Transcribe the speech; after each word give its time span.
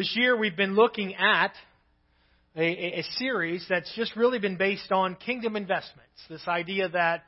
This 0.00 0.16
year 0.16 0.34
we've 0.34 0.56
been 0.56 0.76
looking 0.76 1.14
at 1.14 1.52
a, 2.56 2.62
a, 2.62 3.00
a, 3.00 3.02
series 3.18 3.66
that's 3.68 3.94
just 3.96 4.16
really 4.16 4.38
been 4.38 4.56
based 4.56 4.90
on 4.90 5.14
kingdom 5.14 5.56
investments. 5.56 6.14
This 6.26 6.48
idea 6.48 6.88
that 6.88 7.24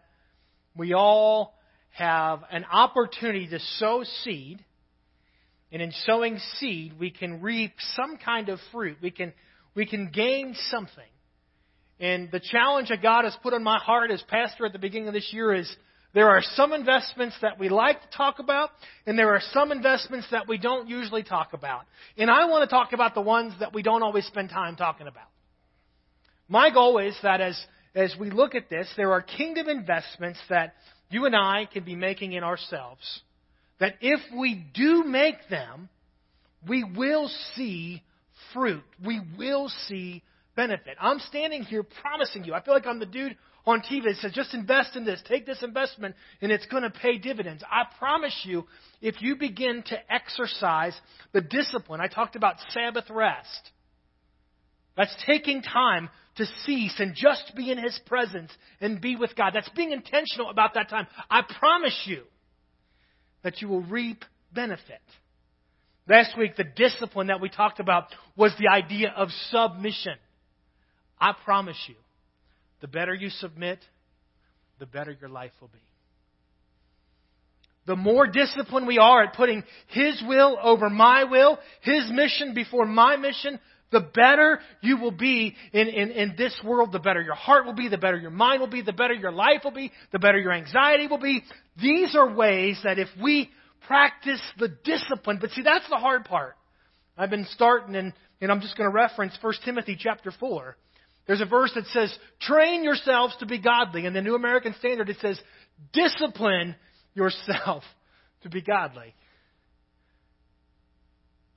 we 0.75 0.95
all 0.95 1.53
have 1.91 2.41
an 2.51 2.65
opportunity 2.65 3.47
to 3.49 3.59
sow 3.77 4.05
seed, 4.25 4.65
and 5.71 5.83
in 5.83 5.93
sowing 6.07 6.39
seed 6.61 6.99
we 6.99 7.11
can 7.11 7.43
reap 7.43 7.75
some 7.95 8.17
kind 8.17 8.49
of 8.49 8.59
fruit. 8.73 8.97
We 9.03 9.11
can, 9.11 9.35
we 9.75 9.85
can 9.85 10.09
gain 10.11 10.57
something. 10.71 11.05
And 12.01 12.31
the 12.33 12.41
challenge 12.41 12.89
that 12.89 13.03
God 13.03 13.25
has 13.25 13.37
put 13.43 13.53
on 13.53 13.63
my 13.63 13.81
heart 13.81 14.11
as 14.11 14.23
pastor 14.29 14.65
at 14.65 14.73
the 14.73 14.79
beginning 14.79 15.09
of 15.09 15.15
this 15.15 15.29
year 15.31 15.53
is 15.53 15.71
there 16.15 16.29
are 16.29 16.43
some 16.43 16.73
investments 16.73 17.37
that 17.41 17.59
we 17.59 17.69
like 17.69 18.01
to 18.03 18.17
talk 18.17 18.39
about, 18.39 18.71
and 19.07 19.19
there 19.19 19.35
are 19.35 19.41
some 19.53 19.73
investments 19.73 20.27
that 20.31 20.47
we 20.47 20.59
don't 20.59 20.89
usually 20.89 21.23
talk 21.23 21.55
about. 21.55 21.83
And 22.19 22.31
I 22.31 22.45
want 22.47 22.69
to 22.69 22.75
talk 22.75 22.93
about 22.93 23.15
the 23.15 23.23
ones 23.23 23.55
that 23.61 23.73
we 23.73 23.83
don't 23.83 24.03
always 24.03 24.27
spend 24.27 24.51
time 24.51 24.77
talking 24.77 25.07
about. 25.07 25.29
My 26.49 26.71
goal 26.71 26.99
is 26.99 27.17
that 27.23 27.41
as, 27.41 27.59
as 27.95 28.15
we 28.21 28.31
look 28.31 28.55
at 28.55 28.69
this, 28.69 28.87
there 28.97 29.13
are 29.13 29.23
kingdom 29.23 29.69
investments 29.69 30.39
that 30.51 30.75
you 31.09 31.25
and 31.25 31.35
I 31.35 31.67
can 31.73 31.85
be 31.85 31.95
making 31.95 32.33
in 32.33 32.45
ourselves. 32.45 33.23
That 33.81 33.95
if 34.03 34.21
we 34.37 34.67
do 34.75 35.05
make 35.05 35.37
them, 35.49 35.89
we 36.69 36.85
will 36.85 37.31
see 37.57 38.03
fruit. 38.53 38.85
We 39.05 39.21
will 39.39 39.71
see 39.89 40.23
benefit. 40.55 40.97
I'm 41.01 41.19
standing 41.21 41.63
here 41.63 41.83
promising 41.83 42.45
you. 42.45 42.53
I 42.55 42.63
feel 42.63 42.75
like 42.75 42.87
I'm 42.87 43.01
the 43.01 43.07
dude 43.07 43.37
on 43.65 43.81
TV 43.81 44.05
that 44.05 44.17
says, 44.17 44.33
just 44.33 44.55
invest 44.55 44.97
in 44.97 45.05
this, 45.05 45.23
take 45.29 45.47
this 45.47 45.63
investment, 45.63 46.15
and 46.41 46.51
it's 46.51 46.67
going 46.67 46.83
to 46.83 46.91
pay 46.91 47.19
dividends. 47.19 47.63
I 47.71 47.85
promise 47.99 48.37
you, 48.45 48.65
if 49.01 49.23
you 49.23 49.37
begin 49.37 49.85
to 49.87 50.13
exercise 50.13 50.99
the 51.33 51.41
discipline, 51.41 52.01
I 52.01 52.09
talked 52.09 52.35
about 52.35 52.57
Sabbath 52.71 53.09
rest. 53.09 53.71
That's 54.97 55.15
taking 55.27 55.63
time 55.63 56.11
to 56.37 56.47
cease 56.65 56.99
and 56.99 57.15
just 57.15 57.53
be 57.57 57.71
in 57.71 57.79
His 57.79 57.99
presence 58.07 58.51
and 58.81 59.01
be 59.01 59.17
with 59.17 59.37
God. 59.37 59.53
That's 59.55 59.69
being 59.71 59.93
intentional 59.93 60.51
about 60.51 60.75
that 60.75 60.89
time. 60.89 61.07
I 61.31 61.43
promise 61.59 61.99
you 62.07 62.23
that 63.43 63.63
you 63.63 63.69
will 63.69 63.83
reap 63.83 64.25
benefit. 64.53 65.01
Last 66.09 66.37
week, 66.37 66.57
the 66.57 66.65
discipline 66.65 67.29
that 67.29 67.41
we 67.41 67.49
talked 67.49 67.79
about 67.79 68.07
was 68.37 68.53
the 68.59 68.69
idea 68.69 69.13
of 69.17 69.29
submission. 69.51 70.15
I 71.21 71.33
promise 71.45 71.79
you, 71.89 71.95
the 72.83 72.89
better 72.89 73.15
you 73.15 73.31
submit, 73.31 73.79
the 74.79 74.87
better 74.87 75.17
your 75.19 75.31
life 75.31 75.53
will 75.61 75.69
be. 75.69 75.79
The 77.87 77.97
more 77.97 78.27
disciplined 78.27 78.87
we 78.87 78.99
are 78.99 79.23
at 79.23 79.35
putting 79.35 79.65
His 79.87 80.23
will 80.27 80.59
over 80.63 80.91
my 80.91 81.25
will, 81.25 81.59
His 81.81 82.11
mission 82.11 82.55
before 82.55 82.85
my 82.85 83.17
mission, 83.17 83.59
the 83.93 84.01
better 84.01 84.59
you 84.81 84.99
will 84.99 85.13
be 85.13 85.55
in, 85.73 85.89
in, 85.89 86.11
in 86.11 86.35
this 86.37 86.59
world, 86.65 86.93
the 86.93 86.99
better 86.99 87.23
your 87.23 87.35
heart 87.35 87.67
will 87.67 87.75
be, 87.75 87.89
the 87.89 87.99
better 87.99 88.19
your 88.19 88.31
mind 88.31 88.61
will 88.61 88.69
be, 88.69 88.83
the 88.83 88.93
better 88.93 89.15
your 89.15 89.33
life 89.33 89.61
will 89.65 89.73
be, 89.73 89.93
the 90.11 90.19
better 90.19 90.39
your 90.39 90.53
anxiety 90.53 91.07
will 91.07 91.19
be. 91.21 91.43
These 91.81 92.17
are 92.17 92.35
ways 92.35 92.81
that 92.85 92.99
if 92.99 93.09
we 93.23 93.51
practice 93.87 94.41
the 94.59 94.69
discipline, 94.85 95.39
but 95.41 95.51
see, 95.51 95.63
that's 95.63 95.89
the 95.89 95.97
hard 95.97 96.25
part. 96.25 96.57
I've 97.17 97.31
been 97.31 97.47
starting, 97.51 97.95
and, 97.95 98.13
and 98.41 98.51
I'm 98.51 98.61
just 98.61 98.77
going 98.77 98.91
to 98.91 98.95
reference 98.95 99.37
1 99.41 99.55
Timothy 99.65 99.97
chapter 99.99 100.33
4. 100.33 100.77
There's 101.27 101.41
a 101.41 101.47
verse 101.47 101.73
that 101.75 101.87
says, 101.87 102.17
train 102.41 102.83
yourselves 102.83 103.37
to 103.39 103.47
be 103.47 103.59
godly. 103.59 104.07
In 104.07 104.13
the 104.13 104.23
New 104.23 104.35
American 104.35 104.75
Standard, 104.79 105.09
it 105.09 105.19
says, 105.21 105.41
discipline 105.93 106.75
yourself 107.15 107.85
to 108.43 108.49
be 108.49 108.61
godly. 108.61 109.15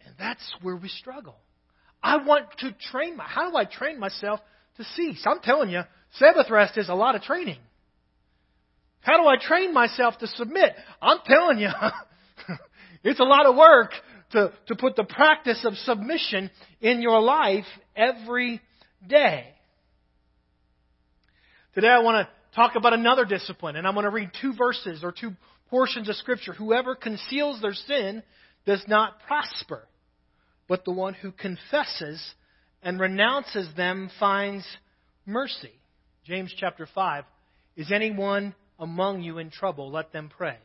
And 0.06 0.14
that's 0.20 0.56
where 0.62 0.76
we 0.76 0.88
struggle. 0.88 1.36
I 2.02 2.18
want 2.18 2.46
to 2.60 2.76
train 2.92 3.18
my, 3.18 3.24
how 3.26 3.50
do 3.50 3.58
I 3.58 3.66
train 3.66 4.00
myself 4.00 4.40
to 4.78 4.84
cease? 4.96 5.24
I'm 5.26 5.40
telling 5.40 5.72
you, 5.72 5.82
Sabbath 6.20 6.50
rest 6.52 6.78
is 6.78 6.90
a 6.90 6.94
lot 6.94 7.16
of 7.16 7.24
training. 7.24 7.58
How 9.02 9.18
do 9.22 9.28
I 9.28 9.36
train 9.40 9.74
myself 9.74 10.18
to 10.20 10.28
submit? 10.28 10.74
I'm 11.02 11.20
telling 11.26 11.60
you, 11.60 11.70
it's 13.04 13.20
a 13.20 13.24
lot 13.24 13.48
of 13.48 13.56
work 13.56 13.92
to, 14.32 14.54
to 14.68 14.76
put 14.76 14.96
the 14.96 15.04
practice 15.04 15.64
of 15.66 15.76
submission 15.78 16.52
in 16.82 17.02
your 17.02 17.22
life 17.22 17.66
every 17.96 18.62
day. 19.08 19.55
Today 21.76 21.90
I 21.90 22.00
want 22.00 22.26
to 22.26 22.56
talk 22.56 22.78
about 22.78 22.94
another 22.94 23.26
discipline, 23.26 23.76
and 23.76 23.86
I'm 23.86 23.96
going 23.96 24.06
to 24.06 24.10
read 24.10 24.32
two 24.40 24.54
verses 24.56 25.04
or 25.04 25.12
two 25.12 25.32
portions 25.70 26.08
of 26.08 26.16
Scripture. 26.16 26.54
Whoever 26.54 26.96
conceals 26.96 27.62
their 27.62 27.74
sin 27.74 28.24
does 28.66 28.82
not 28.88 29.20
prosper, 29.28 29.82
but 30.70 30.86
the 30.86 30.94
one 30.94 31.14
who 31.16 31.34
confesses 31.34 32.26
and 32.82 32.98
renounces 32.98 33.68
them 33.76 34.10
finds 34.22 34.66
mercy. 35.26 35.74
James 36.24 36.56
chapter 36.58 36.88
5. 36.96 37.26
Is 37.76 37.92
anyone 37.92 38.56
among 38.80 39.22
you 39.22 39.40
in 39.40 39.50
trouble? 39.50 39.92
Let 39.92 40.14
them 40.14 40.32
pray. 40.36 40.56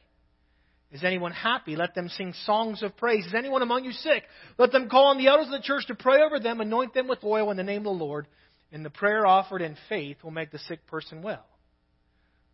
Is 0.92 1.02
anyone 1.02 1.32
happy? 1.32 1.74
Let 1.74 1.96
them 1.96 2.08
sing 2.08 2.34
songs 2.44 2.84
of 2.84 2.96
praise. 2.96 3.26
Is 3.26 3.34
anyone 3.34 3.62
among 3.62 3.84
you 3.84 3.90
sick? 3.90 4.22
Let 4.58 4.70
them 4.70 4.88
call 4.88 5.06
on 5.06 5.18
the 5.18 5.26
elders 5.26 5.46
of 5.46 5.52
the 5.52 5.66
church 5.66 5.88
to 5.88 5.96
pray 5.96 6.22
over 6.22 6.38
them, 6.38 6.60
anoint 6.60 6.94
them 6.94 7.08
with 7.08 7.24
oil 7.24 7.50
in 7.50 7.56
the 7.56 7.64
name 7.64 7.78
of 7.78 7.98
the 7.98 8.04
Lord 8.04 8.28
and 8.72 8.84
the 8.84 8.90
prayer 8.90 9.26
offered 9.26 9.62
in 9.62 9.76
faith 9.88 10.18
will 10.22 10.30
make 10.30 10.50
the 10.50 10.58
sick 10.60 10.86
person 10.86 11.22
well. 11.22 11.44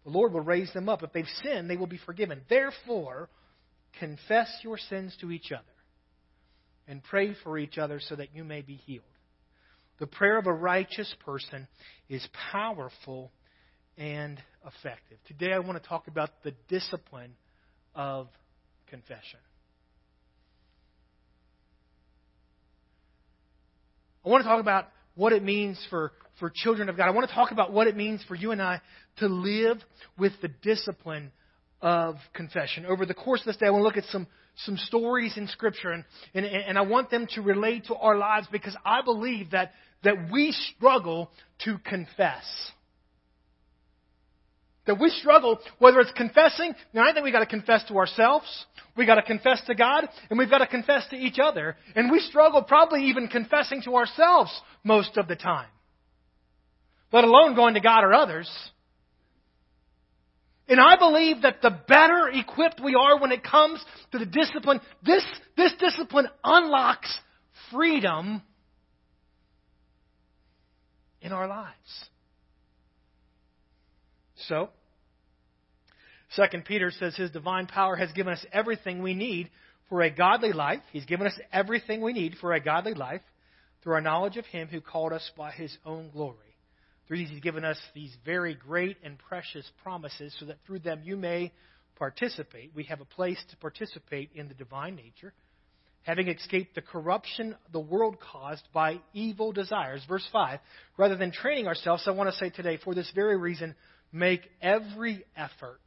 The 0.04 0.10
Lord 0.10 0.32
will 0.32 0.40
raise 0.40 0.72
them 0.72 0.88
up. 0.88 1.02
If 1.02 1.12
they've 1.12 1.26
sinned, 1.42 1.68
they 1.68 1.76
will 1.76 1.86
be 1.86 2.00
forgiven. 2.06 2.40
Therefore, 2.48 3.28
confess 3.98 4.48
your 4.62 4.78
sins 4.78 5.16
to 5.20 5.30
each 5.30 5.52
other 5.52 5.64
and 6.86 7.02
pray 7.02 7.34
for 7.42 7.58
each 7.58 7.78
other 7.78 8.00
so 8.00 8.14
that 8.16 8.34
you 8.34 8.44
may 8.44 8.62
be 8.62 8.76
healed. 8.76 9.04
The 9.98 10.06
prayer 10.06 10.38
of 10.38 10.46
a 10.46 10.52
righteous 10.52 11.12
person 11.24 11.66
is 12.08 12.26
powerful 12.52 13.32
and 13.96 14.40
effective. 14.66 15.18
Today 15.26 15.52
I 15.52 15.58
want 15.58 15.82
to 15.82 15.88
talk 15.88 16.06
about 16.06 16.30
the 16.44 16.52
discipline 16.68 17.32
of 17.94 18.28
confession. 18.88 19.40
I 24.24 24.28
want 24.28 24.42
to 24.42 24.48
talk 24.48 24.60
about 24.60 24.88
what 25.16 25.32
it 25.32 25.42
means 25.42 25.84
for, 25.90 26.12
for 26.38 26.52
children 26.54 26.88
of 26.88 26.96
God. 26.96 27.08
I 27.08 27.10
want 27.10 27.28
to 27.28 27.34
talk 27.34 27.50
about 27.50 27.72
what 27.72 27.88
it 27.88 27.96
means 27.96 28.22
for 28.28 28.36
you 28.36 28.52
and 28.52 28.62
I 28.62 28.80
to 29.18 29.26
live 29.26 29.78
with 30.16 30.32
the 30.40 30.48
discipline 30.62 31.32
of 31.80 32.16
confession. 32.34 32.86
Over 32.86 33.04
the 33.04 33.14
course 33.14 33.40
of 33.40 33.46
this 33.46 33.56
day, 33.56 33.66
I 33.66 33.70
want 33.70 33.80
to 33.80 33.84
look 33.84 33.96
at 33.96 34.10
some, 34.10 34.26
some 34.56 34.76
stories 34.76 35.36
in 35.36 35.48
Scripture, 35.48 35.90
and, 35.90 36.04
and, 36.34 36.46
and 36.46 36.78
I 36.78 36.82
want 36.82 37.10
them 37.10 37.26
to 37.34 37.42
relate 37.42 37.86
to 37.86 37.96
our 37.96 38.16
lives 38.16 38.46
because 38.52 38.76
I 38.84 39.02
believe 39.02 39.50
that, 39.50 39.72
that 40.04 40.30
we 40.30 40.52
struggle 40.52 41.30
to 41.64 41.78
confess. 41.78 42.44
That 44.86 45.00
we 45.00 45.10
struggle, 45.10 45.58
whether 45.78 46.00
it's 46.00 46.12
confessing, 46.12 46.74
now 46.94 47.02
I 47.02 47.12
think 47.12 47.24
we've 47.24 47.32
got 47.32 47.40
to 47.40 47.46
confess 47.46 47.84
to 47.88 47.96
ourselves, 47.96 48.46
we've 48.96 49.06
got 49.06 49.16
to 49.16 49.22
confess 49.22 49.60
to 49.66 49.74
God, 49.74 50.08
and 50.30 50.38
we've 50.38 50.50
got 50.50 50.58
to 50.58 50.66
confess 50.66 51.06
to 51.10 51.16
each 51.16 51.38
other. 51.42 51.76
And 51.96 52.10
we 52.10 52.20
struggle 52.20 52.62
probably 52.62 53.06
even 53.06 53.26
confessing 53.28 53.82
to 53.82 53.96
ourselves 53.96 54.50
most 54.84 55.16
of 55.16 55.26
the 55.26 55.36
time. 55.36 55.68
Let 57.12 57.24
alone 57.24 57.56
going 57.56 57.74
to 57.74 57.80
God 57.80 58.04
or 58.04 58.14
others. 58.14 58.50
And 60.68 60.80
I 60.80 60.96
believe 60.96 61.42
that 61.42 61.62
the 61.62 61.70
better 61.70 62.28
equipped 62.32 62.80
we 62.82 62.94
are 62.94 63.20
when 63.20 63.32
it 63.32 63.44
comes 63.44 63.84
to 64.12 64.18
the 64.18 64.26
discipline, 64.26 64.80
this, 65.04 65.24
this 65.56 65.72
discipline 65.78 66.28
unlocks 66.42 67.16
freedom 67.72 68.42
in 71.20 71.32
our 71.32 71.46
lives. 71.46 72.08
So, 74.48 74.70
Second 76.30 76.64
Peter 76.64 76.90
says 76.90 77.16
his 77.16 77.30
divine 77.30 77.66
power 77.66 77.96
has 77.96 78.10
given 78.12 78.32
us 78.32 78.44
everything 78.52 79.02
we 79.02 79.14
need 79.14 79.50
for 79.88 80.02
a 80.02 80.10
godly 80.10 80.52
life. 80.52 80.80
He's 80.92 81.04
given 81.04 81.26
us 81.26 81.38
everything 81.52 82.00
we 82.00 82.12
need 82.12 82.34
for 82.40 82.52
a 82.52 82.60
godly 82.60 82.94
life 82.94 83.22
through 83.82 83.94
our 83.94 84.00
knowledge 84.00 84.36
of 84.36 84.46
him 84.46 84.68
who 84.68 84.80
called 84.80 85.12
us 85.12 85.30
by 85.36 85.52
his 85.52 85.76
own 85.84 86.10
glory. 86.10 86.36
Through 87.06 87.18
these, 87.18 87.30
he's 87.30 87.40
given 87.40 87.64
us 87.64 87.78
these 87.94 88.14
very 88.24 88.54
great 88.54 88.96
and 89.04 89.16
precious 89.16 89.70
promises 89.82 90.34
so 90.40 90.46
that 90.46 90.58
through 90.66 90.80
them 90.80 91.02
you 91.04 91.16
may 91.16 91.52
participate. 91.94 92.72
We 92.74 92.84
have 92.84 93.00
a 93.00 93.04
place 93.04 93.42
to 93.50 93.56
participate 93.58 94.30
in 94.34 94.48
the 94.48 94.54
divine 94.54 94.96
nature, 94.96 95.32
having 96.02 96.26
escaped 96.26 96.74
the 96.74 96.82
corruption 96.82 97.54
the 97.72 97.78
world 97.78 98.16
caused 98.18 98.66
by 98.74 98.98
evil 99.14 99.52
desires. 99.52 100.02
Verse 100.08 100.26
5 100.32 100.58
Rather 100.96 101.16
than 101.16 101.30
training 101.30 101.68
ourselves, 101.68 102.02
I 102.08 102.10
want 102.10 102.28
to 102.28 102.36
say 102.36 102.50
today, 102.50 102.78
for 102.82 102.92
this 102.92 103.10
very 103.14 103.36
reason, 103.36 103.76
make 104.12 104.42
every 104.62 105.24
effort. 105.36 105.80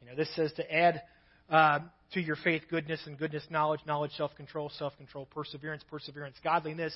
You 0.00 0.08
know, 0.08 0.16
this 0.16 0.34
says 0.36 0.52
to 0.54 0.72
add 0.72 1.02
uh, 1.50 1.80
to 2.12 2.20
your 2.20 2.36
faith 2.36 2.62
goodness, 2.70 3.00
and 3.06 3.18
goodness 3.18 3.44
knowledge, 3.50 3.80
knowledge 3.86 4.12
self 4.16 4.34
control, 4.36 4.70
self 4.78 4.96
control 4.96 5.26
perseverance, 5.26 5.82
perseverance 5.90 6.36
godliness, 6.42 6.94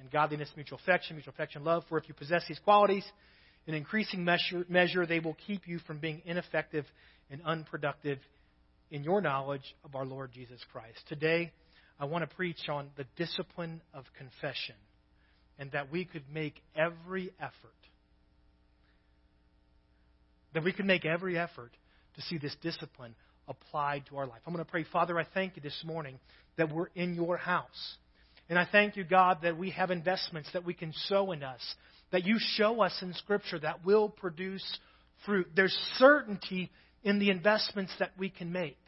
and 0.00 0.10
godliness 0.10 0.48
mutual 0.56 0.78
affection, 0.78 1.16
mutual 1.16 1.34
affection 1.34 1.64
love. 1.64 1.84
For 1.88 1.98
if 1.98 2.08
you 2.08 2.14
possess 2.14 2.42
these 2.48 2.58
qualities 2.60 3.04
in 3.66 3.74
increasing 3.74 4.24
measure, 4.24 4.64
measure, 4.68 5.06
they 5.06 5.20
will 5.20 5.36
keep 5.46 5.66
you 5.66 5.78
from 5.80 5.98
being 5.98 6.22
ineffective 6.24 6.84
and 7.30 7.40
unproductive 7.44 8.18
in 8.90 9.04
your 9.04 9.20
knowledge 9.20 9.74
of 9.84 9.94
our 9.94 10.04
Lord 10.04 10.30
Jesus 10.32 10.60
Christ. 10.72 10.98
Today, 11.08 11.52
I 11.98 12.06
want 12.06 12.28
to 12.28 12.36
preach 12.36 12.68
on 12.68 12.90
the 12.96 13.04
discipline 13.16 13.80
of 13.92 14.04
confession 14.18 14.74
and 15.58 15.70
that 15.72 15.90
we 15.90 16.04
could 16.04 16.24
make 16.32 16.60
every 16.76 17.32
effort. 17.40 17.54
That 20.54 20.64
we 20.64 20.72
could 20.72 20.86
make 20.86 21.04
every 21.04 21.38
effort 21.38 21.72
to 22.16 22.22
see 22.22 22.38
this 22.38 22.54
discipline 22.62 23.14
applied 23.48 24.06
to 24.06 24.16
our 24.16 24.26
life. 24.26 24.40
I'm 24.46 24.54
going 24.54 24.64
to 24.64 24.70
pray, 24.70 24.84
Father, 24.90 25.18
I 25.18 25.26
thank 25.34 25.56
you 25.56 25.62
this 25.62 25.82
morning 25.84 26.18
that 26.56 26.72
we're 26.72 26.88
in 26.94 27.14
your 27.14 27.36
house. 27.36 27.96
And 28.48 28.58
I 28.58 28.66
thank 28.70 28.96
you, 28.96 29.04
God, 29.04 29.38
that 29.42 29.58
we 29.58 29.70
have 29.70 29.90
investments 29.90 30.48
that 30.52 30.64
we 30.64 30.74
can 30.74 30.92
sow 31.08 31.32
in 31.32 31.42
us, 31.42 31.60
that 32.12 32.24
you 32.24 32.36
show 32.38 32.82
us 32.82 32.96
in 33.02 33.12
Scripture 33.14 33.58
that 33.58 33.84
will 33.84 34.08
produce 34.08 34.64
fruit. 35.26 35.48
There's 35.56 35.76
certainty 35.98 36.70
in 37.02 37.18
the 37.18 37.30
investments 37.30 37.92
that 37.98 38.12
we 38.18 38.30
can 38.30 38.52
make. 38.52 38.78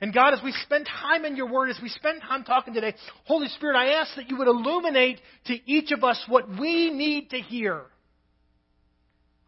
And 0.00 0.12
God, 0.12 0.34
as 0.34 0.40
we 0.44 0.52
spend 0.52 0.86
time 0.86 1.24
in 1.24 1.36
your 1.36 1.50
word, 1.50 1.70
as 1.70 1.78
we 1.82 1.88
spend 1.88 2.20
time 2.20 2.44
talking 2.44 2.74
today, 2.74 2.94
Holy 3.24 3.48
Spirit, 3.48 3.76
I 3.76 3.94
ask 3.94 4.14
that 4.16 4.28
you 4.28 4.36
would 4.36 4.48
illuminate 4.48 5.20
to 5.46 5.54
each 5.70 5.90
of 5.90 6.04
us 6.04 6.22
what 6.28 6.48
we 6.48 6.90
need 6.90 7.30
to 7.30 7.38
hear. 7.38 7.82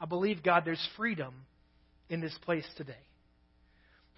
I 0.01 0.07
believe, 0.07 0.43
God, 0.43 0.65
there's 0.65 0.89
freedom 0.97 1.35
in 2.09 2.21
this 2.21 2.37
place 2.45 2.67
today. 2.77 2.95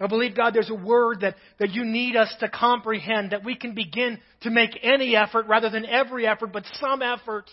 I 0.02 0.06
believe, 0.06 0.34
God, 0.34 0.54
there's 0.54 0.70
a 0.70 0.74
word 0.74 1.20
that, 1.20 1.36
that 1.58 1.70
you 1.70 1.84
need 1.84 2.16
us 2.16 2.34
to 2.40 2.48
comprehend, 2.48 3.32
that 3.32 3.44
we 3.44 3.54
can 3.54 3.74
begin 3.74 4.18
to 4.42 4.50
make 4.50 4.70
any 4.82 5.14
effort 5.14 5.46
rather 5.46 5.68
than 5.68 5.84
every 5.84 6.26
effort, 6.26 6.52
but 6.52 6.64
some 6.80 7.02
effort 7.02 7.50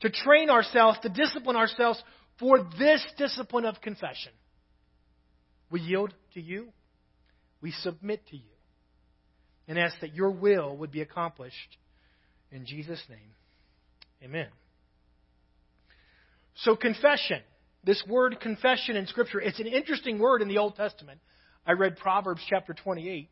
to 0.00 0.10
train 0.10 0.50
ourselves, 0.50 0.98
to 1.02 1.08
discipline 1.08 1.56
ourselves 1.56 2.00
for 2.38 2.64
this 2.78 3.04
discipline 3.18 3.64
of 3.64 3.80
confession. 3.80 4.32
We 5.68 5.80
yield 5.80 6.14
to 6.34 6.40
you. 6.40 6.68
We 7.60 7.72
submit 7.72 8.24
to 8.28 8.36
you. 8.36 8.42
And 9.66 9.78
ask 9.78 9.98
that 10.00 10.14
your 10.14 10.30
will 10.30 10.76
would 10.76 10.92
be 10.92 11.00
accomplished. 11.00 11.78
In 12.52 12.66
Jesus' 12.66 13.02
name, 13.08 13.32
amen. 14.22 14.48
So, 16.58 16.76
confession. 16.76 17.40
This 17.84 18.02
word 18.08 18.40
confession 18.40 18.96
in 18.96 19.06
Scripture, 19.06 19.40
it's 19.40 19.60
an 19.60 19.66
interesting 19.66 20.18
word 20.18 20.40
in 20.40 20.48
the 20.48 20.58
Old 20.58 20.76
Testament. 20.76 21.20
I 21.66 21.72
read 21.72 21.98
Proverbs 21.98 22.40
chapter 22.48 22.72
28. 22.72 23.28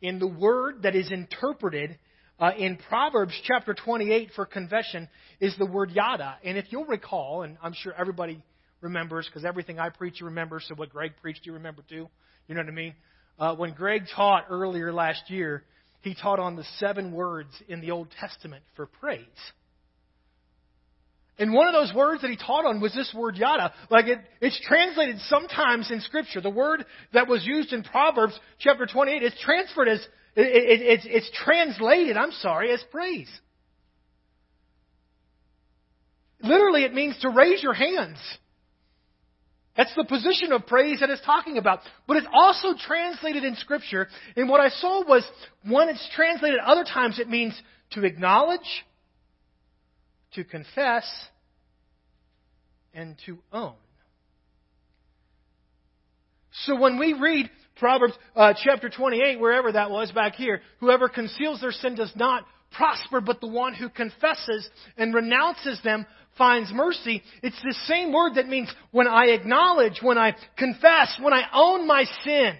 In 0.00 0.18
the 0.18 0.26
word 0.26 0.82
that 0.82 0.94
is 0.94 1.10
interpreted 1.10 1.98
uh, 2.38 2.52
in 2.56 2.78
Proverbs 2.88 3.34
chapter 3.44 3.74
28 3.74 4.30
for 4.34 4.46
confession 4.46 5.08
is 5.40 5.56
the 5.58 5.66
word 5.66 5.90
yada. 5.90 6.36
And 6.44 6.56
if 6.56 6.66
you'll 6.70 6.84
recall, 6.84 7.42
and 7.42 7.56
I'm 7.62 7.74
sure 7.74 7.92
everybody 7.98 8.42
remembers 8.80 9.26
because 9.26 9.44
everything 9.44 9.78
I 9.78 9.88
preach 9.90 10.20
you 10.20 10.26
remember, 10.26 10.60
so 10.60 10.74
what 10.74 10.90
Greg 10.90 11.12
preached 11.20 11.44
you 11.44 11.54
remember 11.54 11.82
too. 11.88 12.08
You 12.46 12.54
know 12.54 12.60
what 12.60 12.68
I 12.68 12.74
mean? 12.74 12.94
Uh, 13.38 13.54
when 13.56 13.72
Greg 13.74 14.02
taught 14.14 14.46
earlier 14.48 14.92
last 14.92 15.30
year, 15.30 15.64
he 16.02 16.14
taught 16.14 16.38
on 16.38 16.56
the 16.56 16.64
seven 16.78 17.12
words 17.12 17.50
in 17.68 17.80
the 17.80 17.90
Old 17.90 18.08
Testament 18.20 18.62
for 18.74 18.86
praise. 18.86 19.26
And 21.38 21.52
one 21.52 21.68
of 21.68 21.74
those 21.74 21.94
words 21.94 22.22
that 22.22 22.30
he 22.30 22.36
taught 22.36 22.64
on 22.64 22.80
was 22.80 22.94
this 22.94 23.12
word 23.14 23.36
yada. 23.36 23.72
Like 23.90 24.06
it, 24.06 24.18
it's 24.40 24.58
translated 24.66 25.18
sometimes 25.28 25.90
in 25.90 26.00
Scripture. 26.00 26.40
The 26.40 26.48
word 26.50 26.84
that 27.12 27.28
was 27.28 27.44
used 27.44 27.72
in 27.72 27.82
Proverbs 27.82 28.38
chapter 28.58 28.86
28 28.86 29.22
is 29.22 29.34
transferred 29.42 29.88
as, 29.88 30.00
it, 30.34 30.46
it, 30.46 30.82
it's, 30.82 31.06
it's 31.06 31.30
translated, 31.44 32.16
I'm 32.16 32.32
sorry, 32.32 32.72
as 32.72 32.82
praise. 32.90 33.28
Literally, 36.40 36.84
it 36.84 36.94
means 36.94 37.18
to 37.20 37.30
raise 37.30 37.62
your 37.62 37.74
hands. 37.74 38.18
That's 39.76 39.94
the 39.94 40.04
position 40.04 40.52
of 40.52 40.66
praise 40.66 41.00
that 41.00 41.10
it's 41.10 41.24
talking 41.24 41.58
about. 41.58 41.80
But 42.06 42.16
it's 42.16 42.26
also 42.32 42.68
translated 42.78 43.44
in 43.44 43.56
Scripture. 43.56 44.08
And 44.36 44.48
what 44.48 44.60
I 44.60 44.70
saw 44.70 45.04
was 45.06 45.22
when 45.68 45.90
it's 45.90 46.08
translated 46.14 46.60
other 46.60 46.84
times, 46.84 47.18
it 47.18 47.28
means 47.28 47.60
to 47.90 48.04
acknowledge, 48.04 48.84
to 50.36 50.44
confess, 50.44 51.04
and 52.94 53.16
to 53.26 53.38
own. 53.52 53.74
So 56.64 56.76
when 56.76 56.98
we 56.98 57.12
read 57.12 57.50
Proverbs 57.76 58.14
uh, 58.34 58.54
chapter 58.64 58.88
28, 58.88 59.38
wherever 59.38 59.72
that 59.72 59.90
was 59.90 60.10
back 60.12 60.34
here, 60.34 60.62
whoever 60.80 61.08
conceals 61.08 61.60
their 61.60 61.72
sin 61.72 61.94
does 61.94 62.12
not 62.16 62.44
prosper, 62.72 63.20
but 63.20 63.40
the 63.40 63.48
one 63.48 63.74
who 63.74 63.88
confesses 63.88 64.68
and 64.96 65.14
renounces 65.14 65.80
them 65.82 66.06
finds 66.38 66.72
mercy. 66.72 67.22
It's 67.42 67.60
the 67.62 67.74
same 67.86 68.12
word 68.12 68.34
that 68.36 68.48
means 68.48 68.72
when 68.90 69.06
I 69.06 69.26
acknowledge, 69.26 70.00
when 70.02 70.18
I 70.18 70.34
confess, 70.56 71.18
when 71.20 71.32
I 71.32 71.42
own 71.52 71.86
my 71.86 72.04
sin, 72.24 72.56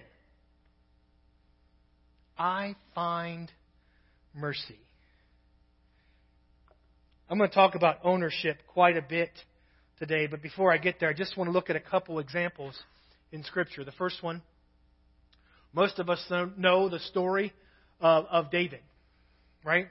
I 2.39 2.77
find 2.95 3.51
mercy. 4.35 4.79
I'm 7.29 7.39
going 7.39 7.51
to 7.51 7.55
talk 7.55 7.75
about 7.75 7.99
ownership 8.05 8.59
quite 8.69 8.97
a 8.97 9.03
bit 9.03 9.31
today, 9.99 10.29
but 10.29 10.43
before 10.43 10.73
I 10.73 10.79
get 10.79 11.01
there, 11.01 11.09
I 11.09 11.13
just 11.13 11.37
want 11.37 11.49
to 11.49 11.53
look 11.53 11.71
at 11.71 11.75
a 11.75 11.81
couple 11.81 12.21
examples 12.21 12.79
in 13.33 13.43
Scripture. 13.43 13.83
The 13.85 13.91
first 13.93 14.23
one, 14.23 14.43
most 15.73 15.99
of 15.99 16.09
us 16.09 16.25
know 16.57 16.89
the 16.89 17.01
story 17.01 17.53
of, 18.01 18.27
of 18.27 18.53
David, 18.53 18.79
right? 19.65 19.89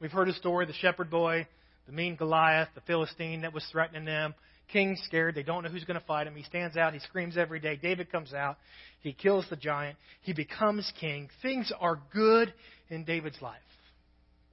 We've 0.00 0.10
heard 0.10 0.26
his 0.26 0.38
story, 0.38 0.64
the 0.64 0.72
shepherd 0.72 1.10
boy, 1.10 1.46
the 1.86 1.92
mean 1.92 2.16
Goliath, 2.16 2.68
the 2.74 2.80
Philistine 2.80 3.42
that 3.42 3.52
was 3.52 3.66
threatening 3.70 4.06
them. 4.06 4.34
King's 4.72 5.00
scared. 5.04 5.34
They 5.34 5.42
don't 5.42 5.64
know 5.64 5.70
who's 5.70 5.84
going 5.84 6.00
to 6.00 6.06
fight 6.06 6.26
him. 6.26 6.34
He 6.34 6.44
stands 6.44 6.78
out. 6.78 6.94
He 6.94 7.00
screams 7.00 7.36
every 7.36 7.60
day. 7.60 7.76
David 7.76 8.10
comes 8.10 8.32
out. 8.32 8.56
He 9.00 9.12
kills 9.12 9.44
the 9.50 9.56
giant. 9.56 9.98
He 10.22 10.32
becomes 10.32 10.90
king. 10.98 11.28
Things 11.42 11.70
are 11.78 12.00
good 12.12 12.54
in 12.88 13.04
David's 13.04 13.40
life. 13.42 13.60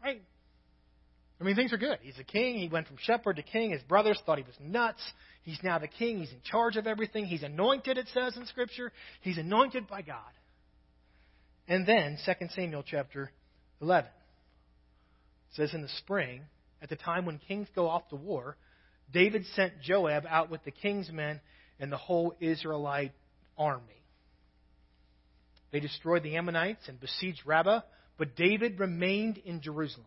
Right? 0.04 0.22
I 1.40 1.44
mean, 1.44 1.56
things 1.56 1.74
are 1.74 1.78
good. 1.78 2.00
He's 2.02 2.18
a 2.18 2.24
king. 2.24 2.58
He 2.58 2.70
went 2.70 2.88
from 2.88 2.98
shepherd 3.00 3.36
to 3.36 3.44
king. 3.44 3.72
His 3.72 3.82
brothers 3.84 4.20
thought 4.26 4.38
he 4.38 4.44
was 4.44 4.56
nuts. 4.60 5.02
He's 5.44 5.60
now 5.64 5.80
the 5.80 5.88
king. 5.88 6.20
He's 6.20 6.32
in 6.32 6.42
charge 6.44 6.78
of 6.78 6.88
everything. 6.88 7.26
He's 7.26 7.44
anointed, 7.44 7.98
it 7.98 8.08
says 8.14 8.38
in 8.38 8.46
Scripture. 8.46 8.92
He's 9.22 9.38
anointed 9.38 9.88
by 9.88 10.02
God. 10.02 10.32
And 11.68 11.86
then, 11.86 12.18
2 12.26 12.48
Samuel 12.56 12.84
chapter 12.86 13.32
11 13.82 14.10
says 15.56 15.74
in 15.74 15.82
the 15.82 15.90
spring, 16.00 16.42
at 16.82 16.90
the 16.90 16.96
time 16.96 17.26
when 17.26 17.40
kings 17.40 17.68
go 17.76 17.88
off 17.88 18.08
to 18.10 18.16
war, 18.16 18.56
David 19.12 19.46
sent 19.56 19.82
Joab 19.82 20.26
out 20.30 20.50
with 20.50 20.64
the 20.64 20.72
king's 20.72 21.12
men 21.12 21.42
and 21.80 21.92
the 21.92 21.98
whole 21.98 22.36
Israelite 22.40 23.14
army. 23.58 23.84
They 25.72 25.80
destroyed 25.80 26.24
the 26.24 26.38
Ammonites 26.38 26.88
and 26.88 27.00
besieged 27.00 27.42
Rabbah, 27.46 27.82
but 28.18 28.36
David 28.36 28.80
remained 28.80 29.38
in 29.38 29.62
Jerusalem. 29.62 30.06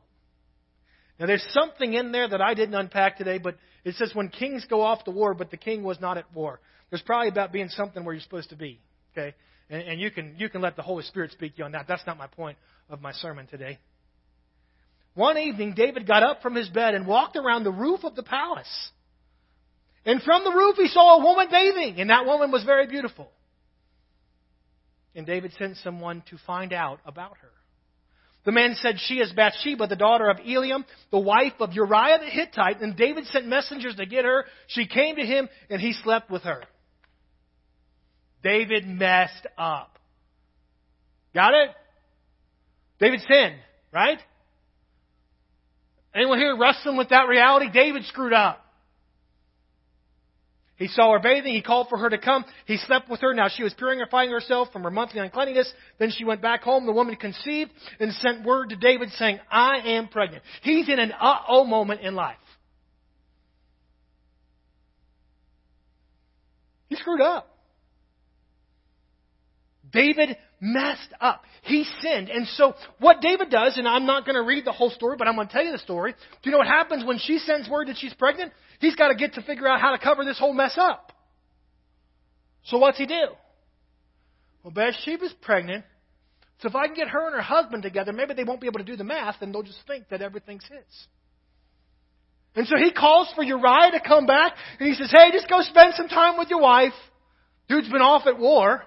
Now, 1.18 1.26
there's 1.26 1.46
something 1.50 1.94
in 1.94 2.12
there 2.12 2.28
that 2.28 2.40
I 2.40 2.54
didn't 2.54 2.74
unpack 2.74 3.16
today, 3.16 3.38
but 3.38 3.56
it 3.84 3.94
says 3.96 4.12
when 4.14 4.28
kings 4.28 4.64
go 4.68 4.82
off 4.82 5.04
to 5.04 5.10
war, 5.10 5.34
but 5.34 5.50
the 5.50 5.56
king 5.56 5.82
was 5.82 6.00
not 6.00 6.16
at 6.16 6.32
war. 6.32 6.60
There's 6.90 7.02
probably 7.02 7.28
about 7.28 7.52
being 7.52 7.68
something 7.68 8.04
where 8.04 8.14
you're 8.14 8.22
supposed 8.22 8.50
to 8.50 8.56
be. 8.56 8.80
Okay? 9.12 9.34
And, 9.68 9.82
and 9.82 10.00
you, 10.00 10.10
can, 10.10 10.36
you 10.38 10.48
can 10.48 10.60
let 10.60 10.76
the 10.76 10.82
Holy 10.82 11.02
Spirit 11.02 11.32
speak 11.32 11.54
you 11.56 11.64
on 11.64 11.72
that. 11.72 11.86
That's 11.88 12.06
not 12.06 12.18
my 12.18 12.28
point 12.28 12.56
of 12.88 13.00
my 13.00 13.12
sermon 13.12 13.46
today. 13.46 13.78
One 15.14 15.36
evening, 15.36 15.74
David 15.74 16.06
got 16.06 16.22
up 16.22 16.42
from 16.42 16.54
his 16.54 16.68
bed 16.68 16.94
and 16.94 17.06
walked 17.06 17.36
around 17.36 17.64
the 17.64 17.72
roof 17.72 18.04
of 18.04 18.14
the 18.14 18.22
palace. 18.22 18.90
And 20.06 20.22
from 20.22 20.44
the 20.44 20.52
roof, 20.52 20.76
he 20.76 20.86
saw 20.86 21.18
a 21.18 21.24
woman 21.24 21.48
bathing, 21.50 22.00
and 22.00 22.10
that 22.10 22.24
woman 22.24 22.52
was 22.52 22.62
very 22.62 22.86
beautiful. 22.86 23.28
And 25.16 25.26
David 25.26 25.52
sent 25.58 25.76
someone 25.78 26.22
to 26.30 26.38
find 26.46 26.72
out 26.72 27.00
about 27.04 27.38
her. 27.38 27.50
The 28.44 28.52
man 28.52 28.76
said, 28.80 28.96
She 28.98 29.14
is 29.14 29.32
Bathsheba, 29.32 29.86
the 29.86 29.96
daughter 29.96 30.28
of 30.30 30.38
Eliam, 30.38 30.84
the 31.10 31.18
wife 31.18 31.54
of 31.60 31.72
Uriah 31.72 32.18
the 32.18 32.30
Hittite. 32.30 32.80
And 32.80 32.96
David 32.96 33.26
sent 33.26 33.46
messengers 33.46 33.96
to 33.96 34.06
get 34.06 34.24
her. 34.24 34.44
She 34.68 34.86
came 34.86 35.16
to 35.16 35.26
him, 35.26 35.48
and 35.68 35.80
he 35.80 35.92
slept 35.92 36.30
with 36.30 36.42
her. 36.42 36.62
David 38.42 38.86
messed 38.86 39.46
up. 39.56 39.98
Got 41.34 41.54
it? 41.54 41.70
David 43.00 43.20
sinned, 43.28 43.56
right? 43.92 44.18
Anyone 46.14 46.38
here 46.38 46.56
wrestling 46.56 46.96
with 46.96 47.10
that 47.10 47.28
reality? 47.28 47.70
David 47.70 48.04
screwed 48.06 48.32
up. 48.32 48.64
He 50.78 50.86
saw 50.86 51.12
her 51.12 51.18
bathing. 51.18 51.54
He 51.54 51.62
called 51.62 51.88
for 51.88 51.98
her 51.98 52.08
to 52.08 52.18
come. 52.18 52.44
He 52.66 52.76
slept 52.76 53.10
with 53.10 53.20
her. 53.20 53.34
Now 53.34 53.48
she 53.48 53.64
was 53.64 53.74
purifying 53.74 54.30
herself 54.30 54.72
from 54.72 54.84
her 54.84 54.90
monthly 54.90 55.20
uncleanness. 55.20 55.72
Then 55.98 56.10
she 56.10 56.24
went 56.24 56.40
back 56.40 56.62
home. 56.62 56.86
The 56.86 56.92
woman 56.92 57.16
conceived 57.16 57.72
and 57.98 58.12
sent 58.14 58.44
word 58.46 58.70
to 58.70 58.76
David 58.76 59.10
saying, 59.10 59.40
I 59.50 59.78
am 59.78 60.08
pregnant. 60.08 60.44
He's 60.62 60.88
in 60.88 61.00
an 61.00 61.12
uh-oh 61.12 61.64
moment 61.64 62.02
in 62.02 62.14
life. 62.14 62.36
He 66.88 66.96
screwed 66.96 67.20
up. 67.20 67.50
David 69.92 70.36
messed 70.60 71.12
up. 71.20 71.42
He 71.62 71.84
sinned. 72.00 72.28
And 72.28 72.46
so 72.48 72.74
what 72.98 73.20
David 73.20 73.50
does, 73.50 73.76
and 73.76 73.86
I'm 73.86 74.06
not 74.06 74.24
going 74.24 74.36
to 74.36 74.42
read 74.42 74.64
the 74.64 74.72
whole 74.72 74.90
story, 74.90 75.16
but 75.18 75.28
I'm 75.28 75.34
going 75.34 75.46
to 75.46 75.52
tell 75.52 75.64
you 75.64 75.72
the 75.72 75.78
story. 75.78 76.12
Do 76.12 76.18
you 76.44 76.52
know 76.52 76.58
what 76.58 76.66
happens 76.66 77.04
when 77.04 77.18
she 77.18 77.38
sends 77.38 77.68
word 77.68 77.88
that 77.88 77.96
she's 77.96 78.14
pregnant? 78.14 78.52
He's 78.80 78.96
got 78.96 79.08
to 79.08 79.14
get 79.14 79.34
to 79.34 79.42
figure 79.42 79.68
out 79.68 79.80
how 79.80 79.92
to 79.92 79.98
cover 79.98 80.24
this 80.24 80.38
whole 80.38 80.52
mess 80.52 80.76
up. 80.76 81.12
So 82.64 82.78
what's 82.78 82.98
he 82.98 83.06
do? 83.06 83.26
Well, 84.62 84.72
Bathsheba's 84.72 85.34
pregnant 85.40 85.84
So 86.60 86.68
if 86.68 86.74
I 86.74 86.86
can 86.86 86.94
get 86.94 87.08
her 87.08 87.26
and 87.26 87.34
her 87.34 87.42
husband 87.42 87.82
together, 87.82 88.12
maybe 88.12 88.34
they 88.34 88.44
won't 88.44 88.60
be 88.60 88.66
able 88.66 88.80
to 88.80 88.84
do 88.84 88.96
the 88.96 89.04
math 89.04 89.36
and 89.40 89.54
they'll 89.54 89.62
just 89.62 89.78
think 89.86 90.08
that 90.10 90.20
everything's 90.20 90.64
his. 90.64 91.06
And 92.54 92.66
so 92.66 92.76
he 92.76 92.92
calls 92.92 93.30
for 93.36 93.44
Uriah 93.44 93.92
to 93.92 94.00
come 94.04 94.26
back 94.26 94.54
and 94.80 94.88
he 94.88 94.94
says, 94.94 95.10
Hey, 95.12 95.30
just 95.32 95.48
go 95.48 95.60
spend 95.62 95.94
some 95.96 96.08
time 96.08 96.38
with 96.38 96.48
your 96.50 96.60
wife. 96.60 96.94
Dude's 97.68 97.88
been 97.88 98.02
off 98.02 98.26
at 98.26 98.38
war. 98.38 98.82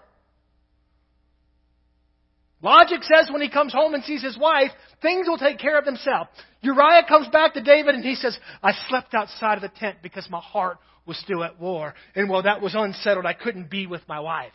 Logic 2.61 3.01
says 3.03 3.29
when 3.31 3.41
he 3.41 3.49
comes 3.49 3.73
home 3.73 3.93
and 3.93 4.03
sees 4.03 4.21
his 4.21 4.37
wife, 4.37 4.71
things 5.01 5.27
will 5.27 5.37
take 5.37 5.57
care 5.57 5.79
of 5.79 5.85
themselves. 5.85 6.29
Uriah 6.61 7.03
comes 7.07 7.27
back 7.29 7.55
to 7.55 7.61
David 7.61 7.95
and 7.95 8.03
he 8.03 8.15
says, 8.15 8.37
I 8.61 8.73
slept 8.87 9.13
outside 9.13 9.55
of 9.55 9.61
the 9.61 9.79
tent 9.79 9.97
because 10.03 10.29
my 10.29 10.39
heart 10.39 10.77
was 11.05 11.17
still 11.17 11.43
at 11.43 11.59
war. 11.59 11.95
And 12.15 12.29
while 12.29 12.43
that 12.43 12.61
was 12.61 12.75
unsettled, 12.75 13.25
I 13.25 13.33
couldn't 13.33 13.69
be 13.69 13.87
with 13.87 14.01
my 14.07 14.19
wife. 14.19 14.53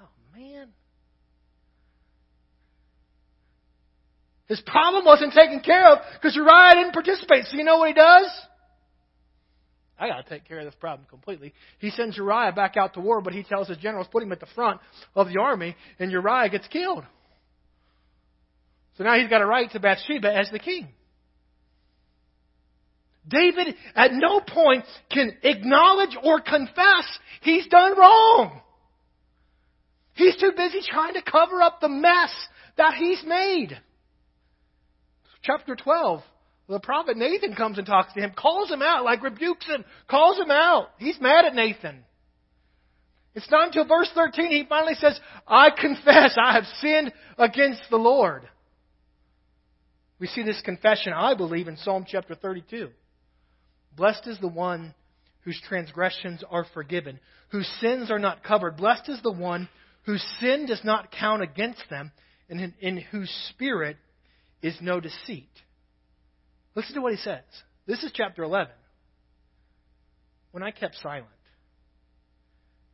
Oh, 0.00 0.38
man. 0.38 0.68
His 4.46 4.60
problem 4.60 5.04
wasn't 5.04 5.32
taken 5.32 5.60
care 5.60 5.86
of 5.88 5.98
because 6.14 6.36
Uriah 6.36 6.76
didn't 6.76 6.92
participate. 6.92 7.46
So 7.46 7.56
you 7.56 7.64
know 7.64 7.78
what 7.78 7.88
he 7.88 7.94
does? 7.94 8.30
I 9.98 10.08
got 10.08 10.24
to 10.24 10.28
take 10.28 10.46
care 10.46 10.60
of 10.60 10.64
this 10.64 10.74
problem 10.76 11.06
completely. 11.10 11.52
He 11.78 11.90
sends 11.90 12.16
Uriah 12.16 12.52
back 12.52 12.76
out 12.76 12.94
to 12.94 13.00
war, 13.00 13.20
but 13.20 13.32
he 13.32 13.42
tells 13.42 13.68
his 13.68 13.78
generals, 13.78 14.06
put 14.10 14.22
him 14.22 14.32
at 14.32 14.40
the 14.40 14.46
front 14.54 14.80
of 15.14 15.28
the 15.28 15.40
army, 15.40 15.76
and 15.98 16.12
Uriah 16.12 16.48
gets 16.48 16.68
killed. 16.68 17.04
So 18.96 19.04
now 19.04 19.18
he's 19.18 19.28
got 19.28 19.42
a 19.42 19.46
right 19.46 19.70
to 19.72 19.80
Bathsheba 19.80 20.32
as 20.32 20.48
the 20.50 20.58
king. 20.58 20.88
David 23.26 23.74
at 23.94 24.12
no 24.12 24.40
point 24.40 24.84
can 25.10 25.32
acknowledge 25.42 26.16
or 26.22 26.40
confess 26.40 27.06
he's 27.42 27.66
done 27.66 27.98
wrong. 27.98 28.60
He's 30.14 30.36
too 30.36 30.52
busy 30.56 30.80
trying 30.88 31.14
to 31.14 31.22
cover 31.22 31.62
up 31.62 31.80
the 31.80 31.88
mess 31.88 32.32
that 32.76 32.94
he's 32.94 33.22
made 33.24 33.78
chapter 35.42 35.76
12, 35.76 36.22
the 36.68 36.80
prophet 36.80 37.16
Nathan 37.16 37.54
comes 37.54 37.78
and 37.78 37.86
talks 37.86 38.12
to 38.12 38.20
him, 38.20 38.32
calls 38.36 38.70
him 38.70 38.82
out, 38.82 39.04
like 39.04 39.22
rebukes 39.22 39.66
him, 39.66 39.84
calls 40.08 40.38
him 40.38 40.50
out. 40.50 40.88
He's 40.98 41.20
mad 41.20 41.46
at 41.46 41.54
Nathan. 41.54 42.04
It's 43.34 43.50
not 43.50 43.68
until 43.68 43.86
verse 43.86 44.10
13 44.14 44.50
he 44.50 44.66
finally 44.68 44.94
says, 44.94 45.18
I 45.46 45.70
confess 45.70 46.36
I 46.36 46.54
have 46.54 46.64
sinned 46.80 47.12
against 47.38 47.82
the 47.88 47.96
Lord. 47.96 48.48
We 50.18 50.26
see 50.26 50.42
this 50.42 50.60
confession, 50.62 51.12
I 51.14 51.34
believe, 51.34 51.68
in 51.68 51.76
Psalm 51.76 52.04
chapter 52.06 52.34
32. 52.34 52.88
Blessed 53.96 54.26
is 54.26 54.38
the 54.40 54.48
one 54.48 54.94
whose 55.42 55.60
transgressions 55.68 56.42
are 56.50 56.66
forgiven, 56.74 57.20
whose 57.50 57.68
sins 57.80 58.10
are 58.10 58.18
not 58.18 58.42
covered. 58.42 58.76
Blessed 58.76 59.08
is 59.08 59.22
the 59.22 59.32
one 59.32 59.68
whose 60.04 60.24
sin 60.40 60.66
does 60.66 60.80
not 60.84 61.12
count 61.12 61.42
against 61.42 61.82
them, 61.88 62.12
and 62.50 62.60
in, 62.60 62.74
in 62.80 62.96
whose 62.98 63.30
spirit 63.50 63.96
is 64.62 64.76
no 64.80 65.00
deceit. 65.00 65.48
Listen 66.78 66.94
to 66.94 67.00
what 67.00 67.10
he 67.12 67.18
says. 67.18 67.42
This 67.88 68.04
is 68.04 68.12
chapter 68.14 68.44
11. 68.44 68.72
When 70.52 70.62
I 70.62 70.70
kept 70.70 70.94
silent, 71.02 71.26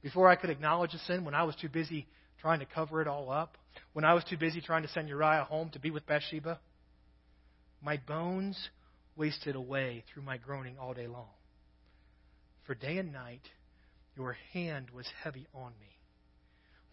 before 0.00 0.26
I 0.26 0.36
could 0.36 0.48
acknowledge 0.48 0.94
a 0.94 0.98
sin, 1.00 1.22
when 1.26 1.34
I 1.34 1.42
was 1.42 1.54
too 1.56 1.68
busy 1.68 2.06
trying 2.40 2.60
to 2.60 2.64
cover 2.64 3.02
it 3.02 3.08
all 3.08 3.30
up, 3.30 3.58
when 3.92 4.06
I 4.06 4.14
was 4.14 4.24
too 4.24 4.38
busy 4.38 4.62
trying 4.62 4.84
to 4.84 4.88
send 4.88 5.10
Uriah 5.10 5.44
home 5.44 5.68
to 5.74 5.78
be 5.78 5.90
with 5.90 6.06
Bathsheba, 6.06 6.60
my 7.82 7.98
bones 7.98 8.70
wasted 9.16 9.54
away 9.54 10.02
through 10.10 10.22
my 10.22 10.38
groaning 10.38 10.78
all 10.80 10.94
day 10.94 11.06
long. 11.06 11.28
For 12.66 12.74
day 12.74 12.96
and 12.96 13.12
night 13.12 13.42
your 14.16 14.38
hand 14.54 14.92
was 14.94 15.06
heavy 15.22 15.46
on 15.52 15.72
me. 15.78 15.93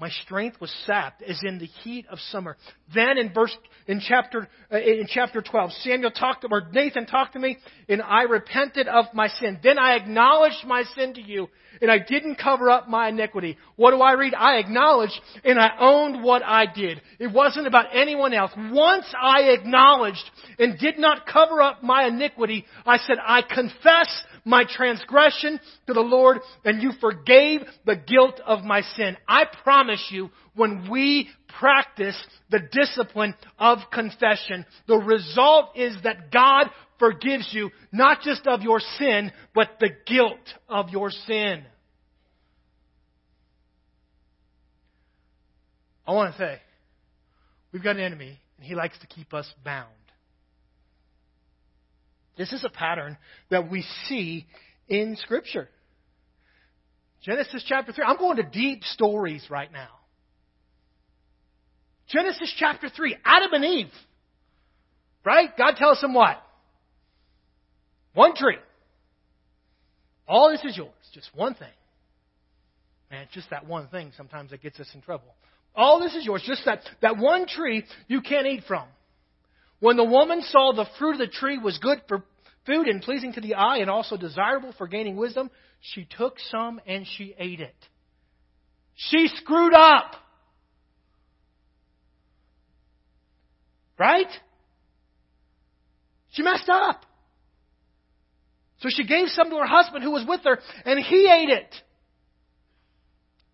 My 0.02 0.10
strength 0.10 0.60
was 0.60 0.74
sapped 0.88 1.22
as 1.22 1.40
in 1.44 1.60
the 1.60 1.68
heat 1.68 2.08
of 2.10 2.18
summer. 2.32 2.58
Then 2.92 3.20
in 3.20 3.32
verse 3.34 3.56
in 3.86 4.00
chapter 4.00 4.50
uh, 4.74 4.78
in 4.78 5.06
chapter 5.08 5.44
12, 5.44 5.72
Samuel 5.84 6.10
talked 6.10 6.44
or 6.50 6.68
Nathan 6.72 7.06
talked 7.06 7.34
to 7.34 7.40
me, 7.40 7.60
and 7.88 8.02
I 8.02 8.24
repented 8.24 8.88
of 8.88 9.06
my 9.14 9.28
sin. 9.28 9.60
Then 9.62 9.78
I 9.78 9.98
acknowledged 9.98 10.66
my 10.66 10.86
sin 10.96 11.14
to 11.14 11.22
you, 11.22 11.50
and 11.84 11.92
I 11.92 12.00
didn't 12.00 12.38
cover 12.38 12.72
up 12.72 12.90
my 12.90 13.10
iniquity. 13.10 13.60
What 13.76 13.92
do 13.92 14.02
I 14.02 14.14
read? 14.14 14.34
I 14.34 14.56
acknowledged 14.56 15.20
and 15.44 15.60
I 15.60 15.70
owned 15.80 16.24
what 16.24 16.42
I 16.44 16.66
did. 16.66 17.00
It 17.20 17.32
wasn't 17.32 17.68
about 17.68 17.88
anyone 17.94 18.34
else. 18.34 18.52
Once 18.58 19.06
I 19.22 19.52
acknowledged 19.52 20.24
and 20.58 20.80
did 20.80 20.98
not 20.98 21.28
cover 21.28 21.62
up 21.62 21.84
my 21.84 22.08
iniquity, 22.08 22.66
I 22.88 22.98
said, 22.98 23.18
I 23.24 23.44
confess 23.44 24.24
my 24.46 24.64
transgression 24.68 25.60
to 25.88 25.94
the 25.94 26.02
Lord 26.02 26.40
and 26.66 26.82
you 26.82 26.92
forgave 27.00 27.62
the 27.86 27.96
guilt 27.96 28.40
of 28.46 28.64
my 28.64 28.82
sin. 28.82 29.18
I 29.28 29.44
promise 29.64 30.06
you, 30.12 30.30
when 30.56 30.90
we 30.90 31.30
practice 31.60 32.18
the 32.50 32.60
discipline 32.72 33.36
of 33.60 33.80
confession, 33.92 34.66
the 34.88 34.98
result 34.98 35.76
is 35.76 35.96
that 36.04 36.32
God 36.32 36.70
forgives 37.00 37.50
you 37.52 37.72
not 37.92 38.22
just 38.22 38.48
of 38.48 38.62
your 38.62 38.80
sin, 39.00 39.32
but 39.56 39.70
the 39.80 39.90
guilt 40.06 40.54
of 40.70 40.90
your 40.90 41.10
sin. 41.10 41.64
I 46.06 46.14
want 46.14 46.34
to 46.34 46.38
say, 46.38 46.60
we've 47.72 47.84
got 47.84 47.96
an 47.96 48.02
enemy, 48.02 48.40
and 48.58 48.66
he 48.66 48.76
likes 48.76 48.98
to 49.00 49.08
keep 49.08 49.34
us 49.34 49.52
bound. 49.64 49.88
This 52.42 52.54
is 52.54 52.64
a 52.64 52.70
pattern 52.70 53.20
that 53.52 53.70
we 53.70 53.86
see 54.08 54.48
in 54.90 55.16
Scripture. 55.16 55.70
Genesis 57.22 57.64
chapter 57.68 57.94
3. 57.94 58.04
I'm 58.04 58.18
going 58.18 58.38
to 58.38 58.44
deep 58.44 58.84
stories 58.84 59.46
right 59.48 59.72
now. 59.72 59.90
Genesis 62.08 62.52
chapter 62.58 62.90
3. 62.90 63.16
Adam 63.24 63.54
and 63.54 63.64
Eve. 63.64 63.92
Right? 65.24 65.56
God 65.56 65.76
tells 65.76 66.02
them 66.02 66.16
what? 66.16 66.42
One 68.16 68.36
tree. 68.36 68.58
All 70.28 70.50
this 70.50 70.66
is 70.66 70.76
yours. 70.76 70.90
Just 71.14 71.30
one 71.36 71.54
thing. 71.54 71.68
Man, 73.12 73.22
it's 73.22 73.34
just 73.36 73.52
that 73.52 73.68
one 73.68 73.88
thing 73.90 74.14
sometimes 74.18 74.50
that 74.50 74.64
gets 74.64 74.80
us 74.80 74.90
in 74.96 75.02
trouble. 75.02 75.36
All 75.76 76.00
this 76.00 76.16
is 76.16 76.26
yours. 76.26 76.42
Just 76.44 76.66
that, 76.66 76.80
that 77.04 77.18
one 77.18 77.46
tree 77.46 77.86
you 78.08 78.22
can't 78.22 78.48
eat 78.48 78.64
from. 78.68 78.88
When 79.80 79.96
the 79.96 80.04
woman 80.04 80.42
saw 80.42 80.74
the 80.74 80.88
fruit 80.98 81.14
of 81.14 81.18
the 81.20 81.28
tree 81.28 81.60
was 81.60 81.78
good 81.78 82.02
for 82.08 82.24
food 82.66 82.88
and 82.88 83.02
pleasing 83.02 83.34
to 83.34 83.42
the 83.42 83.56
eye 83.56 83.78
and 83.78 83.90
also 83.90 84.18
desirable 84.18 84.74
for 84.78 84.88
gaining 84.88 85.16
wisdom, 85.16 85.50
she 85.80 86.08
took 86.18 86.36
some 86.52 86.80
and 86.86 87.06
she 87.18 87.36
ate 87.38 87.60
it. 87.60 87.76
She 88.96 89.28
screwed 89.36 89.74
up. 89.74 90.16
Right? 93.98 94.28
She 96.32 96.44
messed 96.44 96.70
up. 96.70 97.06
So 98.80 98.90
she 98.90 99.06
gave 99.06 99.28
some 99.28 99.50
to 99.50 99.58
her 99.58 99.68
husband 99.68 100.04
who 100.04 100.12
was 100.12 100.26
with 100.28 100.42
her, 100.44 100.58
and 100.86 101.00
he 101.00 101.30
ate 101.32 101.50
it. 101.50 101.76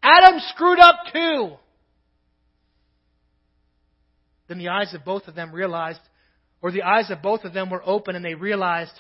Adam 0.01 0.39
screwed 0.49 0.79
up 0.79 0.95
too. 1.11 1.51
Then 4.47 4.57
the 4.57 4.69
eyes 4.69 4.93
of 4.93 5.03
both 5.03 5.27
of 5.27 5.35
them 5.35 5.51
realized 5.51 5.99
or 6.61 6.71
the 6.71 6.83
eyes 6.83 7.09
of 7.09 7.21
both 7.21 7.43
of 7.43 7.53
them 7.53 7.69
were 7.69 7.83
open 7.85 8.15
and 8.15 8.25
they 8.25 8.33
realized 8.33 8.91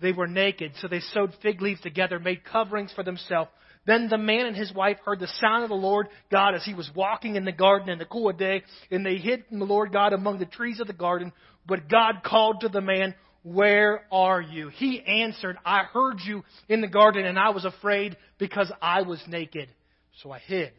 they 0.00 0.12
were 0.12 0.26
naked. 0.26 0.72
So 0.80 0.88
they 0.88 1.00
sewed 1.00 1.32
fig 1.42 1.62
leaves 1.62 1.80
together, 1.80 2.18
made 2.18 2.44
coverings 2.44 2.92
for 2.94 3.02
themselves. 3.02 3.50
Then 3.86 4.08
the 4.08 4.18
man 4.18 4.46
and 4.46 4.56
his 4.56 4.72
wife 4.72 4.98
heard 5.04 5.20
the 5.20 5.28
sound 5.40 5.62
of 5.62 5.68
the 5.68 5.74
Lord 5.74 6.08
God 6.30 6.54
as 6.54 6.64
he 6.64 6.74
was 6.74 6.90
walking 6.94 7.36
in 7.36 7.44
the 7.44 7.52
garden 7.52 7.90
in 7.90 7.98
the 7.98 8.06
cool 8.06 8.30
of 8.30 8.38
day, 8.38 8.62
and 8.90 9.04
they 9.04 9.16
hid 9.16 9.44
from 9.46 9.58
the 9.58 9.66
Lord 9.66 9.92
God 9.92 10.12
among 10.12 10.38
the 10.38 10.46
trees 10.46 10.80
of 10.80 10.86
the 10.86 10.94
garden. 10.94 11.32
But 11.66 11.88
God 11.88 12.22
called 12.24 12.60
to 12.60 12.68
the 12.68 12.80
man, 12.80 13.14
Where 13.42 14.06
are 14.10 14.40
you? 14.40 14.68
He 14.68 15.02
answered, 15.02 15.58
I 15.66 15.82
heard 15.84 16.20
you 16.24 16.44
in 16.68 16.80
the 16.80 16.88
garden, 16.88 17.26
and 17.26 17.38
I 17.38 17.50
was 17.50 17.66
afraid 17.66 18.16
because 18.38 18.72
I 18.80 19.02
was 19.02 19.22
naked. 19.28 19.68
So 20.22 20.30
I 20.30 20.38
hid. 20.38 20.72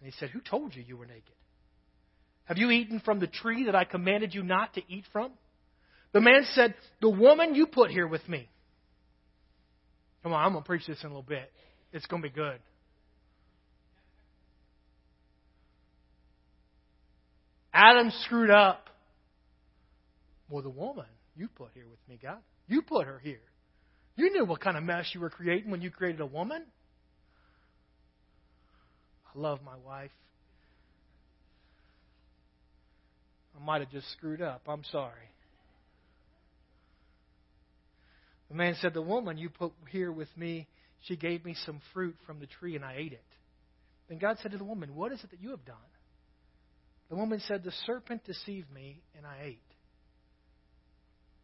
And 0.00 0.10
he 0.10 0.12
said, 0.18 0.30
Who 0.30 0.40
told 0.40 0.74
you 0.74 0.82
you 0.82 0.96
were 0.96 1.06
naked? 1.06 1.34
Have 2.44 2.58
you 2.58 2.70
eaten 2.70 3.00
from 3.00 3.20
the 3.20 3.26
tree 3.26 3.66
that 3.66 3.74
I 3.74 3.84
commanded 3.84 4.34
you 4.34 4.42
not 4.42 4.74
to 4.74 4.82
eat 4.88 5.04
from? 5.12 5.32
The 6.12 6.20
man 6.20 6.44
said, 6.52 6.74
The 7.00 7.08
woman 7.08 7.54
you 7.54 7.66
put 7.66 7.90
here 7.90 8.06
with 8.06 8.28
me. 8.28 8.48
Come 10.22 10.32
on, 10.32 10.44
I'm 10.44 10.52
going 10.52 10.62
to 10.62 10.66
preach 10.66 10.86
this 10.86 10.98
in 11.02 11.06
a 11.06 11.08
little 11.08 11.22
bit. 11.22 11.50
It's 11.92 12.06
going 12.06 12.22
to 12.22 12.28
be 12.28 12.34
good. 12.34 12.58
Adam 17.72 18.12
screwed 18.24 18.50
up. 18.50 18.88
Well, 20.48 20.62
the 20.62 20.70
woman 20.70 21.06
you 21.34 21.48
put 21.48 21.70
here 21.74 21.86
with 21.88 21.98
me, 22.08 22.18
God. 22.22 22.38
You 22.68 22.82
put 22.82 23.06
her 23.06 23.18
here. 23.22 23.40
You 24.16 24.30
knew 24.30 24.44
what 24.44 24.60
kind 24.60 24.76
of 24.76 24.82
mess 24.82 25.10
you 25.14 25.20
were 25.20 25.30
creating 25.30 25.70
when 25.70 25.80
you 25.80 25.90
created 25.90 26.20
a 26.20 26.26
woman. 26.26 26.62
I 29.34 29.38
love 29.38 29.60
my 29.64 29.76
wife. 29.84 30.10
I 33.56 33.64
might 33.64 33.80
have 33.80 33.90
just 33.90 34.10
screwed 34.12 34.42
up. 34.42 34.62
I'm 34.66 34.84
sorry. 34.84 35.28
The 38.48 38.54
man 38.54 38.76
said, 38.80 38.94
The 38.94 39.02
woman 39.02 39.38
you 39.38 39.48
put 39.48 39.72
here 39.90 40.12
with 40.12 40.28
me, 40.36 40.68
she 41.02 41.16
gave 41.16 41.44
me 41.44 41.56
some 41.64 41.80
fruit 41.92 42.16
from 42.26 42.38
the 42.38 42.46
tree 42.46 42.76
and 42.76 42.84
I 42.84 42.96
ate 42.98 43.12
it. 43.12 43.24
Then 44.08 44.18
God 44.18 44.36
said 44.42 44.52
to 44.52 44.58
the 44.58 44.64
woman, 44.64 44.94
What 44.94 45.12
is 45.12 45.22
it 45.24 45.30
that 45.30 45.40
you 45.40 45.50
have 45.50 45.64
done? 45.64 45.76
The 47.08 47.16
woman 47.16 47.40
said, 47.46 47.64
The 47.64 47.72
serpent 47.86 48.24
deceived 48.24 48.70
me, 48.70 49.02
and 49.16 49.26
I 49.26 49.38
ate. 49.44 49.62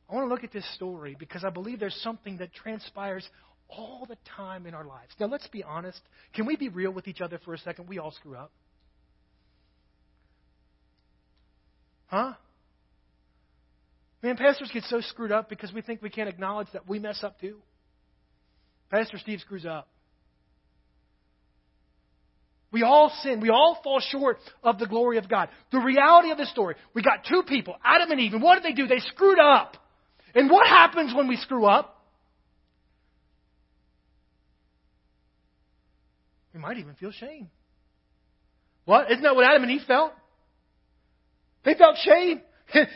I 0.08 0.14
want 0.14 0.26
to 0.26 0.32
look 0.32 0.44
at 0.44 0.52
this 0.52 0.64
story 0.74 1.16
because 1.18 1.44
I 1.44 1.50
believe 1.50 1.80
there's 1.80 1.98
something 2.02 2.38
that 2.38 2.54
transpires 2.54 3.28
all 3.68 4.06
the 4.08 4.16
time 4.36 4.66
in 4.66 4.74
our 4.74 4.84
lives. 4.84 5.12
Now, 5.20 5.26
let's 5.26 5.46
be 5.48 5.62
honest. 5.62 6.00
Can 6.34 6.46
we 6.46 6.56
be 6.56 6.68
real 6.68 6.90
with 6.90 7.06
each 7.06 7.20
other 7.20 7.38
for 7.44 7.52
a 7.52 7.58
second? 7.58 7.88
We 7.88 7.98
all 7.98 8.12
screw 8.12 8.34
up. 8.34 8.50
Huh? 12.08 12.32
Man, 14.22 14.36
pastors 14.36 14.70
get 14.72 14.82
so 14.84 15.00
screwed 15.00 15.30
up 15.30 15.48
because 15.48 15.72
we 15.72 15.80
think 15.80 16.02
we 16.02 16.10
can't 16.10 16.28
acknowledge 16.28 16.68
that 16.72 16.88
we 16.88 16.98
mess 16.98 17.22
up 17.22 17.40
too. 17.40 17.58
Pastor 18.90 19.18
Steve 19.18 19.40
screws 19.40 19.66
up. 19.66 19.88
We 22.70 22.82
all 22.82 23.12
sin. 23.22 23.40
We 23.40 23.50
all 23.50 23.78
fall 23.82 24.00
short 24.00 24.38
of 24.62 24.78
the 24.78 24.86
glory 24.86 25.18
of 25.18 25.28
God. 25.28 25.48
The 25.72 25.78
reality 25.78 26.30
of 26.30 26.38
the 26.38 26.46
story, 26.46 26.74
we 26.94 27.02
got 27.02 27.24
two 27.28 27.42
people, 27.46 27.76
Adam 27.84 28.10
and 28.10 28.20
Eve, 28.20 28.34
and 28.34 28.42
what 28.42 28.60
did 28.60 28.64
they 28.64 28.74
do? 28.74 28.86
They 28.86 28.98
screwed 28.98 29.38
up. 29.38 29.76
And 30.34 30.50
what 30.50 30.66
happens 30.66 31.14
when 31.14 31.28
we 31.28 31.36
screw 31.36 31.64
up? 31.64 31.94
We 36.52 36.60
might 36.60 36.76
even 36.78 36.94
feel 36.94 37.12
shame. 37.12 37.48
What? 38.84 39.10
Isn't 39.10 39.22
that 39.22 39.34
what 39.34 39.44
Adam 39.44 39.62
and 39.62 39.72
Eve 39.72 39.82
felt? 39.86 40.12
They 41.68 41.74
felt 41.74 41.98
shame. 41.98 42.40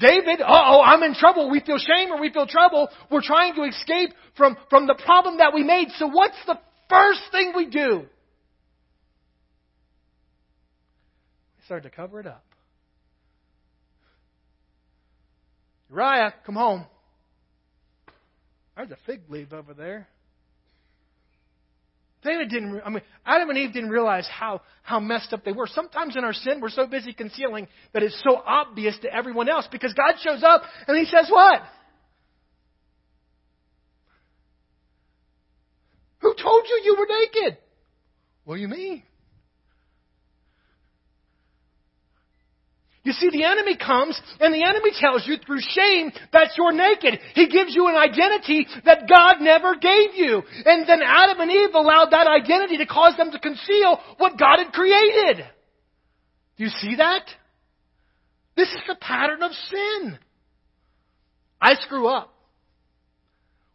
David, 0.00 0.40
oh, 0.40 0.80
I'm 0.82 1.02
in 1.02 1.14
trouble. 1.14 1.50
We 1.50 1.60
feel 1.60 1.76
shame 1.76 2.10
or 2.10 2.18
we 2.18 2.32
feel 2.32 2.46
trouble. 2.46 2.88
We're 3.10 3.20
trying 3.20 3.54
to 3.56 3.64
escape 3.64 4.14
from, 4.38 4.56
from 4.70 4.86
the 4.86 4.94
problem 4.94 5.36
that 5.36 5.52
we 5.52 5.62
made. 5.62 5.88
So 5.98 6.06
what's 6.06 6.38
the 6.46 6.58
first 6.88 7.20
thing 7.30 7.52
we 7.54 7.66
do? 7.66 8.06
We 11.58 11.64
start 11.66 11.82
to 11.82 11.90
cover 11.90 12.20
it 12.20 12.26
up. 12.26 12.42
Uriah, 15.90 16.32
come 16.46 16.54
home. 16.54 16.86
There's 18.78 18.92
a 18.92 18.98
fig 19.04 19.20
leaf 19.28 19.52
over 19.52 19.74
there. 19.74 20.08
David 22.22 22.50
didn't, 22.50 22.80
I 22.84 22.90
mean, 22.90 23.02
Adam 23.26 23.48
and 23.48 23.58
Eve 23.58 23.72
didn't 23.72 23.90
realize 23.90 24.28
how, 24.28 24.60
how 24.82 25.00
messed 25.00 25.32
up 25.32 25.44
they 25.44 25.52
were. 25.52 25.66
Sometimes 25.66 26.16
in 26.16 26.24
our 26.24 26.32
sin, 26.32 26.60
we're 26.60 26.70
so 26.70 26.86
busy 26.86 27.12
concealing 27.12 27.66
that 27.92 28.02
it's 28.02 28.20
so 28.22 28.36
obvious 28.46 28.96
to 29.02 29.12
everyone 29.12 29.48
else 29.48 29.66
because 29.70 29.92
God 29.94 30.14
shows 30.22 30.42
up 30.44 30.62
and 30.86 30.96
He 30.96 31.04
says, 31.04 31.28
What? 31.28 31.62
Who 36.20 36.34
told 36.40 36.62
you 36.68 36.80
you 36.84 36.96
were 36.96 37.06
naked? 37.20 37.58
What 38.44 38.54
do 38.54 38.60
you 38.60 38.68
mean? 38.68 39.02
You 43.04 43.12
see, 43.12 43.30
the 43.30 43.44
enemy 43.44 43.76
comes 43.76 44.20
and 44.38 44.54
the 44.54 44.62
enemy 44.62 44.90
tells 44.98 45.26
you 45.26 45.36
through 45.44 45.58
shame 45.60 46.12
that 46.32 46.50
you're 46.56 46.72
naked. 46.72 47.18
He 47.34 47.48
gives 47.48 47.74
you 47.74 47.88
an 47.88 47.96
identity 47.96 48.66
that 48.84 49.08
God 49.08 49.40
never 49.40 49.74
gave 49.74 50.14
you. 50.14 50.42
And 50.64 50.88
then 50.88 51.00
Adam 51.04 51.40
and 51.40 51.50
Eve 51.50 51.74
allowed 51.74 52.10
that 52.12 52.28
identity 52.28 52.78
to 52.78 52.86
cause 52.86 53.16
them 53.16 53.32
to 53.32 53.40
conceal 53.40 53.98
what 54.18 54.38
God 54.38 54.58
had 54.58 54.72
created. 54.72 55.44
Do 56.56 56.64
you 56.64 56.70
see 56.70 56.96
that? 56.96 57.24
This 58.56 58.68
is 58.68 58.82
the 58.86 58.94
pattern 58.94 59.42
of 59.42 59.50
sin. 59.70 60.18
I 61.60 61.74
screw 61.74 62.06
up. 62.06 62.32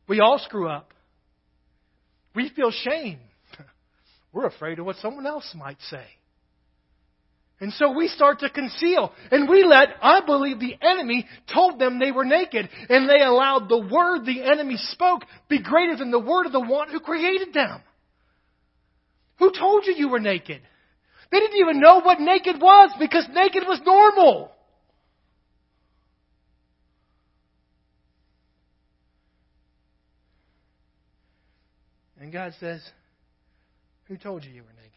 We 0.07 0.21
all 0.21 0.39
screw 0.39 0.69
up. 0.69 0.93
We 2.33 2.49
feel 2.55 2.71
shame. 2.71 3.19
We're 4.31 4.45
afraid 4.45 4.79
of 4.79 4.85
what 4.85 4.95
someone 4.97 5.27
else 5.27 5.53
might 5.53 5.81
say. 5.89 6.05
And 7.59 7.73
so 7.73 7.91
we 7.91 8.07
start 8.07 8.39
to 8.39 8.49
conceal. 8.49 9.11
And 9.31 9.49
we 9.49 9.63
let, 9.63 9.89
I 10.01 10.21
believe 10.25 10.59
the 10.59 10.77
enemy 10.79 11.25
told 11.51 11.79
them 11.79 11.97
they 11.97 12.11
were 12.11 12.25
naked. 12.25 12.69
And 12.89 13.09
they 13.09 13.21
allowed 13.21 13.67
the 13.67 13.79
word 13.79 14.25
the 14.25 14.43
enemy 14.43 14.77
spoke 14.77 15.23
be 15.49 15.61
greater 15.61 15.95
than 15.95 16.11
the 16.11 16.19
word 16.19 16.45
of 16.45 16.51
the 16.51 16.59
one 16.59 16.89
who 16.89 16.99
created 16.99 17.53
them. 17.53 17.81
Who 19.39 19.51
told 19.51 19.85
you 19.85 19.93
you 19.95 20.09
were 20.09 20.19
naked? 20.19 20.61
They 21.31 21.39
didn't 21.39 21.57
even 21.57 21.79
know 21.79 22.01
what 22.01 22.19
naked 22.19 22.61
was 22.61 22.91
because 22.99 23.27
naked 23.33 23.63
was 23.67 23.81
normal. 23.85 24.51
And 32.19 32.31
God 32.31 32.53
says, 32.59 32.81
Who 34.05 34.17
told 34.17 34.43
you 34.43 34.51
you 34.51 34.63
were 34.63 34.73
naked? 34.73 34.96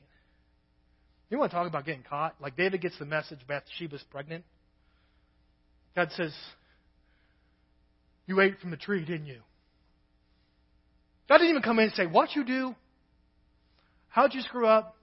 You 1.31 1.38
want 1.38 1.53
to 1.53 1.57
talk 1.57 1.69
about 1.69 1.87
getting 1.87 2.03
caught? 2.03 2.35
Like 2.40 2.57
David 2.57 2.81
gets 2.81 2.99
the 2.99 3.05
message 3.05 3.38
Bathsheba's 3.47 4.03
pregnant. 4.11 4.45
God 5.95 6.11
says, 6.16 6.35
You 8.27 8.40
ate 8.40 8.59
from 8.61 8.73
the 8.73 8.77
tree, 8.77 9.05
didn't 9.05 9.27
you? 9.27 9.40
God 11.29 11.38
didn't 11.38 11.51
even 11.51 11.62
come 11.62 11.79
in 11.79 11.87
and 11.87 11.95
say, 11.95 12.07
What 12.07 12.35
you 12.35 12.45
do? 12.45 12.75
How'd 14.09 14.35
you 14.35 14.43
screw 14.43 14.66
up? 14.66 14.97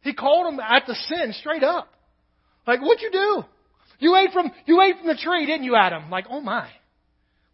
He 0.00 0.12
called 0.12 0.52
him 0.52 0.60
at 0.60 0.82
the 0.86 0.94
sin 0.94 1.32
straight 1.38 1.62
up. 1.62 1.88
Like, 2.66 2.80
what'd 2.80 3.00
you 3.00 3.12
do? 3.12 3.44
You 3.98 4.16
ate 4.16 4.32
from 4.32 4.50
you 4.66 4.82
ate 4.82 4.98
from 4.98 5.06
the 5.06 5.16
tree, 5.16 5.46
didn't 5.46 5.64
you, 5.64 5.76
Adam? 5.76 6.10
Like, 6.10 6.26
oh 6.28 6.40
my. 6.40 6.68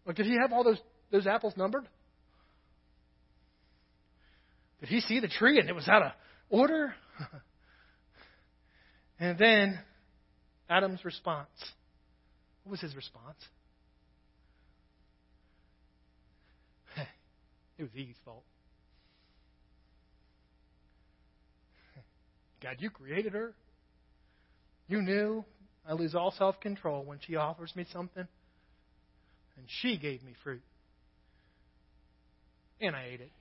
Like, 0.05 0.15
did 0.15 0.25
he 0.25 0.37
have 0.41 0.51
all 0.51 0.63
those 0.63 0.79
those 1.11 1.27
apples 1.27 1.53
numbered? 1.55 1.87
Did 4.79 4.89
he 4.89 4.99
see 4.99 5.19
the 5.19 5.27
tree 5.27 5.59
and 5.59 5.69
it 5.69 5.75
was 5.75 5.87
out 5.87 6.01
of 6.01 6.11
order? 6.49 6.95
And 9.23 9.37
then 9.37 9.79
Adam's 10.69 11.05
response. 11.05 11.47
What 12.65 12.71
was 12.71 12.81
his 12.81 12.93
response? 12.93 13.37
it 17.77 17.83
was 17.83 17.91
Eve's 17.95 18.17
fault. 18.25 18.43
God, 22.61 22.75
you 22.79 22.89
created 22.89 23.31
her. 23.31 23.53
You 24.89 25.01
knew 25.01 25.45
I 25.87 25.93
lose 25.93 26.15
all 26.15 26.31
self 26.37 26.59
control 26.59 27.05
when 27.05 27.19
she 27.25 27.37
offers 27.37 27.73
me 27.77 27.85
something. 27.93 28.27
And 29.55 29.65
she 29.79 29.97
gave 29.97 30.21
me 30.21 30.33
fruit. 30.43 30.63
And 32.81 32.93
I 32.93 33.05
ate 33.05 33.21
it. 33.21 33.31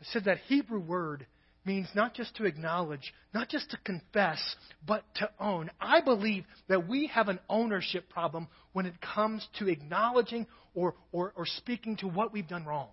I 0.00 0.04
said 0.12 0.26
that 0.26 0.38
Hebrew 0.46 0.78
word 0.78 1.26
means 1.64 1.88
not 1.94 2.14
just 2.14 2.36
to 2.36 2.44
acknowledge, 2.44 3.12
not 3.32 3.48
just 3.48 3.70
to 3.70 3.78
confess, 3.84 4.40
but 4.86 5.04
to 5.16 5.30
own. 5.38 5.70
I 5.80 6.00
believe 6.00 6.44
that 6.68 6.88
we 6.88 7.06
have 7.08 7.28
an 7.28 7.38
ownership 7.48 8.08
problem 8.08 8.48
when 8.72 8.86
it 8.86 8.94
comes 9.00 9.46
to 9.58 9.68
acknowledging 9.68 10.46
or, 10.74 10.94
or, 11.12 11.32
or 11.36 11.46
speaking 11.46 11.96
to 11.98 12.08
what 12.08 12.32
we've 12.32 12.48
done 12.48 12.64
wrong. 12.64 12.88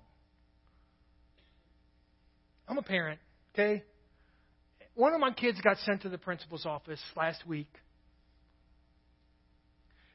I'm 2.67 2.77
a 2.77 2.83
parent, 2.83 3.19
okay? 3.53 3.83
One 4.93 5.13
of 5.13 5.19
my 5.19 5.31
kids 5.31 5.59
got 5.61 5.77
sent 5.79 6.03
to 6.03 6.09
the 6.09 6.17
principal's 6.17 6.65
office 6.65 7.01
last 7.15 7.47
week. 7.47 7.69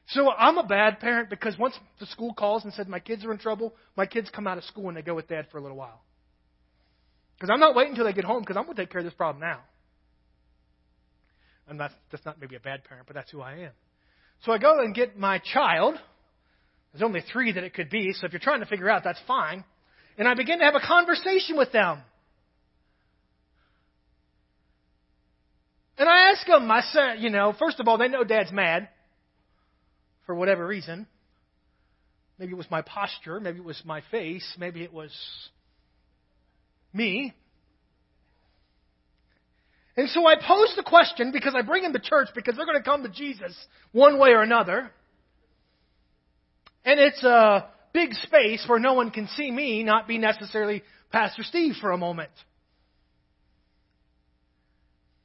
So 0.09 0.29
I'm 0.31 0.57
a 0.57 0.63
bad 0.63 0.99
parent 0.99 1.29
because 1.29 1.57
once 1.57 1.77
the 1.99 2.05
school 2.05 2.33
calls 2.33 2.63
and 2.63 2.71
said 2.73 2.87
my 2.87 2.99
kids 2.99 3.25
are 3.25 3.31
in 3.31 3.39
trouble, 3.39 3.73
my 3.97 4.05
kids 4.05 4.29
come 4.29 4.47
out 4.47 4.57
of 4.57 4.63
school 4.63 4.87
and 4.87 4.95
they 4.95 5.01
go 5.01 5.15
with 5.15 5.27
dad 5.27 5.47
for 5.51 5.57
a 5.57 5.61
little 5.61 5.77
while. 5.77 6.04
Because 7.35 7.49
I'm 7.51 7.59
not 7.59 7.75
waiting 7.75 7.91
until 7.91 8.05
they 8.05 8.13
get 8.13 8.23
home 8.23 8.41
because 8.41 8.57
I'm 8.57 8.63
going 8.63 8.75
to 8.75 8.81
take 8.81 8.91
care 8.91 8.99
of 8.99 9.05
this 9.05 9.13
problem 9.13 9.41
now. 9.41 9.59
And 11.67 11.79
that's, 11.79 11.93
that's 12.11 12.25
not 12.25 12.39
maybe 12.39 12.55
a 12.55 12.59
bad 12.59 12.83
parent, 12.83 13.07
but 13.07 13.15
that's 13.15 13.31
who 13.31 13.41
I 13.41 13.53
am. 13.53 13.71
So 14.45 14.51
I 14.51 14.57
go 14.57 14.79
and 14.79 14.93
get 14.93 15.17
my 15.17 15.39
child. 15.39 15.95
There's 16.91 17.03
only 17.03 17.21
three 17.31 17.51
that 17.51 17.63
it 17.63 17.73
could 17.73 17.89
be, 17.89 18.13
so 18.13 18.25
if 18.25 18.31
you're 18.31 18.39
trying 18.39 18.61
to 18.61 18.65
figure 18.65 18.89
out, 18.89 19.03
that's 19.03 19.19
fine. 19.27 19.63
And 20.17 20.27
I 20.27 20.33
begin 20.33 20.59
to 20.59 20.65
have 20.65 20.75
a 20.75 20.85
conversation 20.85 21.57
with 21.57 21.71
them. 21.71 22.01
And 25.97 26.07
I 26.09 26.31
ask 26.31 26.45
them, 26.45 26.69
I 26.69 26.81
said, 26.81 27.15
you 27.19 27.29
know, 27.29 27.53
first 27.57 27.79
of 27.79 27.87
all, 27.87 27.97
they 27.97 28.07
know 28.07 28.23
dad's 28.23 28.51
mad 28.51 28.89
for 30.25 30.35
whatever 30.35 30.65
reason. 30.65 31.07
Maybe 32.37 32.51
it 32.51 32.57
was 32.57 32.69
my 32.69 32.81
posture, 32.81 33.39
maybe 33.39 33.59
it 33.59 33.63
was 33.63 33.81
my 33.85 34.01
face, 34.11 34.55
maybe 34.59 34.83
it 34.83 34.91
was 34.91 35.11
me. 36.95 37.33
And 39.97 40.09
so 40.09 40.27
I 40.27 40.35
pose 40.35 40.73
the 40.75 40.83
question 40.83 41.31
because 41.31 41.55
I 41.55 41.61
bring 41.61 41.83
them 41.83 41.93
to 41.93 41.99
church 41.99 42.27
because 42.35 42.55
they're 42.55 42.65
going 42.65 42.77
to 42.77 42.83
come 42.83 43.03
to 43.03 43.09
Jesus 43.09 43.55
one 43.91 44.19
way 44.19 44.31
or 44.31 44.41
another. 44.41 44.91
And 46.83 46.99
it's 46.99 47.23
a 47.23 47.67
big 47.93 48.13
space 48.13 48.65
where 48.67 48.79
no 48.79 48.93
one 48.93 49.09
can 49.11 49.27
see 49.29 49.49
me, 49.49 49.83
not 49.83 50.07
be 50.07 50.17
necessarily 50.17 50.83
Pastor 51.11 51.43
Steve 51.43 51.75
for 51.79 51.91
a 51.91 51.97
moment. 51.97 52.31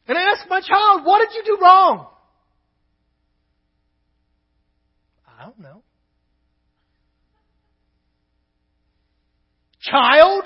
And 0.07 0.17
I 0.17 0.23
ask 0.33 0.49
my 0.49 0.61
child, 0.61 1.05
what 1.05 1.19
did 1.19 1.37
you 1.37 1.57
do 1.57 1.63
wrong? 1.63 2.07
I 5.27 5.45
don't 5.45 5.59
know. 5.59 5.83
Child, 9.83 10.45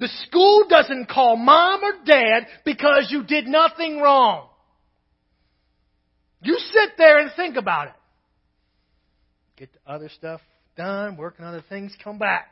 The 0.00 0.08
school 0.26 0.64
doesn't 0.66 1.10
call 1.10 1.36
mom 1.36 1.84
or 1.84 2.04
dad 2.06 2.46
because 2.64 3.08
you 3.10 3.22
did 3.22 3.46
nothing 3.46 4.00
wrong. 4.00 4.48
You 6.42 6.58
sit 6.58 6.92
there 6.96 7.18
and 7.18 7.30
think 7.36 7.56
about 7.56 7.88
it. 7.88 7.94
Get 9.56 9.68
the 9.74 9.92
other 9.92 10.08
stuff 10.08 10.40
done, 10.74 11.18
work 11.18 11.34
on 11.38 11.44
other 11.44 11.62
things, 11.68 11.94
come 12.02 12.18
back. 12.18 12.48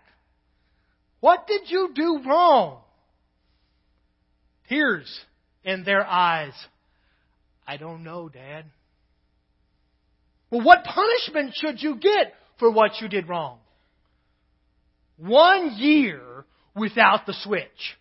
What 1.20 1.46
did 1.46 1.62
you 1.68 1.90
do 1.94 2.20
wrong? 2.26 2.82
Tears 4.68 5.08
in 5.64 5.84
their 5.84 6.06
eyes. 6.06 6.52
I 7.66 7.78
don't 7.78 8.04
know, 8.04 8.28
Dad. 8.28 8.66
Well, 10.50 10.60
what 10.60 10.84
punishment 10.84 11.54
should 11.54 11.82
you 11.82 11.96
get 11.96 12.34
for 12.58 12.70
what 12.70 13.00
you 13.00 13.08
did 13.08 13.26
wrong? 13.26 13.58
One 15.16 15.76
year 15.78 16.44
without 16.78 17.26
the 17.26 17.34
Switch. 17.42 17.96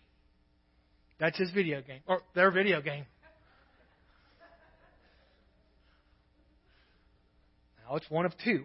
That's 1.18 1.36
his 1.36 1.50
video 1.50 1.82
game, 1.82 2.00
or 2.06 2.22
their 2.34 2.50
video 2.50 2.80
game. 2.80 3.04
Now 7.88 7.96
it's 7.96 8.08
one 8.08 8.24
of 8.24 8.32
two. 8.44 8.64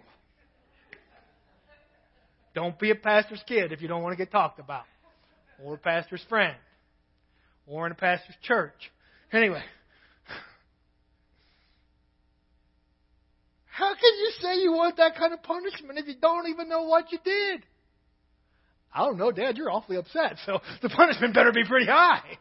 Don't 2.53 2.77
be 2.77 2.91
a 2.91 2.95
pastor's 2.95 3.41
kid 3.47 3.71
if 3.71 3.81
you 3.81 3.87
don't 3.87 4.03
want 4.03 4.13
to 4.13 4.17
get 4.17 4.31
talked 4.31 4.59
about, 4.59 4.83
or 5.63 5.75
a 5.75 5.77
pastor's 5.77 6.23
friend, 6.29 6.55
or 7.65 7.87
in 7.87 7.91
a 7.91 7.95
pastor's 7.95 8.35
church. 8.43 8.91
Anyway. 9.31 9.63
How 13.65 13.95
can 13.95 14.13
you 14.19 14.31
say 14.39 14.61
you 14.61 14.71
want 14.73 14.97
that 14.97 15.15
kind 15.17 15.33
of 15.33 15.41
punishment 15.41 15.97
if 15.97 16.07
you 16.07 16.13
don't 16.21 16.47
even 16.47 16.69
know 16.69 16.83
what 16.83 17.11
you 17.11 17.17
did? 17.25 17.63
I 18.93 19.05
don't 19.05 19.17
know, 19.17 19.31
Dad, 19.31 19.57
you're 19.57 19.71
awfully 19.71 19.97
upset, 19.97 20.37
so 20.45 20.59
the 20.81 20.89
punishment 20.89 21.33
better 21.33 21.51
be 21.51 21.65
pretty 21.65 21.87
high. 21.87 22.37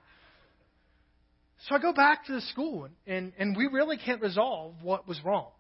So 1.68 1.76
I 1.76 1.78
go 1.78 1.92
back 1.92 2.26
to 2.26 2.32
the 2.32 2.40
school, 2.40 2.84
and, 2.84 2.94
and, 3.06 3.32
and 3.38 3.56
we 3.56 3.66
really 3.66 3.96
can't 3.96 4.20
resolve 4.20 4.74
what 4.82 5.06
was 5.06 5.18
wrong. 5.24 5.50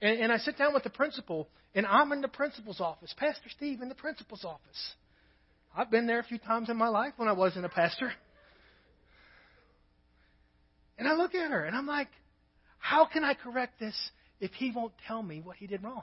And, 0.00 0.20
and 0.20 0.32
I 0.32 0.38
sit 0.38 0.56
down 0.56 0.72
with 0.72 0.84
the 0.84 0.90
principal, 0.90 1.48
and 1.74 1.86
I'm 1.86 2.12
in 2.12 2.22
the 2.22 2.28
principal's 2.28 2.80
office, 2.80 3.14
Pastor 3.16 3.48
Steve 3.50 3.82
in 3.82 3.88
the 3.88 3.94
principal's 3.94 4.44
office. 4.44 4.94
I've 5.76 5.90
been 5.90 6.06
there 6.06 6.18
a 6.18 6.24
few 6.24 6.38
times 6.38 6.68
in 6.68 6.76
my 6.76 6.88
life 6.88 7.12
when 7.16 7.28
I 7.28 7.32
wasn't 7.32 7.64
a 7.64 7.68
pastor. 7.68 8.10
And 10.98 11.06
I 11.06 11.14
look 11.14 11.34
at 11.34 11.50
her, 11.50 11.64
and 11.64 11.76
I'm 11.76 11.86
like, 11.86 12.08
how 12.78 13.06
can 13.06 13.22
I 13.22 13.34
correct 13.34 13.78
this 13.78 13.94
if 14.40 14.52
he 14.52 14.72
won't 14.74 14.92
tell 15.06 15.22
me 15.22 15.40
what 15.42 15.56
he 15.56 15.66
did 15.66 15.82
wrong? 15.82 16.02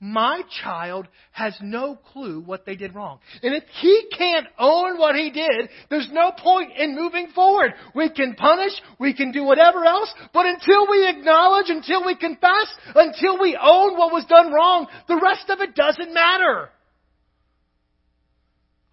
My 0.00 0.42
child 0.62 1.08
has 1.32 1.56
no 1.60 1.96
clue 1.96 2.40
what 2.40 2.64
they 2.64 2.76
did 2.76 2.94
wrong. 2.94 3.18
And 3.42 3.52
if 3.52 3.64
he 3.80 4.08
can't 4.16 4.46
own 4.56 4.96
what 4.96 5.16
he 5.16 5.30
did, 5.30 5.68
there's 5.90 6.08
no 6.12 6.30
point 6.30 6.70
in 6.76 6.94
moving 6.94 7.28
forward. 7.34 7.72
We 7.96 8.08
can 8.10 8.34
punish, 8.34 8.72
we 9.00 9.12
can 9.12 9.32
do 9.32 9.42
whatever 9.42 9.84
else, 9.84 10.12
but 10.32 10.46
until 10.46 10.88
we 10.88 11.08
acknowledge, 11.08 11.68
until 11.68 12.06
we 12.06 12.14
confess, 12.14 12.66
until 12.94 13.40
we 13.40 13.58
own 13.60 13.98
what 13.98 14.12
was 14.12 14.24
done 14.26 14.52
wrong, 14.52 14.86
the 15.08 15.20
rest 15.20 15.50
of 15.50 15.60
it 15.60 15.74
doesn't 15.74 16.14
matter. 16.14 16.70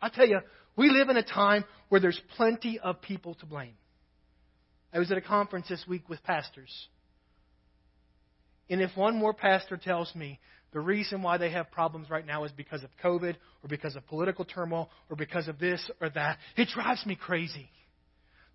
I 0.01 0.09
tell 0.09 0.27
you, 0.27 0.39
we 0.75 0.89
live 0.89 1.09
in 1.09 1.17
a 1.17 1.23
time 1.23 1.65
where 1.89 2.01
there's 2.01 2.19
plenty 2.35 2.79
of 2.79 3.01
people 3.01 3.35
to 3.35 3.45
blame. 3.45 3.75
I 4.91 4.97
was 4.97 5.11
at 5.11 5.17
a 5.17 5.21
conference 5.21 5.67
this 5.69 5.85
week 5.87 6.09
with 6.09 6.23
pastors. 6.23 6.87
And 8.69 8.81
if 8.81 8.95
one 8.95 9.17
more 9.17 9.33
pastor 9.33 9.77
tells 9.77 10.13
me 10.15 10.39
the 10.75 10.81
reason 10.81 11.21
why 11.21 11.37
they 11.37 11.51
have 11.51 11.71
problems 11.71 12.09
right 12.09 12.27
now 12.27 12.43
is 12.43 12.51
because 12.51 12.83
of 12.83 12.89
COVID 13.01 13.35
or 13.63 13.69
because 13.69 13.95
of 13.95 14.05
political 14.07 14.43
turmoil 14.43 14.89
or 15.09 15.15
because 15.15 15.47
of 15.47 15.57
this 15.57 15.89
or 16.01 16.09
that. 16.09 16.37
It 16.57 16.67
drives 16.67 17.05
me 17.05 17.15
crazy. 17.15 17.69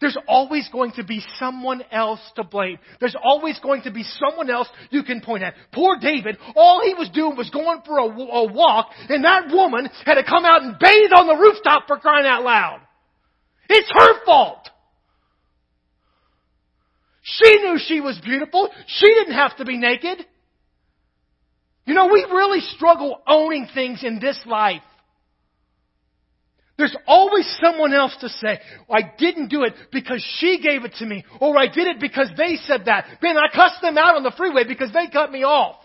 There's 0.02 0.18
always 0.28 0.68
going 0.70 0.92
to 0.96 1.02
be 1.02 1.22
someone 1.38 1.82
else 1.90 2.20
to 2.36 2.44
blame. 2.44 2.78
There's 3.00 3.16
always 3.24 3.58
going 3.60 3.84
to 3.84 3.90
be 3.90 4.02
someone 4.02 4.50
else 4.50 4.68
you 4.90 5.02
can 5.02 5.22
point 5.22 5.44
at. 5.44 5.54
Poor 5.72 5.96
David, 5.98 6.36
all 6.56 6.82
he 6.84 6.92
was 6.92 7.08
doing 7.08 7.38
was 7.38 7.48
going 7.48 7.80
for 7.86 7.96
a, 7.96 8.04
a 8.04 8.52
walk, 8.52 8.90
and 9.08 9.24
that 9.24 9.50
woman 9.50 9.88
had 10.04 10.16
to 10.16 10.22
come 10.22 10.44
out 10.44 10.62
and 10.62 10.78
bathe 10.78 11.12
on 11.16 11.26
the 11.26 11.36
rooftop 11.36 11.86
for 11.86 11.96
crying 12.00 12.26
out 12.26 12.42
loud. 12.42 12.80
It's 13.70 13.90
her 13.94 14.24
fault. 14.26 14.68
She 17.22 17.50
knew 17.62 17.78
she 17.78 18.00
was 18.00 18.20
beautiful. 18.22 18.68
She 18.88 19.06
didn't 19.06 19.36
have 19.36 19.56
to 19.56 19.64
be 19.64 19.78
naked. 19.78 20.26
You 21.86 21.94
know, 21.94 22.06
we 22.06 22.24
really 22.30 22.60
struggle 22.60 23.20
owning 23.26 23.68
things 23.74 24.04
in 24.04 24.20
this 24.20 24.40
life. 24.46 24.82
There's 26.78 26.96
always 27.06 27.46
someone 27.62 27.92
else 27.92 28.16
to 28.20 28.28
say, 28.30 28.58
oh, 28.88 28.94
I 28.94 29.12
didn't 29.18 29.48
do 29.48 29.64
it 29.64 29.74
because 29.92 30.24
she 30.38 30.60
gave 30.62 30.84
it 30.84 30.94
to 30.98 31.06
me, 31.06 31.24
or 31.38 31.58
I 31.58 31.66
did 31.66 31.88
it 31.88 32.00
because 32.00 32.30
they 32.38 32.56
said 32.64 32.86
that. 32.86 33.06
Man, 33.22 33.36
I 33.36 33.54
cussed 33.54 33.82
them 33.82 33.98
out 33.98 34.16
on 34.16 34.22
the 34.22 34.32
freeway 34.34 34.64
because 34.66 34.90
they 34.92 35.08
cut 35.08 35.30
me 35.30 35.44
off. 35.44 35.76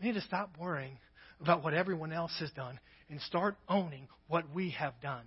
We 0.00 0.06
need 0.06 0.14
to 0.14 0.20
stop 0.20 0.50
worrying 0.60 0.98
about 1.40 1.64
what 1.64 1.74
everyone 1.74 2.12
else 2.12 2.32
has 2.38 2.50
done 2.52 2.78
and 3.10 3.20
start 3.22 3.56
owning 3.68 4.06
what 4.28 4.44
we 4.54 4.70
have 4.70 4.94
done. 5.02 5.24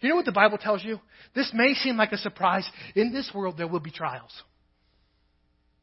You 0.00 0.10
know 0.10 0.16
what 0.16 0.26
the 0.26 0.32
Bible 0.32 0.58
tells 0.58 0.84
you? 0.84 1.00
This 1.34 1.50
may 1.52 1.74
seem 1.74 1.96
like 1.96 2.12
a 2.12 2.18
surprise. 2.18 2.68
In 2.94 3.12
this 3.12 3.30
world, 3.34 3.56
there 3.56 3.66
will 3.66 3.80
be 3.80 3.90
trials. 3.90 4.30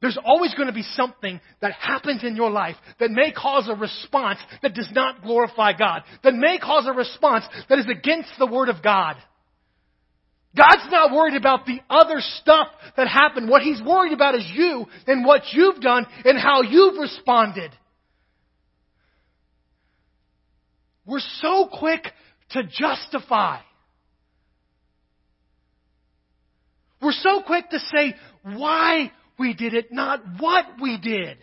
There's 0.04 0.20
always 0.22 0.54
going 0.54 0.68
to 0.68 0.74
be 0.74 0.84
something 0.84 1.40
that 1.62 1.72
happens 1.72 2.26
in 2.26 2.36
your 2.36 2.52
life 2.52 2.76
that 3.00 3.10
may 3.10 3.32
cause 3.32 3.70
a 3.70 3.74
response 3.74 4.38
that 4.62 4.76
does 4.76 4.90
not 4.92 5.24
glorify 5.24 5.72
God, 5.72 6.04
that 6.26 6.34
may 6.34 6.60
cause 6.60 6.86
a 6.88 6.92
response 6.92 7.46
that 7.70 7.80
is 7.80 7.88
against 7.90 8.30
the 8.38 8.46
Word 8.46 8.68
of 8.68 8.84
God. 8.84 9.16
God's 10.58 10.92
not 10.92 11.14
worried 11.14 11.38
about 11.38 11.66
the 11.66 11.80
other 11.90 12.18
stuff 12.20 12.68
that 12.98 13.08
happened. 13.08 13.48
What 13.50 13.62
He's 13.62 13.82
worried 13.82 14.12
about 14.12 14.36
is 14.36 14.46
you 14.54 14.86
and 15.08 15.26
what 15.26 15.44
you've 15.54 15.80
done 15.80 16.06
and 16.26 16.38
how 16.38 16.64
you've 16.64 17.00
responded. 17.00 17.72
We're 21.06 21.22
so 21.40 21.70
quick 21.72 22.04
to 22.50 22.64
justify. 22.64 23.62
We're 27.02 27.14
so 27.14 27.42
quick 27.46 27.70
to 27.70 27.80
say, 27.80 28.16
why 28.44 29.14
we 29.44 29.54
did 29.54 29.74
it, 29.74 29.92
not 29.92 30.22
what 30.40 30.66
we 30.82 30.98
did. 30.98 31.38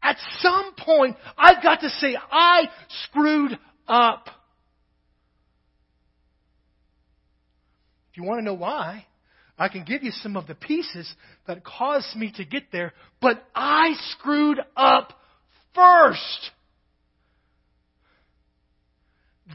At 0.00 0.16
some 0.38 0.74
point, 0.78 1.16
I've 1.36 1.60
got 1.60 1.80
to 1.80 1.88
say, 1.88 2.16
I 2.30 2.68
screwed 3.06 3.58
up. 3.88 4.28
If 8.12 8.18
you 8.18 8.22
want 8.22 8.38
to 8.38 8.44
know 8.44 8.54
why, 8.54 9.06
I 9.58 9.68
can 9.68 9.82
give 9.82 10.04
you 10.04 10.12
some 10.12 10.36
of 10.36 10.46
the 10.46 10.54
pieces 10.54 11.12
that 11.48 11.64
caused 11.64 12.14
me 12.14 12.32
to 12.36 12.44
get 12.44 12.70
there, 12.70 12.92
but 13.20 13.44
I 13.56 13.94
screwed 14.12 14.60
up 14.76 15.14
first. 15.74 16.50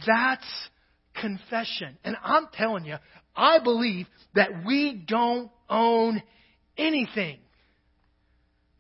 That's 0.06 0.68
confession. 1.16 1.98
And 2.04 2.18
I'm 2.22 2.48
telling 2.52 2.84
you, 2.84 2.98
I 3.34 3.60
believe 3.60 4.08
that 4.36 4.66
we 4.66 5.02
don't 5.08 5.50
own 5.70 6.22
anything. 6.80 7.40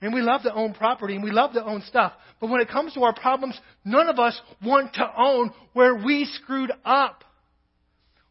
And 0.01 0.13
we 0.13 0.21
love 0.21 0.43
to 0.43 0.53
own 0.53 0.73
property 0.73 1.15
and 1.15 1.23
we 1.23 1.31
love 1.31 1.53
to 1.53 1.65
own 1.65 1.83
stuff. 1.85 2.13
But 2.39 2.49
when 2.49 2.61
it 2.61 2.69
comes 2.69 2.93
to 2.93 3.03
our 3.03 3.13
problems, 3.13 3.59
none 3.83 4.07
of 4.07 4.17
us 4.17 4.39
want 4.63 4.93
to 4.93 5.05
own 5.17 5.51
where 5.73 5.95
we 5.95 6.25
screwed 6.25 6.71
up. 6.85 7.23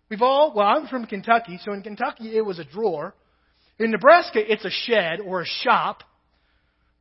We've 0.09 0.23
all, 0.23 0.55
well, 0.55 0.67
I'm 0.67 0.87
from 0.87 1.05
Kentucky, 1.05 1.61
so 1.63 1.73
in 1.73 1.83
Kentucky 1.83 2.37
it 2.37 2.45
was 2.45 2.59
a 2.59 2.65
drawer. 2.65 3.15
In 3.79 3.91
Nebraska, 3.91 4.41
it's 4.41 4.65
a 4.65 4.71
shed 4.71 5.21
or 5.21 5.43
a 5.43 5.47
shop. 5.47 6.03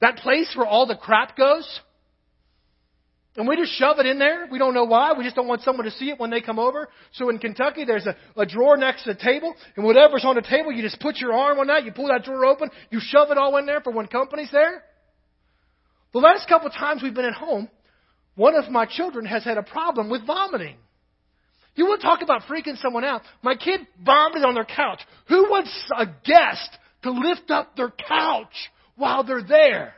That 0.02 0.18
place 0.18 0.54
where 0.56 0.68
all 0.68 0.86
the 0.86 0.98
crap 0.98 1.38
goes. 1.38 1.80
And 3.38 3.47
we 3.47 3.56
just 3.56 3.73
shove 3.73 4.00
it 4.00 4.08
in 4.08 4.17
there. 4.17 4.47
We 4.52 4.58
don't 4.58 4.73
know 4.73 4.86
why. 4.86 5.13
We 5.15 5.23
just 5.23 5.36
don't 5.36 5.47
want 5.47 5.62
someone 5.62 5.86
to 5.86 5.91
see 5.91 6.10
it 6.10 6.19
when 6.19 6.32
they 6.32 6.41
come 6.41 6.58
over. 6.58 6.89
So 7.13 7.30
in 7.30 7.38
Kentucky, 7.38 7.86
there's 7.86 8.08
a, 8.08 8.15
a 8.36 8.47
drawer 8.47 8.78
next 8.78 9.04
to 9.04 9.13
the 9.13 9.19
table, 9.19 9.54
and 9.76 9.86
whatever's 9.86 10.26
on 10.26 10.36
the 10.36 10.41
table, 10.41 10.71
you 10.71 10.82
just 10.82 11.00
put 11.00 11.17
your 11.17 11.34
arm 11.34 11.60
on 11.60 11.67
that, 11.67 11.86
you 11.86 11.91
pull 11.91 12.08
that 12.08 12.23
drawer 12.23 12.45
open, 12.45 12.71
you 12.89 13.00
shove 13.00 13.30
it 13.30 13.38
all 13.38 13.56
in 13.58 13.67
there 13.67 13.80
for 13.82 13.93
when 13.93 14.08
company's 14.08 14.50
there. 14.52 14.84
The 16.13 16.19
last 16.19 16.50
couple 16.50 16.67
of 16.67 16.73
times 16.73 17.04
we've 17.04 17.13
been 17.13 17.26
at 17.26 17.36
home, 17.36 17.69
one 18.34 18.56
of 18.56 18.71
my 18.71 18.88
children 18.88 19.26
has 19.26 19.43
had 19.43 19.60
a 19.60 19.63
problem 19.63 20.10
with 20.10 20.26
vomiting. 20.26 20.78
You 21.76 21.86
want 21.86 22.02
to 22.02 22.08
talk 22.08 22.23
about 22.23 22.41
freaking 22.43 22.82
someone 22.82 23.04
out? 23.04 23.21
My 23.43 23.56
kid 23.56 23.82
vomited 24.04 24.45
on 24.45 24.56
their 24.56 24.65
couch. 24.65 25.00
Who 25.28 25.43
wants 25.43 25.71
a 25.95 26.08
guest 26.08 26.69
to 27.04 27.12
lift 27.12 27.52
up 27.52 27.76
their 27.76 27.91
couch 27.91 28.71
while 28.95 29.23
they're 29.23 29.43
there? 29.43 29.93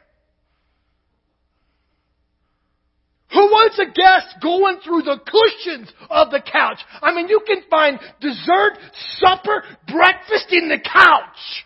Who 3.39 3.45
wants 3.45 3.79
a 3.79 3.85
guest 3.85 4.43
going 4.43 4.79
through 4.83 5.03
the 5.03 5.17
cushions 5.17 5.89
of 6.09 6.29
the 6.29 6.41
couch? 6.41 6.79
I 7.01 7.15
mean, 7.15 7.29
you 7.29 7.39
can 7.47 7.61
find 7.69 7.97
dessert, 8.19 8.77
supper, 9.17 9.63
breakfast 9.87 10.47
in 10.51 10.67
the 10.67 10.77
couch. 10.77 11.63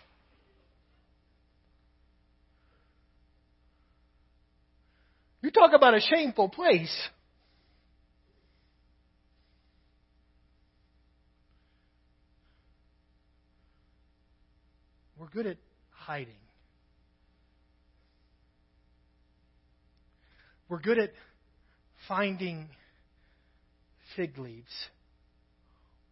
You 5.42 5.50
talk 5.50 5.72
about 5.74 5.94
a 5.94 6.00
shameful 6.00 6.48
place. 6.48 6.96
We're 15.18 15.26
good 15.26 15.46
at 15.46 15.56
hiding. 15.90 16.34
We're 20.68 20.78
good 20.78 21.00
at 21.00 21.10
finding 22.08 22.68
fig 24.16 24.38
leaves 24.38 24.72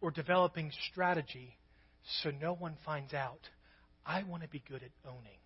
or 0.01 0.11
developing 0.11 0.71
strategy 0.91 1.55
so 2.21 2.31
no 2.41 2.53
one 2.53 2.75
finds 2.85 3.13
out. 3.13 3.39
I 4.05 4.23
want 4.23 4.43
to 4.43 4.49
be 4.49 4.61
good 4.67 4.83
at 4.83 4.91
owning. 5.07 5.39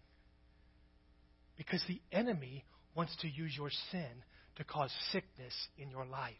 Because 1.57 1.83
the 1.87 2.01
enemy 2.11 2.63
wants 2.95 3.15
to 3.21 3.27
use 3.27 3.53
your 3.55 3.69
sin 3.91 4.23
to 4.55 4.63
cause 4.63 4.91
sickness 5.11 5.53
in 5.77 5.89
your 5.89 6.05
life. 6.05 6.33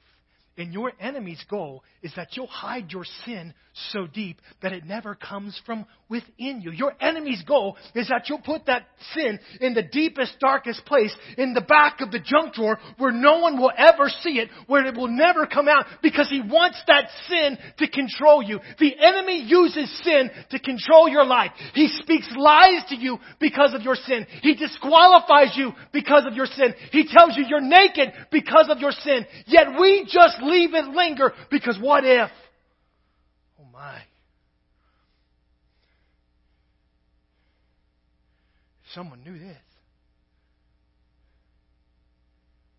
And 0.58 0.74
your 0.74 0.92
enemy's 1.00 1.44
goal 1.50 1.84
is 2.02 2.12
that 2.16 2.36
you'll 2.36 2.48
hide 2.48 2.92
your 2.92 3.06
sin 3.26 3.54
so 3.92 4.08
deep 4.08 4.42
that 4.64 4.74
it 4.74 4.86
never 4.86 5.14
comes 5.14 5.60
from 5.68 5.86
within 6.10 6.62
you. 6.62 6.72
Your 6.72 6.94
enemy's 7.00 7.44
goal 7.44 7.78
is 7.94 8.08
that 8.08 8.28
you'll 8.28 8.40
put 8.40 8.66
that 8.66 8.88
sin 9.14 9.40
in 9.62 9.76
the 9.76 9.84
deepest, 9.84 10.40
darkest 10.40 10.84
place, 10.86 11.16
in 11.38 11.54
the 11.54 11.62
back 11.62 12.02
of 12.02 12.10
the 12.10 12.20
junk 12.20 12.56
drawer, 12.56 12.80
where 12.98 13.12
no 13.12 13.40
one 13.40 13.60
will 13.60 13.72
ever 13.78 14.10
see 14.22 14.40
it, 14.40 14.50
where 14.66 14.86
it 14.86 14.96
will 14.96 15.10
never 15.10 15.46
come 15.46 15.68
out, 15.68 15.86
because 16.02 16.28
he 16.28 16.42
wants 16.42 16.82
that 16.88 17.10
sin 17.30 17.58
to 17.78 17.88
control 17.88 18.42
you. 18.42 18.60
The 18.80 18.96
enemy 19.00 19.44
uses 19.44 20.04
sin 20.04 20.32
to 20.50 20.60
control 20.60 21.08
your 21.08 21.26
life. 21.26 21.52
He 21.76 21.88
speaks 21.88 22.28
lies 22.36 22.84
to 22.90 22.96
you 22.96 23.20
because 23.40 23.76
of 23.76 23.84
your 23.84 23.96
sin. 23.96 24.26
He 24.42 24.56
disqualifies 24.56 25.56
you 25.56 25.74
because 25.94 26.26
of 26.26 26.34
your 26.34 26.48
sin. 26.48 26.74
He 26.92 27.08
tells 27.08 27.38
you 27.38 27.46
you're 27.48 27.62
naked 27.62 28.12
because 28.32 28.70
of 28.70 28.80
your 28.80 28.92
sin. 28.92 29.26
Yet 29.46 29.80
we 29.80 30.06
just 30.10 30.42
leave 30.50 30.74
it 30.74 30.86
linger 30.86 31.34
because 31.50 31.78
what 31.80 32.04
if? 32.04 32.30
Oh 33.60 33.66
my. 33.72 33.98
If 38.84 38.94
someone 38.94 39.24
knew 39.24 39.38
this, 39.38 39.58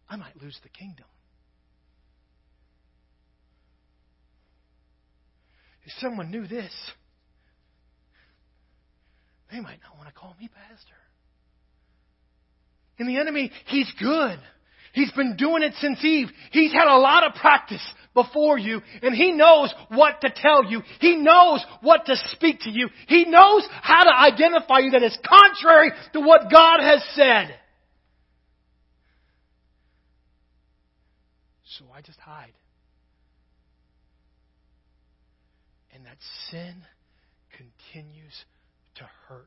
I 0.09 0.16
might 0.16 0.40
lose 0.40 0.59
the 0.62 0.70
kingdom. 0.70 1.04
If 5.85 5.92
someone 6.00 6.31
knew 6.31 6.46
this, 6.46 6.72
they 9.50 9.61
might 9.61 9.78
not 9.83 9.96
want 9.96 10.09
to 10.09 10.14
call 10.14 10.35
me 10.38 10.48
pastor. 10.48 10.94
And 12.98 13.09
the 13.09 13.18
enemy, 13.18 13.50
he's 13.66 13.90
good. 13.98 14.38
He's 14.92 15.12
been 15.12 15.37
doing 15.37 15.62
it 15.62 15.74
since 15.81 16.03
Eve. 16.05 16.29
He's 16.51 16.72
had 16.72 16.88
a 16.88 16.98
lot 16.98 17.24
of 17.24 17.35
practice 17.35 17.87
before 18.14 18.59
you, 18.59 18.81
and 19.03 19.14
he 19.14 19.33
knows 19.33 19.72
what 19.88 20.20
to 20.22 20.33
tell 20.35 20.64
you. 20.64 20.83
He 21.01 21.16
knows 21.16 21.64
what 21.83 22.07
to 22.07 22.16
speak 22.33 22.61
to 22.61 22.70
you. 22.70 22.88
He 23.07 23.24
knows 23.27 23.66
how 23.83 24.05
to 24.05 24.16
identify 24.16 24.79
you 24.81 24.90
that 24.92 25.03
is 25.03 25.16
contrary 25.24 25.92
to 26.14 26.20
what 26.20 26.51
God 26.51 26.81
has 26.81 27.05
said. 27.14 27.55
So 31.79 31.85
I 31.94 32.01
just 32.01 32.18
hide. 32.18 32.55
And 35.94 36.05
that 36.07 36.16
sin 36.51 36.83
continues 37.57 38.44
to 38.96 39.09
hurt. 39.29 39.46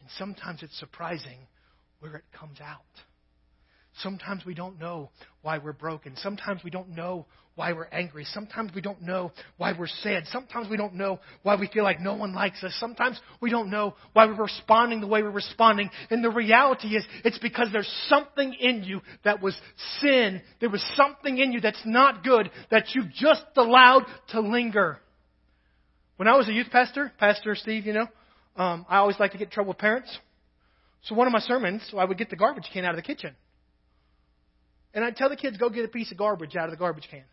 And 0.00 0.08
sometimes 0.18 0.62
it's 0.62 0.78
surprising 0.78 1.38
where 2.04 2.16
it 2.16 2.24
comes 2.38 2.60
out. 2.60 2.82
Sometimes 4.02 4.44
we 4.44 4.52
don't 4.54 4.78
know 4.78 5.10
why 5.40 5.56
we're 5.56 5.72
broken. 5.72 6.14
Sometimes 6.16 6.62
we 6.62 6.70
don't 6.70 6.90
know 6.90 7.24
why 7.54 7.72
we're 7.72 7.88
angry. 7.92 8.26
Sometimes 8.26 8.72
we 8.74 8.82
don't 8.82 9.00
know 9.00 9.32
why 9.56 9.72
we're 9.78 9.86
sad. 9.86 10.24
Sometimes 10.26 10.68
we 10.68 10.76
don't 10.76 10.94
know 10.94 11.18
why 11.44 11.56
we 11.56 11.66
feel 11.68 11.84
like 11.84 12.00
no 12.00 12.14
one 12.14 12.34
likes 12.34 12.62
us. 12.62 12.76
Sometimes 12.78 13.18
we 13.40 13.48
don't 13.48 13.70
know 13.70 13.94
why 14.12 14.26
we're 14.26 14.34
responding 14.34 15.00
the 15.00 15.06
way 15.06 15.22
we're 15.22 15.30
responding. 15.30 15.88
And 16.10 16.22
the 16.22 16.30
reality 16.30 16.88
is, 16.88 17.06
it's 17.24 17.38
because 17.38 17.68
there's 17.72 17.90
something 18.08 18.52
in 18.52 18.82
you 18.82 19.00
that 19.24 19.40
was 19.40 19.56
sin. 20.00 20.42
There 20.60 20.70
was 20.70 20.84
something 20.96 21.38
in 21.38 21.52
you 21.52 21.62
that's 21.62 21.82
not 21.86 22.22
good 22.22 22.50
that 22.70 22.94
you 22.94 23.04
just 23.14 23.46
allowed 23.56 24.04
to 24.30 24.40
linger. 24.40 24.98
When 26.16 26.28
I 26.28 26.36
was 26.36 26.48
a 26.48 26.52
youth 26.52 26.68
pastor, 26.70 27.12
Pastor 27.18 27.54
Steve, 27.54 27.86
you 27.86 27.94
know, 27.94 28.08
um, 28.56 28.84
I 28.90 28.98
always 28.98 29.18
like 29.18 29.32
to 29.32 29.38
get 29.38 29.46
in 29.46 29.52
trouble 29.52 29.70
with 29.70 29.78
parents. 29.78 30.18
So 31.04 31.14
one 31.14 31.26
of 31.26 31.32
my 31.32 31.40
sermons, 31.40 31.82
I 31.96 32.04
would 32.04 32.18
get 32.18 32.30
the 32.30 32.36
garbage 32.36 32.68
can 32.72 32.84
out 32.84 32.90
of 32.90 32.96
the 32.96 33.02
kitchen. 33.02 33.34
And 34.94 35.04
I'd 35.04 35.16
tell 35.16 35.28
the 35.28 35.36
kids, 35.36 35.56
go 35.56 35.68
get 35.68 35.84
a 35.84 35.88
piece 35.88 36.10
of 36.12 36.18
garbage 36.18 36.56
out 36.56 36.66
of 36.66 36.70
the 36.70 36.76
garbage 36.76 37.08
can. 37.10 37.24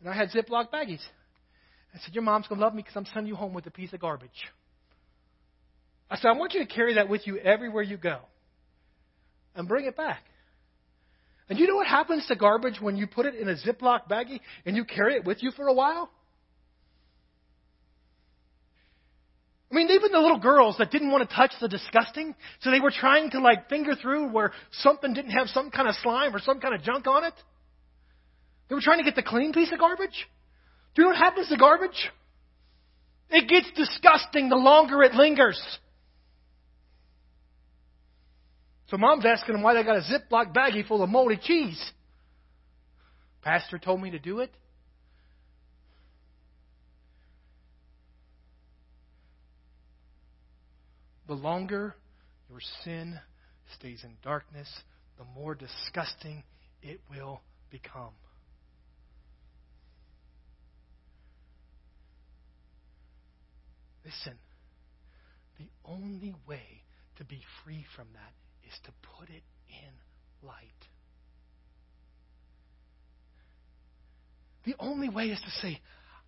And 0.00 0.08
I 0.08 0.14
had 0.14 0.30
Ziploc 0.30 0.70
baggies. 0.70 1.02
I 1.94 1.98
said, 1.98 2.14
your 2.14 2.22
mom's 2.22 2.46
going 2.46 2.58
to 2.58 2.64
love 2.64 2.74
me 2.74 2.82
because 2.82 2.96
I'm 2.96 3.06
sending 3.06 3.28
you 3.28 3.36
home 3.36 3.54
with 3.54 3.66
a 3.66 3.70
piece 3.70 3.92
of 3.92 4.00
garbage. 4.00 4.30
I 6.10 6.16
said, 6.16 6.28
I 6.28 6.32
want 6.32 6.52
you 6.52 6.60
to 6.60 6.66
carry 6.66 6.94
that 6.94 7.08
with 7.08 7.26
you 7.26 7.38
everywhere 7.38 7.82
you 7.82 7.96
go. 7.96 8.18
And 9.54 9.66
bring 9.66 9.86
it 9.86 9.96
back. 9.96 10.22
And 11.48 11.58
you 11.58 11.66
know 11.66 11.76
what 11.76 11.86
happens 11.86 12.26
to 12.26 12.36
garbage 12.36 12.80
when 12.80 12.96
you 12.96 13.06
put 13.06 13.24
it 13.24 13.34
in 13.34 13.48
a 13.48 13.54
Ziploc 13.54 14.08
baggie 14.08 14.40
and 14.66 14.76
you 14.76 14.84
carry 14.84 15.14
it 15.14 15.24
with 15.24 15.42
you 15.42 15.50
for 15.52 15.66
a 15.66 15.72
while? 15.72 16.10
I 19.70 19.74
mean, 19.74 19.90
even 19.90 20.12
the 20.12 20.18
little 20.18 20.38
girls 20.38 20.76
that 20.78 20.90
didn't 20.90 21.10
want 21.10 21.28
to 21.28 21.34
touch 21.34 21.52
the 21.60 21.68
disgusting, 21.68 22.34
so 22.60 22.70
they 22.70 22.80
were 22.80 22.90
trying 22.90 23.30
to 23.32 23.40
like 23.40 23.68
finger 23.68 23.94
through 23.94 24.28
where 24.28 24.52
something 24.72 25.12
didn't 25.12 25.32
have 25.32 25.48
some 25.48 25.70
kind 25.70 25.88
of 25.88 25.94
slime 25.96 26.34
or 26.34 26.38
some 26.38 26.58
kind 26.60 26.74
of 26.74 26.82
junk 26.82 27.06
on 27.06 27.24
it. 27.24 27.34
They 28.68 28.74
were 28.74 28.80
trying 28.80 28.98
to 28.98 29.04
get 29.04 29.14
the 29.14 29.22
clean 29.22 29.52
piece 29.52 29.70
of 29.72 29.78
garbage. 29.78 30.26
Do 30.94 31.02
you 31.02 31.04
know 31.04 31.10
what 31.10 31.18
happens 31.18 31.48
to 31.48 31.56
garbage? 31.56 32.10
It 33.30 33.46
gets 33.48 33.70
disgusting 33.76 34.48
the 34.48 34.56
longer 34.56 35.02
it 35.02 35.14
lingers. 35.14 35.60
So 38.88 38.96
mom's 38.96 39.26
asking 39.26 39.54
them 39.54 39.62
why 39.62 39.74
they 39.74 39.82
got 39.82 39.96
a 39.96 40.00
Ziploc 40.00 40.54
baggie 40.54 40.86
full 40.86 41.02
of 41.02 41.10
moldy 41.10 41.36
cheese. 41.36 41.92
Pastor 43.42 43.78
told 43.78 44.00
me 44.00 44.10
to 44.12 44.18
do 44.18 44.40
it. 44.40 44.50
The 51.28 51.34
longer 51.34 51.94
your 52.50 52.60
sin 52.82 53.20
stays 53.78 54.02
in 54.02 54.10
darkness, 54.24 54.68
the 55.18 55.24
more 55.38 55.54
disgusting 55.54 56.42
it 56.82 57.00
will 57.10 57.42
become. 57.70 58.14
Listen, 64.04 64.38
the 65.58 65.66
only 65.84 66.34
way 66.48 66.82
to 67.18 67.24
be 67.24 67.42
free 67.62 67.84
from 67.94 68.06
that 68.14 68.32
is 68.66 68.72
to 68.84 68.92
put 69.18 69.28
it 69.28 69.42
in 69.68 70.48
light. 70.48 70.54
The 74.64 74.74
only 74.78 75.10
way 75.10 75.26
is 75.26 75.40
to 75.40 75.50
say, 75.60 75.78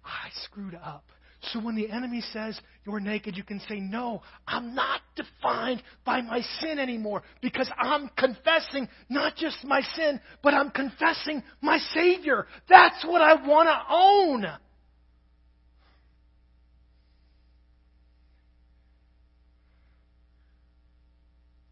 I 0.04 0.28
screwed 0.44 0.74
up. 0.74 1.04
So 1.42 1.61
when 1.61 1.74
the 1.74 1.90
enemy 1.90 2.20
says 2.33 2.61
you're 2.85 3.00
naked, 3.00 3.37
you 3.37 3.42
can 3.42 3.61
say, 3.61 3.81
No, 3.81 4.22
I'm 4.46 4.74
not 4.74 5.00
defined 5.16 5.83
by 6.05 6.20
my 6.20 6.42
sin 6.61 6.79
anymore 6.79 7.22
because 7.40 7.70
I'm 7.79 8.11
confessing 8.16 8.88
not 9.09 9.37
just 9.37 9.64
my 9.64 9.81
sin, 9.96 10.20
but 10.42 10.53
I'm 10.53 10.70
confessing 10.70 11.42
my 11.62 11.79
Savior. 11.94 12.46
That's 12.68 13.05
what 13.05 13.22
I 13.22 13.35
want 13.46 13.68
to 13.68 13.94
own. 13.94 14.46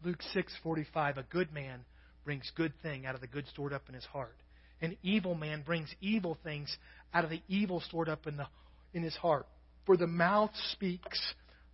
Luke 0.03 0.21
6:45 0.33 1.17
A 1.17 1.23
good 1.23 1.53
man 1.53 1.85
brings 2.23 2.51
good 2.55 2.73
thing 2.81 3.05
out 3.05 3.15
of 3.15 3.21
the 3.21 3.27
good 3.27 3.47
stored 3.47 3.73
up 3.73 3.83
in 3.87 3.93
his 3.93 4.05
heart. 4.05 4.35
An 4.81 4.97
evil 5.03 5.35
man 5.35 5.61
brings 5.61 5.93
evil 6.01 6.37
things 6.43 6.75
out 7.13 7.23
of 7.23 7.29
the 7.29 7.41
evil 7.47 7.81
stored 7.81 8.09
up 8.09 8.25
in 8.25 8.37
the 8.37 8.47
in 8.93 9.03
his 9.03 9.15
heart. 9.15 9.45
For 9.89 9.97
the 9.97 10.05
mouth 10.05 10.51
speaks 10.73 11.19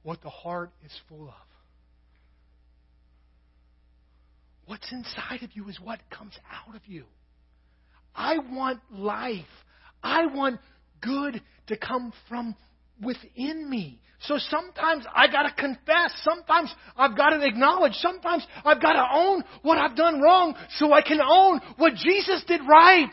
what 0.03 0.21
the 0.21 0.29
heart 0.29 0.71
is 0.85 0.91
full 1.09 1.27
of. 1.27 1.33
What's 4.67 4.89
inside 4.89 5.43
of 5.43 5.49
you 5.53 5.67
is 5.67 5.81
what 5.81 5.99
comes 6.09 6.31
out 6.49 6.77
of 6.77 6.81
you. 6.85 7.03
I 8.15 8.37
want 8.37 8.79
life. 8.89 9.43
I 10.01 10.27
want 10.27 10.61
good 11.01 11.41
to 11.67 11.75
come 11.75 12.13
from 12.29 12.55
within 13.03 13.69
me. 13.69 13.99
So 14.21 14.37
sometimes 14.37 15.05
I 15.13 15.27
got 15.27 15.43
to 15.43 15.53
confess. 15.53 16.13
Sometimes 16.23 16.73
I've 16.95 17.17
got 17.17 17.31
to 17.31 17.45
acknowledge. 17.45 17.95
Sometimes 17.95 18.47
I've 18.63 18.81
got 18.81 18.93
to 18.93 19.05
own 19.11 19.43
what 19.61 19.77
I've 19.77 19.97
done 19.97 20.21
wrong 20.21 20.55
so 20.77 20.93
I 20.93 21.01
can 21.01 21.19
own 21.19 21.59
what 21.75 21.95
Jesus 21.95 22.45
did 22.47 22.61
right. 22.65 23.11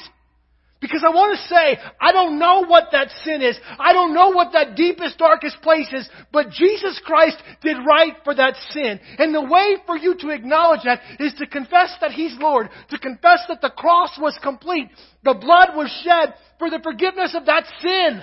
Because 0.83 1.05
I 1.07 1.11
want 1.15 1.39
to 1.39 1.47
say, 1.47 1.79
I 2.01 2.11
don't 2.11 2.41
know 2.41 2.65
what 2.67 2.89
that 2.91 3.09
sin 3.25 3.41
is. 3.41 3.57
I 3.79 3.93
don't 3.93 4.13
know 4.13 4.31
what 4.31 4.53
that 4.53 4.75
deepest, 4.75 5.17
darkest 5.17 5.63
place 5.63 5.87
is. 5.93 6.11
But 6.33 6.51
Jesus 6.51 7.01
Christ 7.05 7.37
did 7.63 7.77
right 7.87 8.15
for 8.25 8.35
that 8.35 8.57
sin. 8.71 8.99
And 9.17 9.33
the 9.33 9.43
way 9.43 9.77
for 9.87 9.97
you 9.97 10.17
to 10.19 10.31
acknowledge 10.31 10.81
that 10.83 11.01
is 11.21 11.35
to 11.35 11.47
confess 11.47 11.95
that 12.01 12.11
He's 12.11 12.37
Lord. 12.41 12.69
To 12.91 12.99
confess 12.99 13.45
that 13.49 13.61
the 13.63 13.71
cross 13.71 14.19
was 14.21 14.37
complete. 14.43 14.89
The 15.23 15.35
blood 15.35 15.77
was 15.77 15.89
shed 16.05 16.35
for 16.59 16.69
the 16.69 16.81
forgiveness 16.83 17.37
of 17.37 17.47
that 17.47 17.65
sin. 17.81 18.21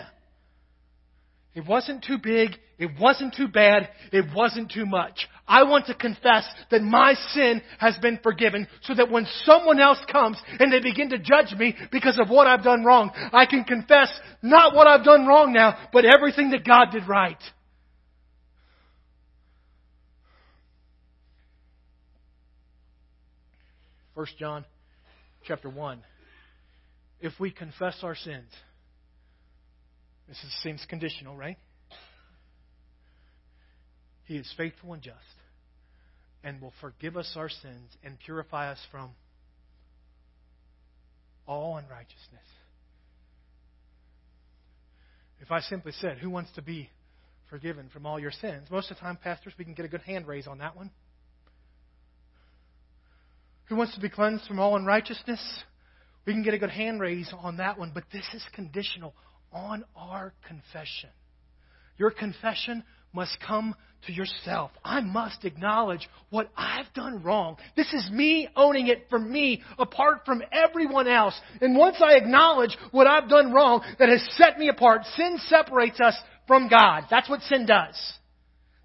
It 1.56 1.65
wasn't 1.65 2.04
too 2.04 2.17
big. 2.22 2.52
It 2.78 2.91
wasn't 3.00 3.36
too 3.36 3.48
bad. 3.48 3.89
It 4.12 4.26
wasn't 4.36 4.69
too 4.69 4.86
much. 4.86 5.30
I 5.50 5.64
want 5.64 5.88
to 5.88 5.96
confess 5.96 6.48
that 6.70 6.84
my 6.84 7.16
sin 7.34 7.64
has 7.80 7.98
been 7.98 8.20
forgiven 8.22 8.68
so 8.84 8.94
that 8.94 9.10
when 9.10 9.26
someone 9.46 9.80
else 9.80 9.98
comes 10.10 10.40
and 10.60 10.72
they 10.72 10.80
begin 10.80 11.10
to 11.10 11.18
judge 11.18 11.58
me 11.58 11.76
because 11.92 12.20
of 12.20 12.30
what 12.30 12.46
I've 12.46 12.64
done 12.64 12.86
wrong, 12.86 13.10
I 13.34 13.48
can 13.48 13.64
confess 13.64 14.12
not 14.44 14.76
what 14.76 14.86
I've 14.86 15.04
done 15.04 15.26
wrong 15.26 15.52
now, 15.52 15.90
but 15.92 16.06
everything 16.06 16.52
that 16.52 16.64
God 16.64 16.90
did 16.92 17.08
right. 17.08 17.42
First 24.14 24.38
John 24.38 24.66
chapter 25.46 25.70
1. 25.70 26.04
If 27.22 27.34
we 27.40 27.50
confess 27.50 27.98
our 28.04 28.16
sins, 28.16 28.52
this 30.28 30.38
seems 30.62 30.86
conditional, 30.88 31.36
right? 31.36 31.58
He 34.26 34.38
is 34.38 34.54
faithful 34.56 34.94
and 34.94 35.02
just 35.02 35.18
and 36.43 36.62
will 36.62 36.73
forgive 36.82 37.17
us 37.17 37.34
our 37.36 37.49
sins 37.49 37.97
and 38.04 38.17
purify 38.19 38.71
us 38.71 38.80
from 38.91 39.12
all 41.47 41.78
unrighteousness. 41.78 42.45
If 45.41 45.52
I 45.52 45.62
simply 45.62 45.93
said, 45.93 46.17
Who 46.17 46.30
wants 46.30 46.52
to 46.56 46.62
be 46.62 46.89
forgiven 47.49 47.89
from 47.91 48.06
all 48.06 48.19
your 48.19 48.32
sins? 48.32 48.67
Most 48.69 48.91
of 48.91 48.97
the 48.97 49.02
time, 49.02 49.17
pastors, 49.21 49.54
we 49.58 49.65
can 49.65 49.73
get 49.73 49.86
a 49.86 49.89
good 49.89 50.02
hand 50.02 50.28
raise 50.28 50.47
on 50.47 50.60
that 50.60 50.75
one. 50.75 50.91
Who 53.65 53.75
wants 53.75 53.95
to 53.95 54.02
be 54.02 54.10
cleansed 54.10 54.45
from 54.45 54.60
all 54.60 54.75
unrighteousness? 54.75 55.63
We 56.25 56.34
can 56.34 56.43
get 56.43 56.54
a 56.54 56.60
good 56.60 56.69
hand 56.69 56.99
raise 56.99 57.34
on 57.38 57.58
that 57.58 57.78
one, 57.80 57.91
but 57.93 58.04
this 58.12 58.25
is 58.34 58.43
conditional 58.54 59.13
on 59.52 59.84
our 59.95 60.34
confession. 60.47 61.10
Your 61.97 62.12
confession 62.12 62.84
must 63.13 63.38
come 63.45 63.76
to 64.06 64.13
yourself. 64.13 64.72
I 64.84 65.02
must 65.02 65.43
acknowledge 65.43 66.08
what 66.30 66.50
I've 66.56 66.91
done 66.93 67.22
wrong. 67.22 67.58
This 67.76 67.91
is 67.93 68.10
me 68.12 68.48
owning 68.56 68.88
it 68.88 69.08
for 69.10 69.19
me, 69.19 69.62
apart 69.78 70.22
from 70.26 70.41
everyone 70.52 71.08
else. 71.08 71.39
And 71.62 71.78
once 71.78 71.98
I 72.04 72.15
acknowledge 72.15 72.78
what 72.91 73.08
I've 73.08 73.30
done 73.30 73.52
wrong 73.52 73.84
that 74.00 74.10
has 74.10 74.26
set 74.38 74.58
me 74.58 74.69
apart, 74.69 75.02
sin 75.15 75.38
separates 75.48 76.00
us 76.00 76.15
from 76.48 76.69
God. 76.69 77.04
That's 77.10 77.30
what 77.30 77.41
sin 77.41 77.65
does. 77.65 77.95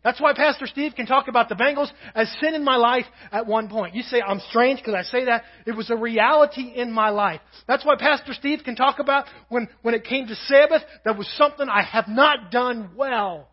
That's 0.02 0.20
why 0.20 0.34
Pastor 0.34 0.66
Steve 0.66 0.92
can 0.94 1.06
talk 1.06 1.28
about 1.28 1.48
the 1.48 1.54
Bengals 1.54 1.90
as 2.14 2.30
sin 2.38 2.54
in 2.54 2.62
my 2.62 2.76
life 2.76 3.06
at 3.32 3.46
one 3.46 3.70
point. 3.70 3.94
You 3.94 4.02
say, 4.02 4.20
I'm 4.20 4.40
strange 4.50 4.80
because 4.80 4.94
I 4.94 5.02
say 5.02 5.24
that. 5.24 5.44
It 5.66 5.74
was 5.74 5.88
a 5.88 5.96
reality 5.96 6.74
in 6.76 6.92
my 6.92 7.08
life. 7.08 7.40
That's 7.66 7.86
why 7.86 7.94
Pastor 7.98 8.34
Steve 8.34 8.60
can 8.66 8.76
talk 8.76 8.98
about 8.98 9.24
when, 9.48 9.66
when 9.80 9.94
it 9.94 10.04
came 10.04 10.26
to 10.26 10.34
Sabbath, 10.34 10.82
that 11.06 11.16
was 11.16 11.26
something 11.38 11.66
I 11.70 11.82
have 11.82 12.06
not 12.06 12.50
done 12.50 12.90
well. 12.96 13.48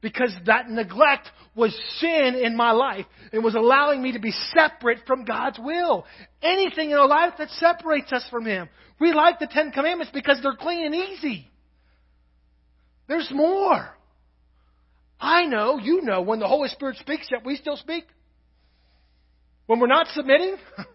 Because 0.00 0.34
that 0.46 0.70
neglect 0.70 1.28
was 1.54 1.78
sin 1.98 2.40
in 2.42 2.56
my 2.56 2.70
life. 2.70 3.04
It 3.32 3.40
was 3.40 3.54
allowing 3.54 4.02
me 4.02 4.12
to 4.12 4.18
be 4.18 4.32
separate 4.54 5.00
from 5.06 5.24
God's 5.24 5.58
will. 5.58 6.06
Anything 6.42 6.90
in 6.90 6.96
our 6.96 7.08
life 7.08 7.34
that 7.38 7.50
separates 7.50 8.12
us 8.12 8.26
from 8.30 8.46
Him. 8.46 8.68
We 8.98 9.12
like 9.12 9.38
the 9.38 9.46
Ten 9.46 9.72
Commandments 9.72 10.12
because 10.12 10.38
they're 10.42 10.56
clean 10.56 10.86
and 10.86 10.94
easy. 10.94 11.48
There's 13.08 13.30
more. 13.30 13.90
I 15.20 15.44
know, 15.44 15.78
you 15.78 16.00
know, 16.02 16.22
when 16.22 16.38
the 16.38 16.48
Holy 16.48 16.68
Spirit 16.68 16.96
speaks, 16.96 17.28
yet 17.30 17.44
we 17.44 17.56
still 17.56 17.76
speak. 17.76 18.04
When 19.66 19.80
we're 19.80 19.86
not 19.86 20.06
submitting, 20.14 20.56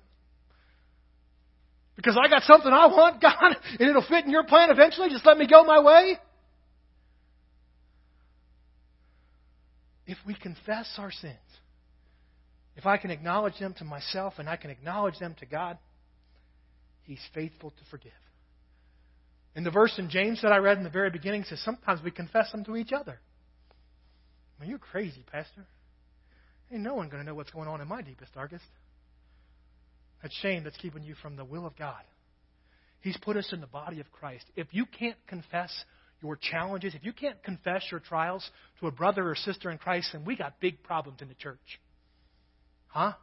because 1.96 2.18
I 2.22 2.28
got 2.28 2.44
something 2.44 2.72
I 2.72 2.88
want, 2.88 3.22
God, 3.22 3.56
and 3.80 3.90
it'll 3.90 4.02
fit 4.02 4.26
in 4.26 4.32
your 4.32 4.46
plan 4.46 4.72
eventually, 4.72 5.10
just 5.10 5.26
let 5.26 5.38
me 5.38 5.48
go 5.48 5.64
my 5.64 5.82
way. 5.82 6.18
If 10.08 10.18
we 10.26 10.36
confess 10.36 10.88
our 10.98 11.12
sins, 11.12 11.36
if 12.76 12.86
I 12.86 12.98
can 12.98 13.12
acknowledge 13.12 13.58
them 13.60 13.74
to 13.80 13.86
myself 13.86 14.36
and 14.38 14.50
I 14.50 14.58
can 14.58 14.70
acknowledge 14.70 15.18
them 15.20 15.36
to 15.40 15.46
God, 15.46 15.78
He's 17.04 17.22
faithful 17.34 17.72
to 17.72 17.86
forgive. 17.90 18.12
And 19.56 19.66
the 19.66 19.72
verse 19.72 19.94
in 19.98 20.10
James 20.10 20.42
that 20.42 20.52
I 20.52 20.58
read 20.58 20.78
in 20.78 20.84
the 20.84 20.90
very 20.90 21.10
beginning 21.10 21.46
says 21.46 21.62
sometimes 21.62 22.02
we 22.04 22.12
confess 22.12 22.52
them 22.52 22.66
to 22.66 22.76
each 22.76 22.92
other. 22.92 23.20
Well, 24.60 24.68
you're 24.68 24.80
crazy, 24.80 25.24
Pastor. 25.32 25.66
Ain't 26.72 26.82
no 26.82 26.96
one 26.96 27.10
going 27.10 27.24
to 27.24 27.30
know 27.30 27.36
what's 27.36 27.52
going 27.52 27.68
on 27.68 27.80
in 27.80 27.88
my 27.88 28.02
deepest, 28.02 28.34
darkest. 28.34 28.66
That 30.22 30.32
shame 30.42 30.64
that's 30.64 30.78
keeping 30.78 31.04
you 31.04 31.16
from 31.22 31.36
the 31.36 31.46
will 31.46 31.66
of 31.66 31.78
God. 31.78 32.02
He's 33.02 33.18
put 33.18 33.38
us 33.38 33.54
in 33.54 33.62
the 33.62 33.68
body 33.68 34.00
of 34.00 34.12
Christ. 34.12 34.46
If 34.56 34.68
you 34.72 34.86
can't 34.86 35.18
confess 35.28 35.72
your 36.22 36.38
challenges, 36.38 36.96
if 36.96 37.04
you 37.04 37.14
can't 37.14 37.42
confess 37.44 37.84
your 37.92 38.00
trials 38.00 38.50
to 38.80 38.88
a 38.88 38.92
brother 38.92 39.30
or 39.30 39.36
sister 39.36 39.70
in 39.70 39.78
Christ, 39.78 40.10
then 40.14 40.26
we 40.26 40.36
got 40.36 40.60
big 40.60 40.82
problems 40.84 41.22
in 41.22 41.28
the 41.28 41.36
church. 41.36 41.80
Huh? 42.88 43.14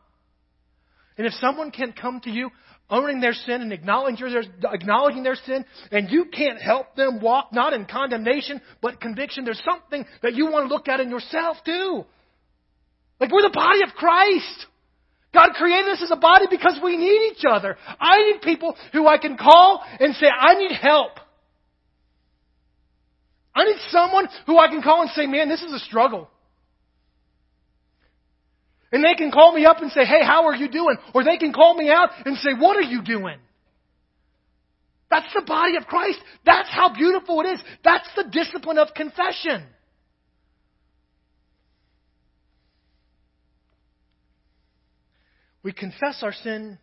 And 1.16 1.26
if 1.26 1.32
someone 1.34 1.70
can't 1.70 1.98
come 1.98 2.20
to 2.20 2.30
you 2.30 2.50
owning 2.90 3.20
their 3.20 3.32
sin 3.32 3.62
and 3.62 3.72
acknowledging 3.72 4.30
their, 4.30 4.44
acknowledging 4.72 5.22
their 5.22 5.34
sin, 5.34 5.64
and 5.90 6.10
you 6.10 6.26
can't 6.26 6.60
help 6.60 6.94
them 6.94 7.20
walk 7.20 7.52
not 7.52 7.72
in 7.72 7.86
condemnation 7.86 8.60
but 8.80 9.00
conviction, 9.00 9.44
there's 9.44 9.62
something 9.64 10.04
that 10.22 10.34
you 10.34 10.46
want 10.46 10.68
to 10.68 10.74
look 10.74 10.88
at 10.88 11.00
in 11.00 11.10
yourself 11.10 11.56
too. 11.64 12.04
Like 13.20 13.30
we're 13.30 13.42
the 13.42 13.50
body 13.50 13.80
of 13.86 13.94
Christ. 13.94 14.66
God 15.32 15.50
created 15.54 15.92
us 15.92 16.02
as 16.02 16.10
a 16.10 16.16
body 16.16 16.46
because 16.50 16.78
we 16.82 16.96
need 16.96 17.32
each 17.32 17.44
other. 17.48 17.76
I 17.98 18.18
need 18.22 18.42
people 18.42 18.76
who 18.92 19.06
I 19.06 19.16
can 19.16 19.38
call 19.38 19.82
and 19.98 20.14
say, 20.14 20.26
I 20.26 20.54
need 20.56 20.72
help. 20.72 21.12
I 23.54 23.64
need 23.64 23.76
someone 23.90 24.28
who 24.46 24.58
I 24.58 24.68
can 24.68 24.82
call 24.82 25.02
and 25.02 25.10
say, 25.10 25.26
man, 25.26 25.48
this 25.48 25.62
is 25.62 25.72
a 25.72 25.78
struggle. 25.80 26.28
And 28.90 29.02
they 29.02 29.14
can 29.14 29.30
call 29.30 29.54
me 29.54 29.64
up 29.64 29.80
and 29.80 29.90
say, 29.90 30.04
hey, 30.04 30.22
how 30.22 30.46
are 30.46 30.54
you 30.54 30.68
doing? 30.68 30.96
Or 31.14 31.24
they 31.24 31.38
can 31.38 31.52
call 31.52 31.74
me 31.74 31.90
out 31.90 32.10
and 32.26 32.36
say, 32.38 32.50
what 32.58 32.76
are 32.76 32.82
you 32.82 33.02
doing? 33.02 33.38
That's 35.10 35.32
the 35.34 35.42
body 35.42 35.76
of 35.76 35.86
Christ. 35.86 36.18
That's 36.44 36.68
how 36.70 36.94
beautiful 36.94 37.40
it 37.40 37.48
is. 37.48 37.60
That's 37.84 38.08
the 38.16 38.24
discipline 38.24 38.78
of 38.78 38.88
confession. 38.94 39.66
We 45.62 45.72
confess 45.72 46.22
our 46.22 46.32
sin, 46.32 46.78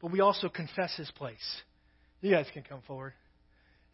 but 0.00 0.10
we 0.10 0.20
also 0.20 0.48
confess 0.48 0.96
His 0.96 1.10
place. 1.10 1.62
You 2.20 2.30
guys 2.30 2.46
can 2.52 2.62
come 2.62 2.80
forward. 2.86 3.12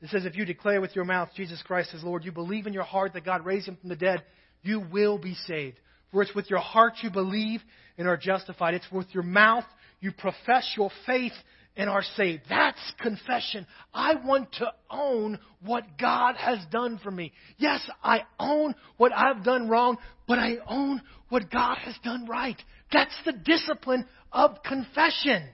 It 0.02 0.08
says, 0.10 0.24
if 0.24 0.36
you 0.36 0.44
declare 0.44 0.80
with 0.80 0.96
your 0.96 1.04
mouth 1.04 1.28
Jesus 1.34 1.62
Christ 1.62 1.94
is 1.94 2.02
Lord, 2.02 2.24
you 2.24 2.32
believe 2.32 2.66
in 2.66 2.72
your 2.72 2.84
heart 2.84 3.12
that 3.12 3.24
God 3.24 3.44
raised 3.44 3.68
him 3.68 3.76
from 3.76 3.90
the 3.90 3.96
dead, 3.96 4.22
you 4.62 4.80
will 4.80 5.18
be 5.18 5.34
saved. 5.46 5.78
For 6.10 6.22
it's 6.22 6.34
with 6.34 6.50
your 6.50 6.60
heart 6.60 6.94
you 7.02 7.10
believe 7.10 7.60
and 7.98 8.08
are 8.08 8.16
justified. 8.16 8.74
It's 8.74 8.90
with 8.90 9.06
your 9.12 9.22
mouth 9.22 9.64
you 10.00 10.12
profess 10.12 10.72
your 10.76 10.90
faith 11.06 11.32
and 11.76 11.88
are 11.88 12.02
saved. 12.16 12.42
That's 12.48 12.80
confession. 13.00 13.66
I 13.94 14.14
want 14.14 14.52
to 14.54 14.72
own 14.90 15.38
what 15.64 15.84
God 15.98 16.36
has 16.36 16.58
done 16.70 16.98
for 17.02 17.10
me. 17.10 17.32
Yes, 17.58 17.88
I 18.02 18.22
own 18.38 18.74
what 18.96 19.12
I've 19.14 19.44
done 19.44 19.68
wrong, 19.68 19.98
but 20.26 20.38
I 20.38 20.56
own 20.66 21.00
what 21.28 21.50
God 21.50 21.78
has 21.78 21.94
done 22.02 22.26
right. 22.26 22.60
That's 22.92 23.14
the 23.24 23.32
discipline 23.32 24.06
of 24.32 24.62
confession. 24.64 25.48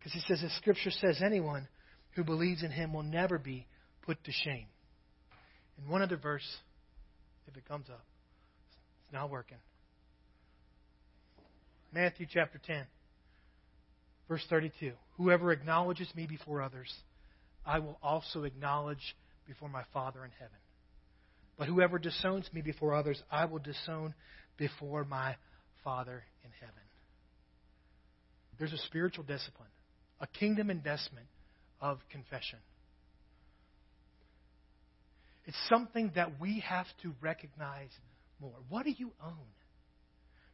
Because 0.00 0.12
he 0.14 0.20
says, 0.20 0.42
as 0.42 0.52
Scripture 0.56 0.90
says, 0.90 1.20
anyone 1.22 1.68
who 2.12 2.24
believes 2.24 2.62
in 2.62 2.70
him 2.70 2.94
will 2.94 3.02
never 3.02 3.38
be 3.38 3.66
put 4.02 4.22
to 4.24 4.32
shame. 4.32 4.66
In 5.78 5.90
one 5.90 6.00
other 6.00 6.16
verse, 6.16 6.46
if 7.46 7.56
it 7.56 7.68
comes 7.68 7.88
up, 7.90 8.02
it's 9.04 9.12
not 9.12 9.30
working. 9.30 9.58
Matthew 11.92 12.26
chapter 12.32 12.58
10, 12.66 12.86
verse 14.26 14.44
32. 14.48 14.92
Whoever 15.18 15.52
acknowledges 15.52 16.08
me 16.14 16.26
before 16.26 16.62
others, 16.62 16.92
I 17.66 17.80
will 17.80 17.98
also 18.02 18.44
acknowledge 18.44 19.16
before 19.46 19.68
my 19.68 19.82
Father 19.92 20.24
in 20.24 20.30
heaven. 20.38 20.56
But 21.58 21.68
whoever 21.68 21.98
disowns 21.98 22.48
me 22.54 22.62
before 22.62 22.94
others, 22.94 23.22
I 23.30 23.44
will 23.44 23.58
disown 23.58 24.14
before 24.56 25.04
my 25.04 25.36
Father 25.84 26.22
in 26.42 26.50
heaven. 26.58 26.74
There's 28.58 28.72
a 28.72 28.78
spiritual 28.78 29.24
discipline 29.24 29.68
a 30.20 30.26
kingdom 30.26 30.70
investment 30.70 31.26
of 31.80 31.98
confession. 32.10 32.58
It's 35.46 35.56
something 35.68 36.12
that 36.14 36.40
we 36.40 36.60
have 36.60 36.86
to 37.02 37.12
recognize 37.20 37.90
more. 38.40 38.54
What 38.68 38.84
do 38.84 38.90
you 38.90 39.10
own? 39.24 39.34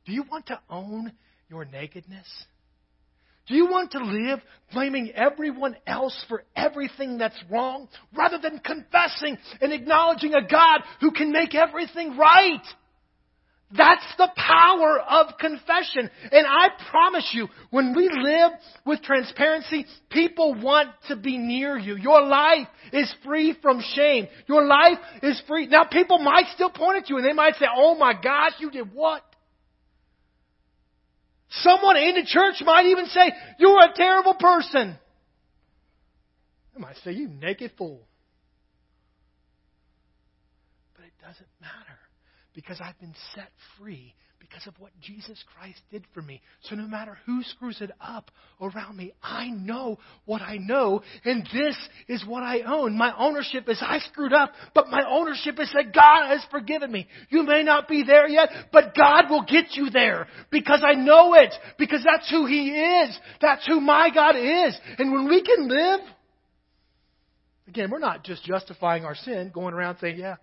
Do 0.04 0.12
you 0.12 0.24
want 0.30 0.46
to 0.46 0.60
own 0.70 1.12
your 1.48 1.64
nakedness? 1.64 2.26
Do 3.46 3.54
you 3.54 3.66
want 3.66 3.92
to 3.92 3.98
live 3.98 4.40
blaming 4.72 5.12
everyone 5.12 5.76
else 5.86 6.24
for 6.28 6.42
everything 6.56 7.18
that's 7.18 7.38
wrong 7.50 7.88
rather 8.16 8.38
than 8.38 8.58
confessing 8.58 9.38
and 9.60 9.72
acknowledging 9.72 10.34
a 10.34 10.46
God 10.46 10.80
who 11.00 11.12
can 11.12 11.30
make 11.30 11.54
everything 11.54 12.16
right? 12.16 12.62
That's 13.72 14.06
the 14.16 14.28
power 14.36 15.00
of 15.00 15.38
confession. 15.38 16.08
And 16.30 16.46
I 16.46 16.68
promise 16.88 17.28
you, 17.32 17.48
when 17.70 17.96
we 17.96 18.08
live 18.08 18.52
with 18.84 19.02
transparency, 19.02 19.86
people 20.08 20.54
want 20.54 20.90
to 21.08 21.16
be 21.16 21.36
near 21.36 21.76
you. 21.76 21.96
Your 21.96 22.24
life 22.24 22.68
is 22.92 23.12
free 23.24 23.56
from 23.60 23.82
shame. 23.94 24.28
Your 24.46 24.64
life 24.64 24.98
is 25.22 25.42
free. 25.48 25.66
Now 25.66 25.84
people 25.84 26.18
might 26.18 26.46
still 26.54 26.70
point 26.70 27.02
at 27.02 27.10
you 27.10 27.16
and 27.16 27.26
they 27.26 27.32
might 27.32 27.56
say, 27.56 27.66
oh 27.74 27.96
my 27.96 28.14
gosh, 28.14 28.52
you 28.60 28.70
did 28.70 28.94
what? 28.94 29.22
Someone 31.48 31.96
in 31.96 32.16
the 32.16 32.24
church 32.24 32.56
might 32.64 32.86
even 32.86 33.06
say, 33.06 33.32
You're 33.58 33.82
a 33.82 33.92
terrible 33.94 34.34
person. 34.34 34.98
They 36.74 36.80
might 36.80 36.96
say, 37.04 37.12
You 37.12 37.28
naked 37.28 37.72
fool. 37.78 38.06
But 40.94 41.04
it 41.04 41.12
doesn't 41.20 41.48
matter 41.60 41.86
because 42.57 42.80
I've 42.80 42.98
been 42.98 43.14
set 43.34 43.50
free 43.78 44.14
because 44.40 44.66
of 44.66 44.74
what 44.78 44.90
Jesus 45.00 45.42
Christ 45.54 45.80
did 45.90 46.04
for 46.14 46.22
me. 46.22 46.40
So 46.62 46.74
no 46.74 46.86
matter 46.86 47.18
who 47.26 47.42
screws 47.42 47.82
it 47.82 47.90
up 48.00 48.30
around 48.61 48.96
me, 48.96 49.12
I 49.22 49.48
know 49.48 49.98
what 50.24 50.40
I 50.40 50.57
know, 50.57 51.02
and 51.24 51.46
this 51.52 51.76
is 52.09 52.24
what 52.24 52.42
I 52.42 52.61
own. 52.62 52.96
My 52.96 53.12
ownership 53.18 53.68
is 53.68 53.78
I 53.82 53.98
screwed 53.98 54.32
up, 54.32 54.52
but 54.74 54.88
my 54.88 55.02
ownership 55.07 55.61
is 55.61 55.70
that 55.74 55.92
God 55.94 56.28
has 56.28 56.44
forgiven 56.50 56.90
me. 56.90 57.07
You 57.28 57.42
may 57.42 57.62
not 57.62 57.88
be 57.88 58.04
there 58.04 58.26
yet, 58.26 58.48
but 58.72 58.94
God 58.96 59.28
will 59.28 59.42
get 59.42 59.72
you 59.72 59.90
there 59.90 60.26
because 60.50 60.82
I 60.82 60.94
know 60.94 61.34
it, 61.34 61.52
because 61.78 62.04
that's 62.04 62.30
who 62.30 62.46
He 62.46 62.70
is. 62.70 63.18
That's 63.42 63.66
who 63.66 63.80
my 63.80 64.09
God 64.14 64.36
is. 64.36 64.78
And 64.98 65.12
when 65.12 65.28
we 65.28 65.42
can 65.42 65.68
live, 65.68 66.00
again, 67.68 67.90
we're 67.90 67.98
not 67.98 68.24
just 68.24 68.44
justifying 68.44 69.04
our 69.04 69.14
sin, 69.14 69.50
going 69.52 69.74
around 69.74 69.98
saying, 70.00 70.18
yeah, 70.18 70.36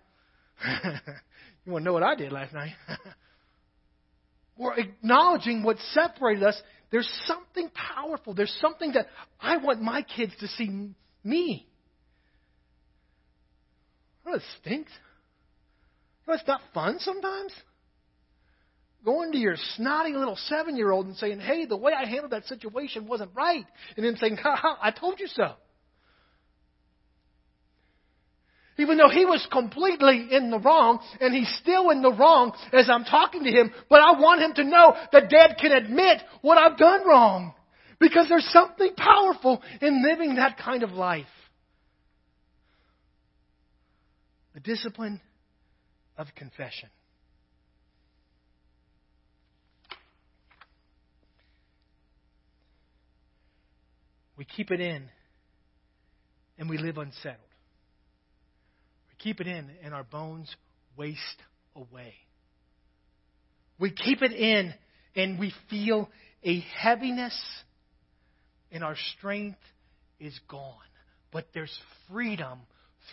you 1.64 1.72
want 1.72 1.82
to 1.82 1.86
know 1.86 1.92
what 1.92 2.02
I 2.02 2.14
did 2.14 2.32
last 2.32 2.52
night? 2.52 2.72
We're 4.56 4.78
acknowledging 4.78 5.62
what 5.62 5.78
separated 5.92 6.44
us. 6.44 6.60
There's 6.90 7.10
something 7.26 7.70
powerful. 7.70 8.34
There's 8.34 8.56
something 8.60 8.92
that 8.92 9.06
I 9.40 9.56
want 9.56 9.82
my 9.82 10.02
kids 10.02 10.32
to 10.40 10.46
see 10.48 10.92
me. 11.24 11.66
Well, 14.24 14.36
it 14.36 14.42
stinks. 14.60 14.92
know, 16.26 16.34
it's 16.34 16.46
not 16.46 16.60
fun 16.72 16.98
sometimes. 17.00 17.52
Going 19.04 19.32
to 19.32 19.38
your 19.38 19.56
snotty 19.76 20.12
little 20.14 20.36
seven 20.36 20.76
year 20.76 20.90
old 20.90 21.06
and 21.06 21.16
saying, 21.16 21.40
hey, 21.40 21.66
the 21.66 21.76
way 21.76 21.92
I 21.92 22.06
handled 22.06 22.32
that 22.32 22.46
situation 22.46 23.06
wasn't 23.06 23.32
right. 23.34 23.66
And 23.96 24.06
then 24.06 24.16
saying, 24.16 24.36
ha 24.42 24.56
ha, 24.56 24.78
I 24.80 24.92
told 24.92 25.20
you 25.20 25.26
so. 25.26 25.54
Even 28.76 28.98
though 28.98 29.08
he 29.08 29.24
was 29.24 29.46
completely 29.52 30.28
in 30.32 30.50
the 30.50 30.58
wrong, 30.58 30.98
and 31.20 31.32
he's 31.32 31.52
still 31.60 31.90
in 31.90 32.02
the 32.02 32.12
wrong 32.12 32.52
as 32.72 32.90
I'm 32.90 33.04
talking 33.04 33.44
to 33.44 33.50
him, 33.50 33.72
but 33.88 34.00
I 34.00 34.18
want 34.20 34.42
him 34.42 34.52
to 34.54 34.64
know 34.64 34.96
that 35.12 35.30
dad 35.30 35.56
can 35.60 35.70
admit 35.70 36.20
what 36.42 36.58
I've 36.58 36.76
done 36.76 37.06
wrong. 37.06 37.54
Because 38.00 38.28
there's 38.28 38.48
something 38.50 38.94
powerful 38.96 39.62
in 39.80 40.02
living 40.02 40.34
that 40.36 40.58
kind 40.58 40.82
of 40.82 40.90
life. 40.90 41.26
The 44.54 44.60
discipline 44.60 45.20
of 46.18 46.26
confession. 46.34 46.88
We 54.36 54.44
keep 54.44 54.72
it 54.72 54.80
in 54.80 55.08
and 56.58 56.68
we 56.68 56.76
live 56.76 56.98
unsettled 56.98 57.53
keep 59.24 59.40
it 59.40 59.46
in, 59.46 59.70
and 59.82 59.94
our 59.94 60.04
bones 60.04 60.54
waste 60.96 61.18
away. 61.74 62.14
We 63.80 63.90
keep 63.90 64.22
it 64.22 64.32
in, 64.32 64.72
and 65.16 65.38
we 65.38 65.52
feel 65.70 66.08
a 66.44 66.60
heaviness, 66.78 67.36
and 68.70 68.84
our 68.84 68.96
strength 69.16 69.58
is 70.20 70.38
gone. 70.46 70.74
But 71.32 71.46
there's 71.54 71.76
freedom 72.10 72.60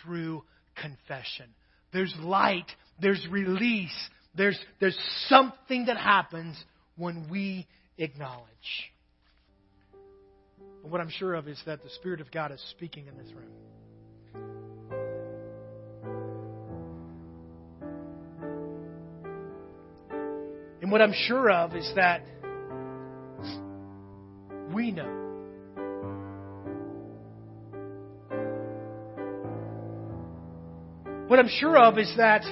through 0.02 0.44
confession. 0.76 1.46
There's 1.92 2.14
light, 2.20 2.70
there's 3.00 3.26
release, 3.30 3.96
there's, 4.34 4.58
there's 4.80 4.96
something 5.28 5.86
that 5.86 5.96
happens 5.96 6.62
when 6.96 7.28
we 7.30 7.66
acknowledge. 7.98 8.46
What 10.82 11.00
I'm 11.00 11.10
sure 11.10 11.34
of 11.34 11.48
is 11.48 11.60
that 11.66 11.82
the 11.82 11.90
Spirit 11.90 12.20
of 12.20 12.30
God 12.30 12.52
is 12.52 12.62
speaking 12.70 13.06
in 13.06 13.16
this 13.16 13.32
room. 13.34 13.50
What 20.90 21.00
I'm 21.00 21.12
sure 21.12 21.50
of 21.50 21.76
is 21.76 21.90
that 21.94 22.22
we 24.74 24.90
know. 24.90 25.18
What 31.28 31.38
I'm 31.38 31.48
sure 31.48 31.78
of 31.78 31.98
is 31.98 32.12
that 32.16 32.42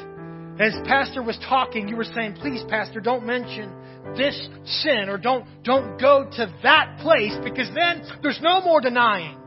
as 0.60 0.74
Pastor 0.86 1.22
was 1.22 1.38
talking, 1.48 1.88
you 1.88 1.96
were 1.96 2.04
saying, 2.04 2.34
please, 2.34 2.62
Pastor, 2.68 3.00
don't 3.00 3.26
mention 3.26 3.72
this 4.16 4.48
sin 4.64 5.08
or 5.08 5.18
don't, 5.18 5.44
don't 5.64 6.00
go 6.00 6.24
to 6.24 6.54
that 6.62 6.98
place 7.00 7.34
because 7.42 7.68
then 7.74 8.02
there's 8.22 8.40
no 8.42 8.60
more 8.62 8.80
denying. 8.80 9.38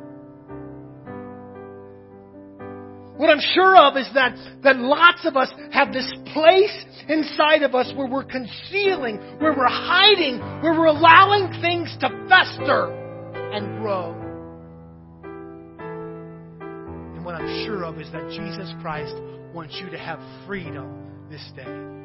What 3.23 3.29
I'm 3.29 3.53
sure 3.53 3.77
of 3.77 3.95
is 3.95 4.09
that, 4.15 4.35
that 4.63 4.75
lots 4.79 5.25
of 5.25 5.37
us 5.37 5.49
have 5.71 5.93
this 5.93 6.11
place 6.33 6.85
inside 7.07 7.63
of 7.63 7.73
us 7.73 7.89
where 7.95 8.05
we're 8.05 8.25
concealing, 8.25 9.15
where 9.39 9.55
we're 9.55 9.65
hiding, 9.65 10.39
where 10.61 10.77
we're 10.77 10.87
allowing 10.87 11.61
things 11.61 11.95
to 12.01 12.09
fester 12.27 12.91
and 13.53 13.79
grow. 13.81 14.11
And 17.15 17.23
what 17.23 17.35
I'm 17.35 17.65
sure 17.65 17.85
of 17.85 17.97
is 17.97 18.11
that 18.11 18.29
Jesus 18.29 18.69
Christ 18.81 19.15
wants 19.53 19.79
you 19.81 19.89
to 19.91 19.97
have 19.97 20.19
freedom 20.45 21.29
this 21.29 21.49
day. 21.55 22.02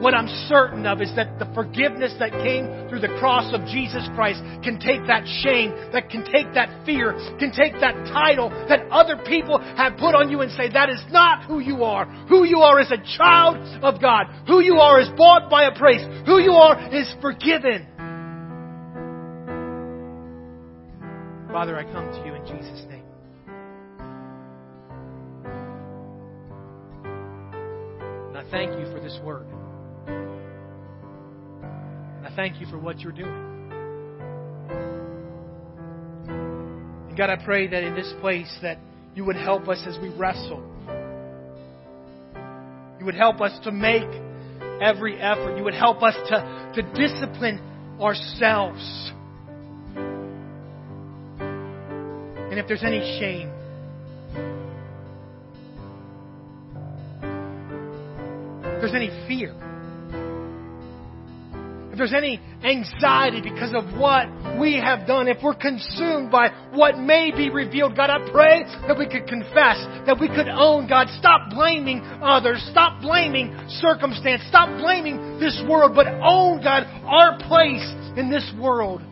What 0.00 0.14
I'm 0.14 0.28
certain 0.48 0.86
of 0.86 1.02
is 1.02 1.14
that 1.16 1.38
the 1.38 1.44
forgiveness 1.52 2.14
that 2.18 2.32
came 2.32 2.88
through 2.88 3.00
the 3.00 3.12
cross 3.20 3.52
of 3.52 3.60
Jesus 3.66 4.08
Christ 4.16 4.40
can 4.64 4.80
take 4.80 5.06
that 5.06 5.28
shame, 5.44 5.76
that 5.92 6.08
can 6.08 6.24
take 6.24 6.54
that 6.54 6.86
fear, 6.86 7.12
can 7.38 7.52
take 7.52 7.74
that 7.84 7.92
title 8.08 8.48
that 8.68 8.88
other 8.90 9.20
people 9.28 9.60
have 9.60 9.98
put 9.98 10.14
on 10.14 10.30
you 10.30 10.40
and 10.40 10.50
say, 10.52 10.72
that 10.72 10.88
is 10.88 11.04
not 11.10 11.44
who 11.44 11.60
you 11.60 11.84
are. 11.84 12.06
Who 12.28 12.44
you 12.44 12.60
are 12.60 12.80
is 12.80 12.90
a 12.90 12.96
child 13.18 13.58
of 13.84 14.00
God. 14.00 14.24
Who 14.46 14.60
you 14.60 14.76
are 14.76 15.00
is 15.00 15.08
bought 15.18 15.50
by 15.50 15.64
a 15.64 15.76
price. 15.76 16.00
Who 16.24 16.40
you 16.40 16.52
are 16.52 16.80
is 16.94 17.12
forgiven. 17.20 17.86
Father, 21.52 21.76
I 21.76 21.84
come 21.84 22.10
to 22.10 22.24
you 22.24 22.34
in 22.34 22.46
Jesus' 22.46 22.86
name. 22.88 23.04
And 28.28 28.38
I 28.38 28.50
thank 28.50 28.78
you 28.78 28.90
for 28.90 29.00
this 29.00 29.18
word. 29.22 29.46
Thank 32.40 32.58
you 32.58 32.66
for 32.68 32.78
what 32.78 33.00
you're 33.00 33.12
doing. 33.12 33.28
And 37.06 37.14
God, 37.14 37.28
I 37.28 37.36
pray 37.44 37.66
that 37.66 37.84
in 37.84 37.94
this 37.94 38.10
place 38.22 38.50
that 38.62 38.78
you 39.14 39.26
would 39.26 39.36
help 39.36 39.68
us 39.68 39.84
as 39.86 39.98
we 40.00 40.08
wrestle. 40.08 40.64
You 42.98 43.04
would 43.04 43.14
help 43.14 43.42
us 43.42 43.52
to 43.64 43.70
make 43.70 44.08
every 44.80 45.20
effort. 45.20 45.58
You 45.58 45.64
would 45.64 45.74
help 45.74 46.02
us 46.02 46.14
to, 46.30 46.72
to 46.76 46.82
discipline 46.94 47.60
ourselves. 48.00 49.12
And 52.48 52.58
if 52.58 52.66
there's 52.66 52.84
any 52.84 53.00
shame, 53.20 53.52
if 58.64 58.80
there's 58.80 58.94
any 58.94 59.10
fear, 59.28 59.54
there's 62.00 62.14
any 62.14 62.40
anxiety 62.64 63.42
because 63.42 63.74
of 63.74 63.84
what 63.98 64.26
we 64.58 64.76
have 64.76 65.06
done, 65.06 65.28
if 65.28 65.36
we're 65.42 65.54
consumed 65.54 66.30
by 66.30 66.48
what 66.72 66.98
may 66.98 67.30
be 67.30 67.50
revealed, 67.50 67.94
God, 67.94 68.08
I 68.08 68.18
pray 68.30 68.64
that 68.88 68.98
we 68.98 69.06
could 69.06 69.28
confess, 69.28 69.76
that 70.06 70.16
we 70.18 70.28
could 70.28 70.48
own, 70.48 70.88
God. 70.88 71.08
Stop 71.18 71.50
blaming 71.50 72.00
others. 72.22 72.66
Stop 72.70 73.02
blaming 73.02 73.54
circumstance. 73.68 74.42
Stop 74.48 74.80
blaming 74.80 75.38
this 75.38 75.62
world, 75.68 75.92
but 75.94 76.06
own, 76.06 76.62
God, 76.62 76.84
our 77.04 77.38
place 77.38 77.86
in 78.16 78.30
this 78.30 78.50
world. 78.58 79.02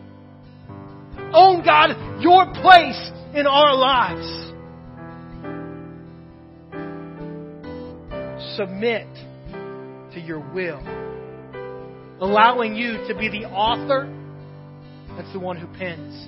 Own, 1.31 1.63
God, 1.63 2.21
your 2.21 2.51
place 2.55 3.11
in 3.35 3.45
our 3.45 3.75
lives. 3.75 4.47
Submit 8.57 9.07
to 10.13 10.19
your 10.19 10.39
will 10.53 10.81
allowing 12.21 12.75
you 12.75 13.05
to 13.07 13.15
be 13.17 13.29
the 13.29 13.45
author 13.45 14.13
That's 15.15 15.31
the 15.33 15.39
one 15.39 15.57
who 15.57 15.67
pens 15.77 16.27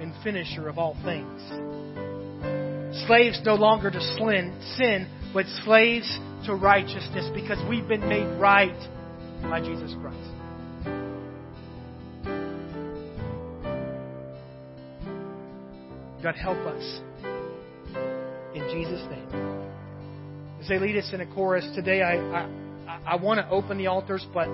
and 0.00 0.12
finisher 0.22 0.68
of 0.68 0.78
all 0.78 0.96
things. 1.04 1.40
Slaves 3.06 3.40
no 3.44 3.54
longer 3.54 3.90
to 3.90 4.00
sin, 4.00 5.06
but 5.32 5.46
slaves 5.64 6.18
to 6.46 6.54
righteousness 6.54 7.30
because 7.34 7.58
we've 7.68 7.88
been 7.88 8.08
made 8.08 8.26
right 8.38 8.76
by 9.42 9.60
Jesus 9.60 9.94
Christ. 10.00 10.30
God, 16.22 16.34
help 16.34 16.58
us. 16.58 17.00
In 18.54 18.68
Jesus' 18.72 19.02
name. 19.10 19.28
As 20.60 20.68
they 20.68 20.78
lead 20.78 20.96
us 20.96 21.10
in 21.12 21.20
a 21.20 21.26
chorus 21.26 21.68
today, 21.74 22.02
I, 22.02 22.16
I, 22.16 23.00
I 23.06 23.16
want 23.16 23.38
to 23.38 23.48
open 23.50 23.78
the 23.78 23.86
altars, 23.86 24.26
but 24.32 24.48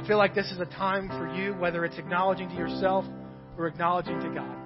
I 0.00 0.06
feel 0.06 0.16
like 0.16 0.34
this 0.34 0.50
is 0.50 0.58
a 0.58 0.64
time 0.64 1.08
for 1.08 1.28
you, 1.36 1.52
whether 1.52 1.84
it's 1.84 1.98
acknowledging 1.98 2.48
to 2.48 2.54
yourself 2.54 3.04
or 3.58 3.66
acknowledging 3.66 4.18
to 4.20 4.30
God. 4.30 4.56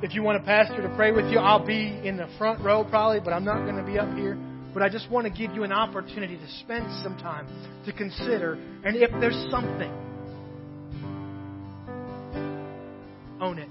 If 0.00 0.14
you 0.14 0.22
want 0.22 0.40
a 0.40 0.44
pastor 0.44 0.80
to 0.80 0.94
pray 0.94 1.10
with 1.10 1.24
you, 1.26 1.40
I'll 1.40 1.66
be 1.66 2.00
in 2.04 2.16
the 2.16 2.28
front 2.38 2.60
row 2.60 2.84
probably, 2.84 3.18
but 3.18 3.32
I'm 3.32 3.44
not 3.44 3.64
going 3.64 3.74
to 3.78 3.82
be 3.82 3.98
up 3.98 4.14
here. 4.16 4.38
But 4.72 4.84
I 4.84 4.88
just 4.88 5.10
want 5.10 5.26
to 5.26 5.32
give 5.32 5.56
you 5.56 5.64
an 5.64 5.72
opportunity 5.72 6.36
to 6.36 6.48
spend 6.60 6.86
some 7.02 7.18
time 7.18 7.48
to 7.84 7.92
consider, 7.92 8.52
and 8.84 8.94
if 8.94 9.10
there's 9.20 9.44
something, 9.50 9.90
own 13.40 13.58
it. 13.58 13.70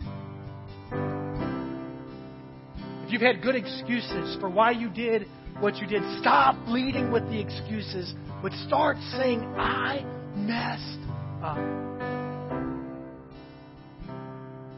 If 3.05 3.13
you've 3.13 3.21
had 3.21 3.41
good 3.41 3.55
excuses 3.55 4.35
for 4.41 4.49
why 4.49 4.71
you 4.71 4.89
did 4.89 5.27
what 5.59 5.77
you 5.77 5.87
did, 5.87 6.01
stop 6.19 6.55
leading 6.67 7.11
with 7.11 7.23
the 7.29 7.39
excuses, 7.39 8.13
but 8.41 8.51
start 8.67 8.97
saying, 9.11 9.41
I 9.57 10.03
messed 10.35 10.99
up. 11.41 11.57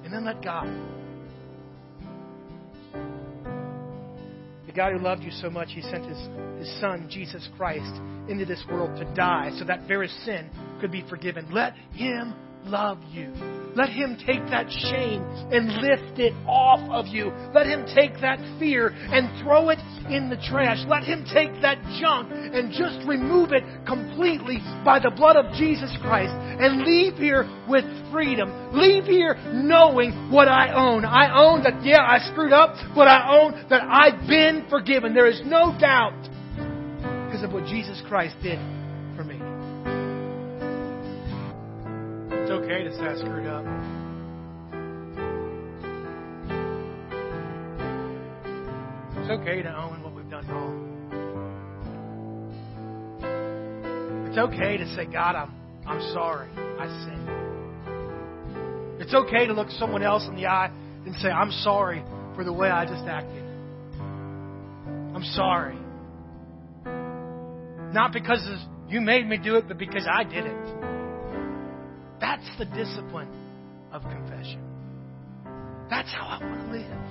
And 0.03 0.13
then 0.13 0.25
let 0.25 0.43
God. 0.43 0.67
The 4.67 4.73
God 4.73 4.93
who 4.93 4.99
loved 4.99 5.23
you 5.23 5.31
so 5.31 5.49
much, 5.49 5.69
He 5.71 5.81
sent 5.81 6.05
His, 6.05 6.17
His 6.59 6.79
Son, 6.79 7.07
Jesus 7.09 7.47
Christ, 7.57 7.99
into 8.27 8.45
this 8.45 8.63
world 8.69 8.95
to 8.97 9.05
die 9.15 9.51
so 9.57 9.65
that 9.65 9.87
very 9.87 10.07
sin 10.23 10.49
could 10.81 10.91
be 10.91 11.03
forgiven. 11.09 11.47
Let 11.51 11.75
Him 11.93 12.33
love 12.65 12.99
you. 13.11 13.31
Let 13.75 13.89
Him 13.89 14.17
take 14.25 14.39
that 14.49 14.71
shame 14.71 15.21
and 15.51 15.67
lift 15.83 16.17
it 16.17 16.33
off 16.47 16.79
of 16.89 17.07
you. 17.07 17.31
Let 17.53 17.67
Him 17.67 17.85
take 17.93 18.13
that 18.21 18.39
fear 18.57 18.95
and 18.95 19.27
throw 19.43 19.69
it 19.69 19.79
in 20.09 20.29
the 20.29 20.37
trash. 20.47 20.79
Let 20.87 21.03
Him 21.03 21.25
take 21.33 21.51
that 21.61 21.77
junk 21.99 22.31
and 22.31 22.71
just 22.71 23.05
remove 23.05 23.51
it 23.51 23.63
completely 23.85 24.59
by 24.85 24.99
the 24.99 25.11
blood 25.11 25.35
of 25.35 25.53
Jesus 25.55 25.91
Christ 26.01 26.31
and 26.31 26.83
leave 26.83 27.15
here 27.17 27.43
with 27.67 27.83
freedom. 28.13 28.71
Leave 28.71 29.03
here 29.03 29.35
knowing 29.51 30.31
what 30.31 30.47
I 30.47 30.71
own. 30.71 31.03
I 31.03 31.35
own 31.35 31.63
that, 31.63 31.83
yeah, 31.83 32.01
I 32.01 32.19
screwed 32.31 32.53
up, 32.53 32.75
but 32.95 33.09
I 33.09 33.37
own 33.37 33.67
that 33.69 33.83
I've 33.83 34.25
been 34.27 34.67
forgiven. 34.69 35.13
There 35.13 35.27
is 35.27 35.41
no 35.43 35.77
doubt 35.77 36.15
because 37.27 37.43
of 37.43 37.51
what 37.51 37.65
Jesus 37.65 38.01
Christ 38.07 38.35
did 38.41 38.59
okay 42.55 42.83
to 42.83 42.91
say 42.95 43.03
I 43.03 43.15
screwed 43.15 43.47
up. 43.47 43.65
It's 49.17 49.29
okay 49.29 49.61
to 49.61 49.75
own 49.75 50.01
what 50.01 50.13
we've 50.15 50.29
done 50.29 50.47
wrong. 50.47 50.91
It's 54.29 54.37
okay 54.37 54.77
to 54.77 54.87
say, 54.95 55.05
God, 55.05 55.35
I'm, 55.35 55.53
I'm 55.85 56.01
sorry. 56.13 56.49
I 56.57 56.87
sinned. 57.03 57.29
It's 59.01 59.13
okay 59.13 59.47
to 59.47 59.53
look 59.53 59.69
someone 59.71 60.03
else 60.03 60.25
in 60.25 60.35
the 60.35 60.45
eye 60.45 60.71
and 61.05 61.13
say, 61.17 61.27
I'm 61.27 61.51
sorry 61.51 62.03
for 62.35 62.45
the 62.45 62.53
way 62.53 62.69
I 62.69 62.85
just 62.85 63.05
acted. 63.05 63.43
I'm 65.13 65.25
sorry. 65.33 65.77
Not 67.93 68.13
because 68.13 68.47
you 68.87 69.01
made 69.01 69.27
me 69.27 69.37
do 69.37 69.55
it, 69.55 69.67
but 69.67 69.77
because 69.77 70.07
I 70.09 70.23
did 70.23 70.45
it. 70.45 70.94
That's 72.25 72.57
the 72.57 72.65
discipline 72.65 73.29
of 73.91 74.01
confession. 74.01 74.59
That's 75.91 76.11
how 76.11 76.25
I 76.25 76.43
want 76.43 76.65
to 76.65 76.71
live. 76.75 77.05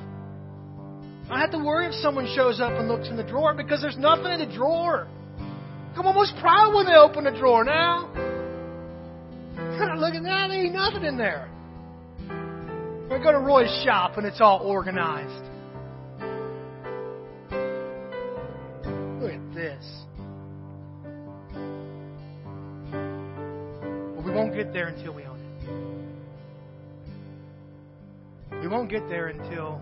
I 1.26 1.28
don't 1.28 1.38
have 1.38 1.52
to 1.52 1.64
worry 1.64 1.86
if 1.86 1.94
someone 2.02 2.26
shows 2.34 2.60
up 2.60 2.72
and 2.72 2.88
looks 2.88 3.06
in 3.08 3.16
the 3.16 3.22
drawer 3.22 3.54
because 3.54 3.80
there's 3.80 3.96
nothing 3.96 4.26
in 4.26 4.40
the 4.40 4.52
drawer. 4.52 5.06
I'm 5.96 6.04
almost 6.04 6.34
proud 6.40 6.74
when 6.74 6.86
they 6.86 6.96
open 6.96 7.22
the 7.22 7.30
drawer 7.30 7.62
now. 7.62 8.10
Of 9.56 9.98
looking 10.00 10.26
at 10.26 10.48
there 10.48 10.64
ain't 10.64 10.74
nothing 10.74 11.04
in 11.04 11.16
there. 11.16 11.48
I 12.28 13.22
go 13.22 13.30
to 13.30 13.38
Roy's 13.38 13.70
shop 13.84 14.18
and 14.18 14.26
it's 14.26 14.40
all 14.40 14.62
organized. 14.64 15.44
Won't 24.34 24.52
get 24.52 24.72
there 24.72 24.88
until 24.88 25.14
we 25.14 25.22
own 25.22 25.38
it. 28.50 28.60
We 28.60 28.68
won't 28.68 28.90
get 28.90 29.08
there 29.08 29.28
until 29.28 29.80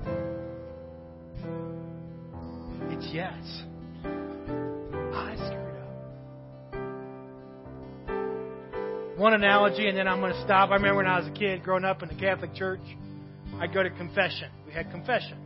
it's 2.91 3.07
yes. 3.13 3.63
I 4.05 5.35
screwed 5.37 5.77
up. 9.15 9.19
One 9.19 9.33
analogy, 9.35 9.89
and 9.89 9.97
then 9.97 10.07
I'm 10.07 10.21
going 10.21 10.33
to 10.35 10.43
stop. 10.43 10.71
I 10.71 10.75
remember 10.75 10.97
when 10.99 11.07
I 11.07 11.19
was 11.21 11.29
a 11.29 11.33
kid 11.33 11.63
growing 11.63 11.85
up 11.85 12.03
in 12.03 12.09
the 12.09 12.15
Catholic 12.15 12.55
Church, 12.55 12.83
I'd 13.59 13.73
go 13.73 13.83
to 13.83 13.91
confession. 13.91 14.51
We 14.67 14.73
had 14.73 14.91
confession. 14.91 15.39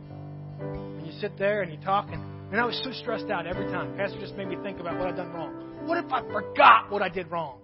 And 0.59 1.05
you 1.05 1.13
sit 1.21 1.37
there 1.37 1.61
and 1.61 1.71
you 1.71 1.79
talk, 1.79 2.07
and, 2.11 2.21
and 2.51 2.59
I 2.59 2.65
was 2.65 2.77
so 2.83 2.91
stressed 2.91 3.29
out 3.29 3.47
every 3.47 3.71
time. 3.71 3.95
Pastor 3.95 4.19
just 4.19 4.35
made 4.35 4.49
me 4.49 4.57
think 4.63 4.79
about 4.79 4.97
what 4.97 5.07
I'd 5.07 5.15
done 5.15 5.31
wrong. 5.31 5.53
What 5.85 6.03
if 6.03 6.11
I 6.11 6.23
forgot 6.23 6.91
what 6.91 7.01
I 7.01 7.09
did 7.09 7.31
wrong? 7.31 7.59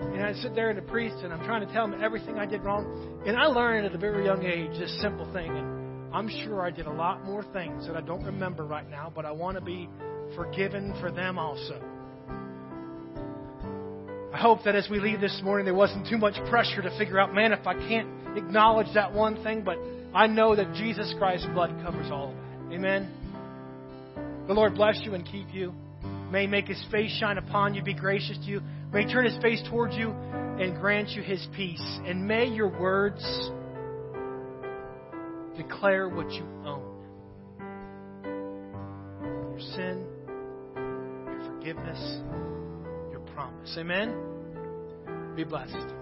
And 0.00 0.22
I 0.24 0.32
sit 0.34 0.54
there 0.54 0.70
and 0.70 0.78
the 0.78 0.82
priest, 0.82 1.16
and 1.22 1.32
I'm 1.32 1.44
trying 1.44 1.66
to 1.66 1.72
tell 1.72 1.84
him 1.84 2.00
everything 2.02 2.38
I 2.38 2.46
did 2.46 2.62
wrong. 2.62 3.22
And 3.26 3.36
I 3.36 3.46
learned 3.46 3.86
at 3.86 3.94
a 3.94 3.98
very 3.98 4.24
young 4.24 4.44
age 4.44 4.78
this 4.78 5.00
simple 5.00 5.30
thing. 5.32 5.50
And 5.50 6.14
I'm 6.14 6.28
sure 6.44 6.64
I 6.64 6.70
did 6.70 6.86
a 6.86 6.92
lot 6.92 7.24
more 7.24 7.42
things 7.52 7.86
that 7.86 7.96
I 7.96 8.00
don't 8.00 8.24
remember 8.24 8.64
right 8.64 8.88
now, 8.88 9.12
but 9.14 9.24
I 9.26 9.32
want 9.32 9.56
to 9.56 9.64
be 9.64 9.88
forgiven 10.36 10.94
for 11.00 11.10
them 11.10 11.38
also. 11.38 11.82
I 14.32 14.38
hope 14.38 14.64
that 14.64 14.76
as 14.76 14.88
we 14.90 15.00
leave 15.00 15.20
this 15.20 15.40
morning, 15.42 15.64
there 15.64 15.74
wasn't 15.74 16.06
too 16.06 16.18
much 16.18 16.34
pressure 16.48 16.82
to 16.82 16.96
figure 16.98 17.18
out, 17.18 17.34
man, 17.34 17.52
if 17.52 17.66
I 17.66 17.74
can't 17.74 18.08
acknowledge 18.36 18.86
that 18.94 19.12
one 19.12 19.42
thing, 19.42 19.62
but 19.62 19.78
I 20.14 20.26
know 20.26 20.54
that 20.54 20.74
Jesus 20.74 21.12
Christ's 21.18 21.46
blood 21.48 21.70
covers 21.84 22.10
all 22.10 22.30
of 22.30 22.36
that. 22.36 22.74
Amen. 22.74 23.10
The 24.46 24.54
Lord 24.54 24.74
bless 24.74 25.00
you 25.02 25.14
and 25.14 25.26
keep 25.26 25.52
you. 25.52 25.74
May 26.30 26.46
make 26.46 26.66
His 26.66 26.82
face 26.90 27.10
shine 27.18 27.38
upon 27.38 27.74
you, 27.74 27.82
be 27.82 27.94
gracious 27.94 28.36
to 28.38 28.44
you. 28.44 28.60
May 28.92 29.04
He 29.04 29.12
turn 29.12 29.24
His 29.24 29.36
face 29.42 29.62
towards 29.68 29.96
you 29.96 30.10
and 30.10 30.78
grant 30.80 31.10
you 31.10 31.22
His 31.22 31.46
peace. 31.54 31.82
And 32.04 32.26
may 32.26 32.46
your 32.46 32.68
words 32.68 33.22
declare 35.56 36.08
what 36.08 36.30
you 36.30 36.44
own 36.64 36.88
your 39.58 39.60
sin, 39.74 40.06
your 40.76 41.40
forgiveness, 41.46 42.20
your 43.10 43.20
promise. 43.34 43.74
Amen. 43.76 44.14
Be 45.34 45.44
blessed. 45.44 45.97